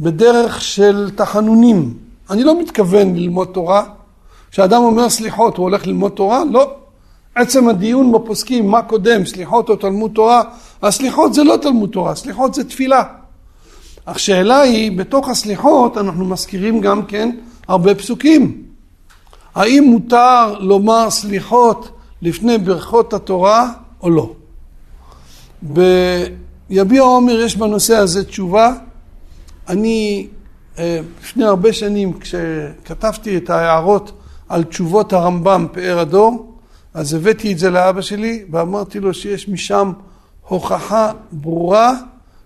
בדרך 0.00 0.60
של 0.60 1.10
תחנונים, 1.14 1.94
אני 2.30 2.44
לא 2.44 2.60
מתכוון 2.60 3.16
ללמוד 3.16 3.48
תורה. 3.52 3.84
כשאדם 4.50 4.82
אומר 4.82 5.08
סליחות, 5.08 5.56
הוא 5.56 5.64
הולך 5.64 5.86
ללמוד 5.86 6.12
תורה? 6.12 6.42
לא. 6.50 6.74
עצם 7.34 7.68
הדיון 7.68 8.12
בפוסקים, 8.12 8.70
מה 8.70 8.82
קודם, 8.82 9.26
סליחות 9.26 9.68
או 9.68 9.76
תלמוד 9.76 10.10
תורה? 10.14 10.42
הסליחות 10.82 11.34
זה 11.34 11.44
לא 11.44 11.56
תלמוד 11.56 11.90
תורה, 11.90 12.14
סליחות 12.14 12.54
זה 12.54 12.64
תפילה. 12.64 13.02
השאלה 14.06 14.60
היא, 14.60 14.98
בתוך 14.98 15.28
הסליחות 15.28 15.98
אנחנו 15.98 16.24
מזכירים 16.24 16.80
גם 16.80 17.06
כן 17.06 17.36
הרבה 17.68 17.94
פסוקים. 17.94 18.62
האם 19.54 19.84
מותר 19.84 20.58
לומר 20.58 21.10
סליחות 21.10 21.88
לפני 22.22 22.58
ברכות 22.58 23.12
התורה 23.12 23.72
או 24.02 24.10
לא? 24.10 24.32
ביביע 25.62 27.02
עומר 27.02 27.40
יש 27.40 27.56
בנושא 27.56 27.96
הזה 27.96 28.24
תשובה. 28.24 28.72
אני 29.68 30.26
אה, 30.78 31.00
לפני 31.22 31.44
הרבה 31.44 31.72
שנים 31.72 32.18
כשכתבתי 32.18 33.36
את 33.36 33.50
ההערות 33.50 34.12
על 34.48 34.64
תשובות 34.64 35.12
הרמב"ם 35.12 35.66
פאר 35.72 35.98
הדור, 35.98 36.51
אז 36.94 37.14
הבאתי 37.14 37.52
את 37.52 37.58
זה 37.58 37.70
לאבא 37.70 38.00
שלי 38.00 38.44
ואמרתי 38.50 39.00
לו 39.00 39.14
שיש 39.14 39.48
משם 39.48 39.92
הוכחה 40.48 41.12
ברורה 41.32 41.92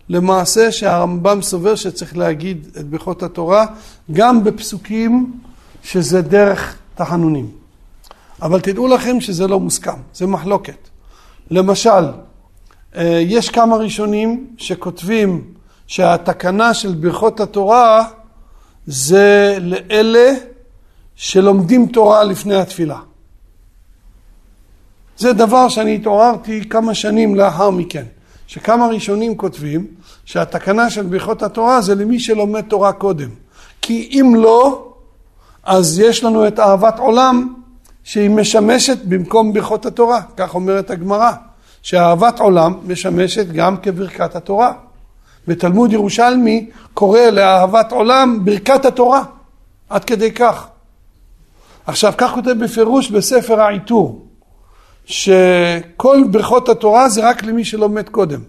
למעשה 0.09 0.73
שהרמב"ם 0.73 1.43
סובר 1.43 1.75
שצריך 1.75 2.17
להגיד 2.17 2.67
את 2.81 2.87
ברכות 2.87 3.23
התורה 3.23 3.67
גם 4.13 4.45
בפסוקים 4.45 5.33
שזה 5.83 6.23
דרך 6.23 6.79
תחנונים. 6.95 7.51
אבל 8.43 8.61
תדעו 8.61 8.89
לכם 8.89 9.21
שזה 9.21 9.47
לא 9.47 9.61
מוסכם, 9.61 9.99
זה 10.15 10.27
מחלוקת. 10.27 10.89
למשל, 11.51 12.09
אה, 12.97 13.21
יש 13.23 13.51
כמה 13.51 13.77
ראשונים 13.77 14.47
שכותבים 14.57 15.45
שהתקנה 15.87 16.75
של 16.75 16.95
ברכות 16.95 17.41
התורה 17.41 18.09
זה 18.87 19.59
לאלה 19.61 20.33
שלומדים 21.17 21.87
תורה 21.87 22.25
לפני 22.25 22.55
התפילה. 22.55 22.99
זה 25.19 25.33
דבר 25.33 25.69
שאני 25.69 25.95
התעוררתי 25.95 26.69
כמה 26.69 26.95
שנים 26.95 27.35
לאחר 27.35 27.71
מכן. 27.71 28.05
שכמה 28.47 28.87
ראשונים 28.87 29.37
כותבים 29.37 29.87
שהתקנה 30.25 30.91
של 30.91 31.03
ברכות 31.03 31.43
התורה 31.43 31.81
זה 31.81 31.95
למי 31.95 32.21
שלומד 32.21 32.61
תורה 32.61 32.93
קודם. 32.93 33.29
כי 33.83 34.09
אם 34.13 34.35
לא, 34.37 34.89
אז 35.65 35.99
יש 35.99 36.25
לנו 36.25 36.49
את 36.49 36.59
אהבת 36.61 36.99
עולם 36.99 37.55
שהיא 38.05 38.31
משמשת 38.31 38.99
במקום 39.05 39.53
ברכות 39.53 39.87
התורה, 39.87 40.21
כך 40.37 40.55
אומרת 40.55 40.91
הגמרא, 40.91 41.33
שאהבת 41.83 42.41
עולם 42.41 42.75
משמשת 42.87 43.47
גם 43.47 43.77
כברכת 43.77 44.37
התורה. 44.37 44.73
בתלמוד 45.49 45.93
ירושלמי 45.93 46.71
קורא 46.95 47.21
לאהבת 47.21 47.93
עולם 47.93 48.45
ברכת 48.45 48.85
התורה, 48.85 49.23
עד 49.89 50.05
כדי 50.05 50.33
כך. 50.33 50.67
עכשיו, 51.87 52.13
כך 52.19 52.31
כותב 52.35 52.51
בפירוש 52.51 53.11
בספר 53.11 53.61
העיטור. 53.61 54.26
שכל 55.07 56.23
ברכות 56.31 56.69
התורה 56.69 57.09
זה 57.09 57.29
רק 57.29 57.43
למי 57.43 57.65
שלומד 57.65 58.09
קודם. 58.09 58.41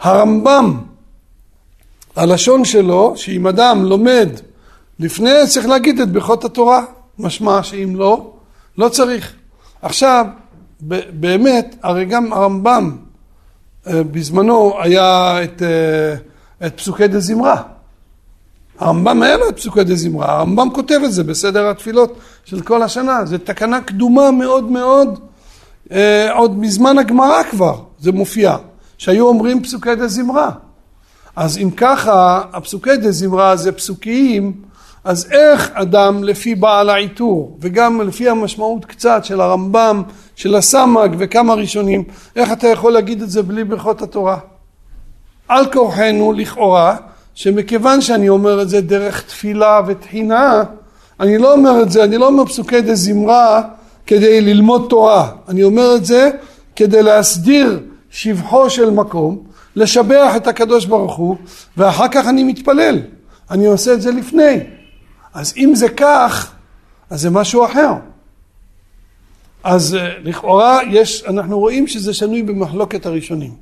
הרמב"ם, 0.00 0.80
הלשון 2.16 2.64
שלו, 2.64 3.12
שאם 3.16 3.46
אדם 3.46 3.84
לומד 3.84 4.28
לפני, 5.00 5.30
צריך 5.48 5.66
להגיד 5.66 6.00
את 6.00 6.10
ברכות 6.12 6.44
התורה. 6.44 6.84
משמע 7.18 7.62
שאם 7.62 7.96
לא, 7.96 8.32
לא 8.78 8.88
צריך. 8.88 9.32
עכשיו, 9.82 10.26
באמת, 11.10 11.76
הרי 11.82 12.04
גם 12.04 12.32
הרמב"ם 12.32 12.96
אה, 13.86 14.02
בזמנו 14.02 14.74
היה 14.80 15.38
את, 15.44 15.62
אה, 15.62 16.66
את 16.66 16.76
פסוקי 16.76 17.08
דה 17.08 17.20
זמרה. 17.20 17.62
הרמב"ם 18.78 19.22
היה 19.22 19.36
לו 19.36 19.48
את 19.48 19.56
פסוקי 19.56 19.84
דה 19.84 19.94
זמרה, 19.94 20.38
הרמב"ם 20.38 20.70
כותב 20.70 21.00
את 21.04 21.12
זה 21.12 21.24
בסדר 21.24 21.66
התפילות 21.66 22.18
של 22.44 22.60
כל 22.60 22.82
השנה, 22.82 23.24
זו 23.24 23.38
תקנה 23.38 23.80
קדומה 23.80 24.30
מאוד 24.30 24.70
מאוד 24.70 25.20
אה, 25.92 26.32
עוד 26.32 26.58
מזמן 26.58 26.98
הגמרא 26.98 27.42
כבר 27.50 27.80
זה 28.00 28.12
מופיע, 28.12 28.56
שהיו 28.98 29.28
אומרים 29.28 29.62
פסוקי 29.62 29.94
דה 29.94 30.08
זמרה. 30.08 30.50
אז 31.36 31.58
אם 31.58 31.70
ככה, 31.70 32.42
הפסוקי 32.52 32.96
דה 32.96 33.10
זמרה 33.10 33.56
זה 33.56 33.72
פסוקים, 33.72 34.52
אז 35.04 35.26
איך 35.32 35.70
אדם 35.74 36.24
לפי 36.24 36.54
בעל 36.54 36.90
העיטור, 36.90 37.58
וגם 37.60 38.00
לפי 38.00 38.28
המשמעות 38.28 38.84
קצת 38.84 39.24
של 39.24 39.40
הרמב"ם, 39.40 40.02
של 40.36 40.54
הסמ"ג 40.54 41.08
וכמה 41.18 41.54
ראשונים, 41.54 42.04
איך 42.36 42.52
אתה 42.52 42.68
יכול 42.68 42.92
להגיד 42.92 43.22
את 43.22 43.30
זה 43.30 43.42
בלי 43.42 43.64
ברכות 43.64 44.02
התורה? 44.02 44.38
על 45.48 45.72
כורחנו 45.72 46.32
לכאורה, 46.32 46.96
שמכיוון 47.34 48.00
שאני 48.00 48.28
אומר 48.28 48.62
את 48.62 48.68
זה 48.68 48.80
דרך 48.80 49.22
תפילה 49.22 49.80
ותחינה, 49.86 50.62
אני 51.20 51.38
לא 51.38 51.52
אומר 51.52 51.82
את 51.82 51.90
זה, 51.90 52.04
אני 52.04 52.18
לא 52.18 52.26
אומר 52.26 52.44
פסוקי 52.44 52.80
דה 52.80 52.94
זמרה 52.94 53.62
כדי 54.06 54.40
ללמוד 54.40 54.86
תורה. 54.88 55.30
אני 55.48 55.62
אומר 55.62 55.96
את 55.96 56.04
זה 56.04 56.30
כדי 56.76 57.02
להסדיר 57.02 57.80
שבחו 58.10 58.70
של 58.70 58.90
מקום, 58.90 59.44
לשבח 59.76 60.32
את 60.36 60.46
הקדוש 60.46 60.84
ברוך 60.84 61.16
הוא, 61.16 61.36
ואחר 61.76 62.08
כך 62.08 62.26
אני 62.26 62.44
מתפלל. 62.44 63.00
אני 63.50 63.66
עושה 63.66 63.92
את 63.92 64.02
זה 64.02 64.10
לפני. 64.10 64.60
אז 65.34 65.54
אם 65.56 65.74
זה 65.74 65.88
כך, 65.88 66.52
אז 67.10 67.20
זה 67.20 67.30
משהו 67.30 67.64
אחר. 67.64 67.92
אז 69.64 69.94
אה, 69.94 70.08
לכאורה 70.22 70.80
יש, 70.90 71.24
אנחנו 71.28 71.58
רואים 71.58 71.86
שזה 71.86 72.14
שנוי 72.14 72.42
במחלוקת 72.42 73.06
הראשונים. 73.06 73.54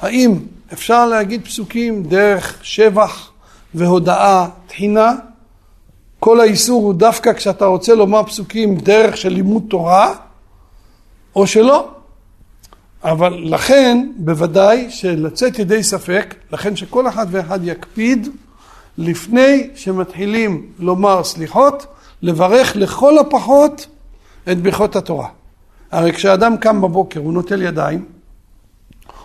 האם 0.00 0.38
אפשר 0.72 1.06
להגיד 1.06 1.44
פסוקים 1.44 2.02
דרך 2.02 2.58
שבח 2.62 3.30
והודאה 3.74 4.48
תחינה, 4.66 5.12
כל 6.26 6.40
האיסור 6.40 6.82
הוא 6.82 6.94
דווקא 6.94 7.32
כשאתה 7.32 7.66
רוצה 7.66 7.94
לומר 7.94 8.22
פסוקים 8.22 8.76
דרך 8.76 9.16
של 9.16 9.28
לימוד 9.28 9.62
תורה, 9.68 10.14
או 11.36 11.46
שלא. 11.46 11.88
אבל 13.04 13.34
לכן, 13.44 14.08
בוודאי 14.16 14.90
שלצאת 14.90 15.58
ידי 15.58 15.82
ספק, 15.82 16.34
לכן 16.52 16.76
שכל 16.76 17.08
אחד 17.08 17.26
ואחד 17.30 17.58
יקפיד 17.62 18.28
לפני 18.98 19.70
שמתחילים 19.74 20.66
לומר 20.78 21.24
סליחות, 21.24 21.86
לברך 22.22 22.76
לכל 22.76 23.18
הפחות 23.18 23.86
את 24.52 24.62
ברכות 24.62 24.96
התורה. 24.96 25.28
הרי 25.92 26.12
כשאדם 26.12 26.56
קם 26.56 26.80
בבוקר, 26.80 27.20
הוא 27.20 27.32
נוטל 27.32 27.62
ידיים, 27.62 28.04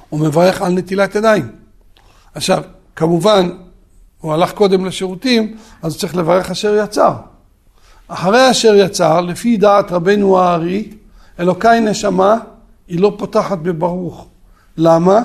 הוא 0.09 0.19
מברך 0.19 0.61
על 0.61 0.73
נטילת 0.73 1.15
ידיים. 1.15 1.51
עכשיו, 2.35 2.63
כמובן, 2.95 3.49
הוא 4.21 4.33
הלך 4.33 4.53
קודם 4.53 4.85
לשירותים, 4.85 5.57
אז 5.81 5.97
צריך 5.97 6.15
לברך 6.15 6.51
אשר 6.51 6.75
יצר. 6.83 7.13
אחרי 8.07 8.51
אשר 8.51 8.75
יצר, 8.75 9.21
לפי 9.21 9.57
דעת 9.57 9.91
רבנו 9.91 10.39
הארי, 10.39 10.89
אלוקיי 11.39 11.79
נשמה, 11.79 12.37
היא 12.87 12.99
לא 12.99 13.15
פותחת 13.17 13.57
בברוך. 13.57 14.27
למה? 14.77 15.19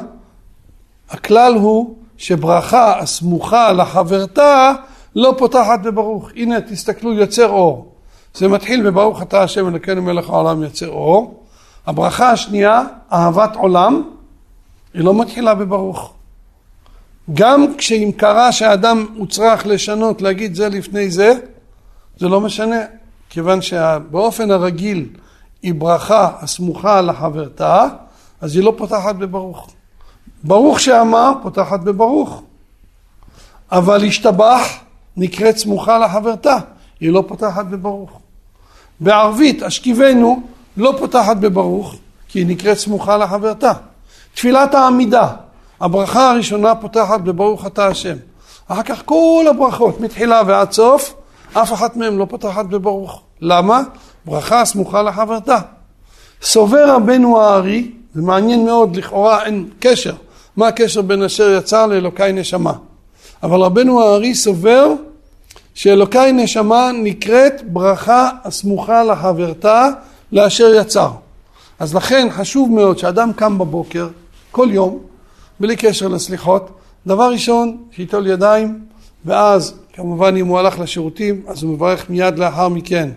הכלל 1.10 1.54
הוא 1.54 1.96
שברכה 2.16 2.98
הסמוכה 2.98 3.72
לחברתה 3.72 4.72
לא 5.16 5.34
פותחת 5.38 5.82
בברוך. 5.82 6.30
הנה, 6.36 6.60
תסתכלו, 6.60 7.12
יוצר 7.12 7.48
אור. 7.48 7.92
זה 8.34 8.48
מתחיל 8.48 8.90
בברוך 8.90 9.22
אתה 9.22 9.42
השם 9.42 9.68
אלוקינו 9.68 10.02
מלך 10.02 10.30
העולם 10.30 10.62
יוצר 10.62 10.88
אור. 10.88 11.44
הברכה 11.86 12.30
השנייה, 12.30 12.82
אהבת 13.12 13.56
עולם, 13.56 14.02
היא 14.94 15.04
לא 15.04 15.14
מתחילה 15.14 15.54
בברוך. 15.54 16.15
גם 17.34 17.74
כשאם 17.78 18.10
קרה 18.16 18.52
שהאדם 18.52 19.06
הוא 19.16 19.26
צריך 19.26 19.66
לשנות, 19.66 20.22
להגיד 20.22 20.54
זה 20.54 20.68
לפני 20.68 21.10
זה, 21.10 21.32
זה 22.18 22.28
לא 22.28 22.40
משנה, 22.40 22.80
כיוון 23.30 23.62
שבאופן 23.62 24.50
הרגיל 24.50 25.08
היא 25.62 25.74
ברכה 25.74 26.30
הסמוכה 26.40 27.00
לחברתה, 27.00 27.86
אז 28.40 28.56
היא 28.56 28.64
לא 28.64 28.74
פותחת 28.76 29.14
בברוך. 29.14 29.70
ברוך 30.44 30.80
שאמר, 30.80 31.32
פותחת 31.42 31.80
בברוך. 31.80 32.42
אבל 33.72 34.04
השתבח 34.04 34.68
נקראת 35.16 35.56
סמוכה 35.56 35.98
לחברתה, 35.98 36.56
היא 37.00 37.10
לא 37.10 37.24
פותחת 37.28 37.66
בברוך. 37.66 38.20
בערבית, 39.00 39.62
אשכיבנו, 39.62 40.42
לא 40.76 40.94
פותחת 40.98 41.36
בברוך, 41.36 41.94
כי 42.28 42.38
היא 42.38 42.46
נקראת 42.46 42.78
סמוכה 42.78 43.16
לחברתה. 43.16 43.72
תפילת 44.34 44.74
העמידה, 44.74 45.32
הברכה 45.80 46.30
הראשונה 46.30 46.74
פותחת 46.74 47.20
בברוך 47.20 47.66
אתה 47.66 47.86
השם. 47.86 48.16
אחר 48.68 48.82
כך 48.82 49.02
כל 49.04 49.46
הברכות, 49.50 50.00
מתחילה 50.00 50.42
ועד 50.46 50.72
סוף, 50.72 51.14
אף 51.52 51.72
אחת 51.72 51.96
מהן 51.96 52.16
לא 52.16 52.24
פותחת 52.24 52.64
בברוך. 52.66 53.22
למה? 53.40 53.82
ברכה 54.24 54.64
סמוכה 54.64 55.02
לחברתה. 55.02 55.58
סובר 56.42 56.90
רבנו 56.90 57.40
הארי, 57.40 57.90
זה 58.14 58.22
מעניין 58.22 58.64
מאוד, 58.64 58.96
לכאורה 58.96 59.44
אין 59.44 59.68
קשר. 59.80 60.14
מה 60.56 60.68
הקשר 60.68 61.02
בין 61.02 61.22
אשר 61.22 61.50
יצר 61.58 61.86
לאלוקי 61.86 62.32
נשמה? 62.32 62.72
אבל 63.42 63.60
רבנו 63.60 64.02
הארי 64.02 64.34
סובר 64.34 64.92
שאלוקי 65.74 66.32
נשמה 66.32 66.90
נקראת 67.02 67.62
ברכה 67.66 68.30
הסמוכה 68.44 69.04
לחברתה 69.04 69.88
לאשר 70.32 70.74
יצר. 70.74 71.10
אז 71.78 71.94
לכן 71.94 72.28
חשוב 72.30 72.72
מאוד 72.72 72.98
שאדם 72.98 73.32
קם 73.32 73.58
בבוקר, 73.58 74.08
כל 74.50 74.68
יום, 74.70 74.98
בלי 75.60 75.76
קשר 75.76 76.08
לסליחות, 76.08 76.70
דבר 77.06 77.30
ראשון, 77.32 77.76
שייטול 77.90 78.26
ידיים, 78.26 78.78
ואז 79.24 79.74
כמובן 79.92 80.36
אם 80.36 80.46
הוא 80.46 80.58
הלך 80.58 80.78
לשירותים, 80.78 81.42
אז 81.46 81.62
הוא 81.62 81.74
מברך 81.74 82.10
מיד 82.10 82.38
לאחר 82.38 82.68
מכן 82.68 83.08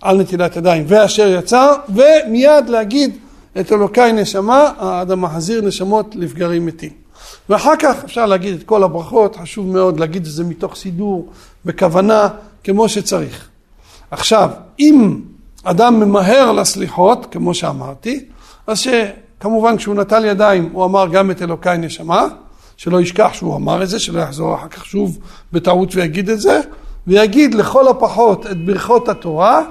על 0.00 0.20
נטילת 0.20 0.56
ידיים 0.56 0.84
ואשר 0.88 1.38
יצר, 1.38 1.72
ומיד 1.88 2.68
להגיד 2.68 3.16
את 3.60 3.72
אלוקי 3.72 4.12
נשמה, 4.12 4.72
האדם 4.78 5.20
מחזיר 5.20 5.60
נשמות 5.60 6.16
לפגרים 6.16 6.66
מתים. 6.66 6.90
ואחר 7.48 7.76
כך 7.78 8.04
אפשר 8.04 8.26
להגיד 8.26 8.54
את 8.54 8.62
כל 8.62 8.82
הברכות, 8.82 9.36
חשוב 9.36 9.66
מאוד 9.66 10.00
להגיד 10.00 10.26
את 10.26 10.32
זה 10.32 10.44
מתוך 10.44 10.76
סידור, 10.76 11.28
בכוונה, 11.64 12.28
כמו 12.64 12.88
שצריך. 12.88 13.48
עכשיו, 14.10 14.50
אם 14.80 15.20
אדם 15.64 16.00
ממהר 16.00 16.52
לסליחות, 16.52 17.26
כמו 17.30 17.54
שאמרתי, 17.54 18.24
אז 18.66 18.78
שכמובן 19.38 19.76
כשהוא 19.76 19.94
נטל 19.94 20.24
ידיים 20.24 20.68
הוא 20.72 20.84
אמר 20.84 21.08
גם 21.08 21.30
את 21.30 21.42
אלוקי 21.42 21.70
נשמה, 21.78 22.26
שלא 22.76 23.00
ישכח 23.00 23.30
שהוא 23.32 23.56
אמר 23.56 23.82
את 23.82 23.88
זה, 23.88 23.98
שלא 23.98 24.20
יחזור 24.20 24.54
אחר 24.54 24.68
כך 24.68 24.86
שוב 24.86 25.18
בטעות 25.52 25.94
ויגיד 25.94 26.30
את 26.30 26.40
זה, 26.40 26.60
ויגיד 27.06 27.54
לכל 27.54 27.88
הפחות 27.88 28.46
את 28.46 28.64
ברכות 28.64 29.08
התורה, 29.08 29.62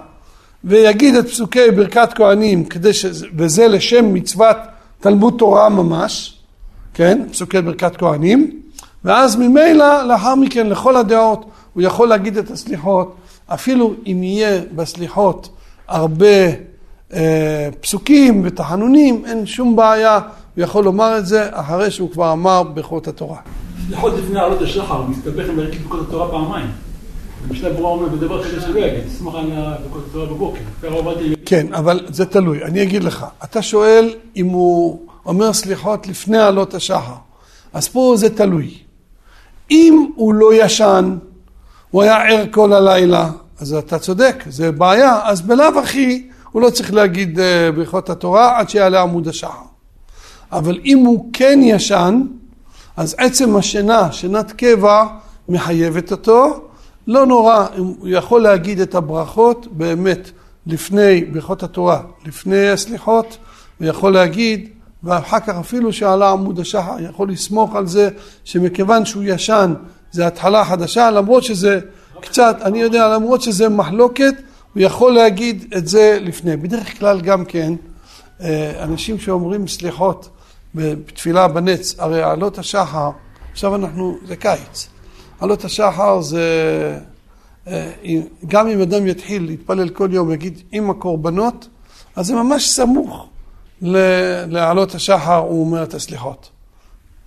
ויגיד 0.64 1.16
את 1.16 1.28
פסוקי 1.28 1.72
ברכת 1.76 2.10
כהנים, 2.16 2.64
ש... 2.92 3.06
וזה 3.38 3.68
לשם 3.68 4.14
מצוות 4.14 4.58
תלמוד 5.00 5.36
תורה 5.38 5.70
ממש, 5.70 6.40
כן, 6.94 7.22
פסוקי 7.32 7.62
ברכת 7.62 7.98
כהנים, 7.98 8.62
ואז 9.04 9.36
ממילא 9.36 10.04
לאחר 10.04 10.36
מכן 10.36 10.68
לכל 10.68 10.96
הדעות 10.96 11.46
הוא 11.74 11.84
יכול 11.84 12.08
להגיד 12.08 12.38
את 12.38 12.52
הסליחות, 12.52 13.16
אפילו 13.48 13.94
אם 14.08 14.24
יהיה 14.24 14.62
בסליחות 14.76 15.50
הרבה 15.88 16.68
פסוקים 17.82 18.42
ותחנונים, 18.46 19.26
אין 19.26 19.46
שום 19.46 19.76
בעיה, 19.76 20.20
הוא 20.56 20.64
יכול 20.64 20.84
לומר 20.84 21.18
את 21.18 21.26
זה 21.26 21.50
אחרי 21.52 21.92
שהוא 21.92 22.12
כבר 22.12 22.32
אמר 22.32 22.64
ברכות 22.64 23.08
התורה. 23.08 23.38
סליחות 23.88 24.14
לפני 24.14 24.40
עלות 24.40 24.62
השחר, 24.62 24.94
הוא 24.98 25.10
מסתבך 25.10 25.50
עם 25.50 25.60
להגיד 25.60 25.82
ברכות 25.82 26.08
התורה 26.08 26.32
פעמיים. 26.32 26.68
המשנה 27.50 27.70
ברורה 27.70 27.90
אומר 27.90 28.10
בדבר 28.10 28.44
כזה 28.44 28.62
שלא 28.62 28.80
יגיד, 28.80 29.04
תסמוך 29.08 29.36
על 29.36 29.52
ברכות 29.84 30.04
התורה 30.10 30.26
בבוקר. 30.26 30.60
כן, 31.46 31.74
אבל 31.74 32.06
זה 32.08 32.26
תלוי, 32.26 32.64
אני 32.64 32.84
אגיד 32.84 33.04
לך. 33.04 33.26
אתה 33.44 33.62
שואל 33.62 34.14
אם 34.36 34.48
הוא 34.48 35.00
אומר 35.26 35.54
סליחות 35.54 36.08
לפני 36.08 36.38
עלות 36.38 36.74
השחר, 36.74 37.14
אז 37.74 37.88
פה 37.88 38.14
זה 38.18 38.36
תלוי. 38.36 38.74
אם 39.72 40.08
הוא 40.16 40.34
לא 40.34 40.54
ישן, 40.54 41.18
הוא 41.92 42.04
היה 42.04 42.18
ער 42.28 42.46
כל 42.52 42.74
הלילה, 42.74 43.30
אז 43.60 43.74
אתה 43.74 44.00
צודק, 44.00 44.44
זה 44.50 44.72
בעיה, 44.72 45.20
אז 45.24 45.42
בלאו 45.42 45.80
הכי 45.80 46.28
הוא 46.52 46.62
לא 46.62 46.70
צריך 46.70 46.94
להגיד 46.94 47.40
אה, 47.40 47.72
ברכות 47.72 48.10
התורה 48.10 48.60
עד 48.60 48.70
שיעלה 48.70 49.02
עמוד 49.02 49.28
השחר. 49.28 49.68
אבל 50.52 50.80
אם 50.86 50.98
הוא 50.98 51.30
כן 51.34 51.60
ישן, 51.64 52.22
אז 52.98 53.16
עצם 53.18 53.56
השינה, 53.56 54.12
שינת 54.12 54.52
קבע, 54.52 55.06
מחייבת 55.50 56.12
אותו. 56.12 56.68
לא 57.08 57.26
נורא, 57.26 57.66
הוא 57.78 58.08
יכול 58.08 58.42
להגיד 58.42 58.80
את 58.80 58.96
הברכות 58.96 59.68
באמת 59.72 60.32
לפני 60.68 61.26
ברכות 61.26 61.64
התורה, 61.64 62.02
לפני 62.26 62.70
הסליחות, 62.70 63.38
הוא 63.80 63.88
יכול 63.88 64.14
להגיד, 64.14 64.70
ואחר 65.04 65.40
כך 65.40 65.56
אפילו 65.60 65.94
שעלה 65.94 66.30
עמוד 66.32 66.60
השחר, 66.60 66.96
יכול 67.00 67.30
לסמוך 67.30 67.76
על 67.76 67.88
זה 67.88 68.10
שמכיוון 68.44 69.06
שהוא 69.06 69.24
ישן, 69.26 69.74
זה 70.12 70.28
התחלה 70.28 70.66
חדשה, 70.66 71.12
למרות 71.12 71.44
שזה 71.44 71.80
קצת, 72.22 72.58
אני 72.62 72.82
יודע, 72.82 73.08
למרות 73.08 73.42
שזה 73.42 73.70
מחלוקת, 73.70 74.34
הוא 74.78 74.84
יכול 74.84 75.14
להגיד 75.14 75.74
את 75.78 75.88
זה 75.88 76.18
לפני. 76.22 76.58
בדרך 76.58 77.00
כלל 77.00 77.22
גם 77.22 77.46
כן, 77.46 77.74
אה, 78.42 78.84
אנשים 78.84 79.20
שאומרים 79.20 79.68
סליחות 79.68 80.30
בתפילה 80.76 81.48
בנץ, 81.48 81.96
הרי 82.00 82.24
עלות 82.24 82.58
השחר, 82.58 83.10
עכשיו 83.52 83.76
אנחנו, 83.76 84.18
זה 84.26 84.36
קיץ, 84.36 84.88
עלות 85.40 85.66
השחר 85.66 86.22
זה, 86.22 86.44
אה, 87.68 87.92
גם 88.48 88.68
אם 88.68 88.82
אדם 88.82 89.08
יתחיל 89.08 89.46
להתפלל 89.46 89.90
כל 89.90 90.10
יום, 90.12 90.32
יגיד 90.32 90.62
עם 90.72 90.90
הקורבנות, 90.90 91.68
אז 92.16 92.28
זה 92.28 92.36
ממש 92.36 92.70
סמוך 92.70 93.28
לעלות 93.82 94.96
השחר, 94.96 95.38
הוא 95.38 95.66
אומר 95.66 95.84
את 95.84 95.94
הסליחות. 95.94 96.50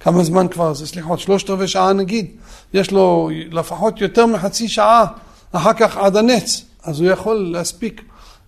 כמה 0.01 0.25
זמן 0.25 0.49
כבר 0.49 0.75
זה 0.75 0.87
סליחות? 0.87 1.21
שלושת 1.21 1.51
רבעי 1.51 1.69
שעה 1.69 1.93
נגיד, 1.93 2.27
יש 2.75 2.91
לו 2.91 3.31
לפחות 3.51 4.01
יותר 4.01 4.27
מחצי 4.27 4.69
שעה 4.69 5.07
אחר 5.53 5.73
כך 5.73 5.97
עד 5.97 6.17
הנץ, 6.17 6.70
אז 6.85 7.01
הוא 7.01 7.09
יכול 7.09 7.37
להספיק 7.53 8.03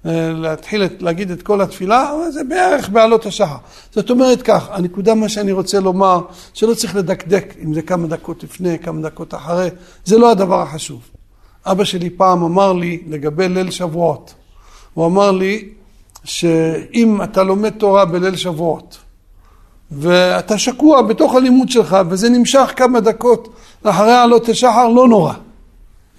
אה, 0.06 0.32
להתחיל 0.32 0.82
להגיד 1.00 1.30
את 1.30 1.42
כל 1.42 1.60
התפילה, 1.60 2.12
אבל 2.12 2.30
זה 2.30 2.44
בערך 2.44 2.88
בעלות 2.88 3.26
השחר. 3.26 3.56
זאת 3.92 4.10
אומרת 4.10 4.42
כך, 4.42 4.68
הנקודה 4.70 5.14
מה 5.14 5.28
שאני 5.28 5.52
רוצה 5.52 5.80
לומר, 5.80 6.20
שלא 6.54 6.74
צריך 6.74 6.96
לדקדק 6.96 7.54
אם 7.64 7.74
זה 7.74 7.82
כמה 7.82 8.06
דקות 8.06 8.42
לפני, 8.42 8.78
כמה 8.78 9.00
דקות 9.00 9.34
אחרי, 9.34 9.68
זה 10.04 10.18
לא 10.18 10.30
הדבר 10.30 10.62
החשוב. 10.62 11.00
אבא 11.66 11.84
שלי 11.84 12.10
פעם 12.10 12.42
אמר 12.42 12.72
לי 12.72 13.02
לגבי 13.08 13.48
ליל 13.48 13.70
שבועות, 13.70 14.34
הוא 14.94 15.06
אמר 15.06 15.30
לי 15.30 15.68
שאם 16.24 17.22
אתה 17.22 17.42
לומד 17.42 17.70
תורה 17.70 18.04
בליל 18.04 18.36
שבועות, 18.36 18.98
ואתה 19.90 20.58
שקוע 20.58 21.02
בתוך 21.02 21.34
הלימוד 21.34 21.68
שלך, 21.68 21.96
וזה 22.08 22.28
נמשך 22.28 22.72
כמה 22.76 23.00
דקות 23.00 23.54
אחרי 23.82 24.14
עלות 24.14 24.48
השחר, 24.48 24.88
לא 24.88 25.08
נורא. 25.08 25.34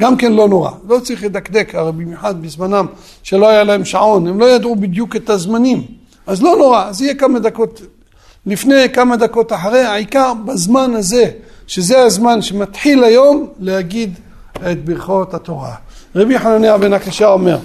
גם 0.03 0.17
כן 0.17 0.33
לא 0.33 0.47
נורא, 0.47 0.71
לא 0.89 0.99
צריך 0.99 1.23
לדקדק, 1.23 1.75
הרי 1.75 1.91
במיוחד 1.91 2.41
בזמנם 2.41 2.85
שלא 3.23 3.49
היה 3.49 3.63
להם 3.63 3.85
שעון, 3.85 4.27
הם 4.27 4.39
לא 4.39 4.45
ידעו 4.45 4.75
בדיוק 4.75 5.15
את 5.15 5.29
הזמנים, 5.29 5.83
אז 6.27 6.43
לא 6.43 6.55
נורא, 6.57 6.83
אז 6.83 7.01
יהיה 7.01 7.15
כמה 7.15 7.39
דקות 7.39 7.81
לפני, 8.45 8.89
כמה 8.93 9.17
דקות 9.17 9.53
אחרי, 9.53 9.81
העיקר 9.81 10.33
בזמן 10.45 10.93
הזה, 10.95 11.25
שזה 11.67 12.01
הזמן 12.01 12.41
שמתחיל 12.41 13.03
היום 13.03 13.47
להגיד 13.59 14.19
את 14.71 14.85
ברכות 14.85 15.33
התורה. 15.33 15.75
רבי 16.15 16.39
חנניה 16.39 16.77
בן 16.77 16.93
הקשה 16.93 17.27
אומר 17.27 17.57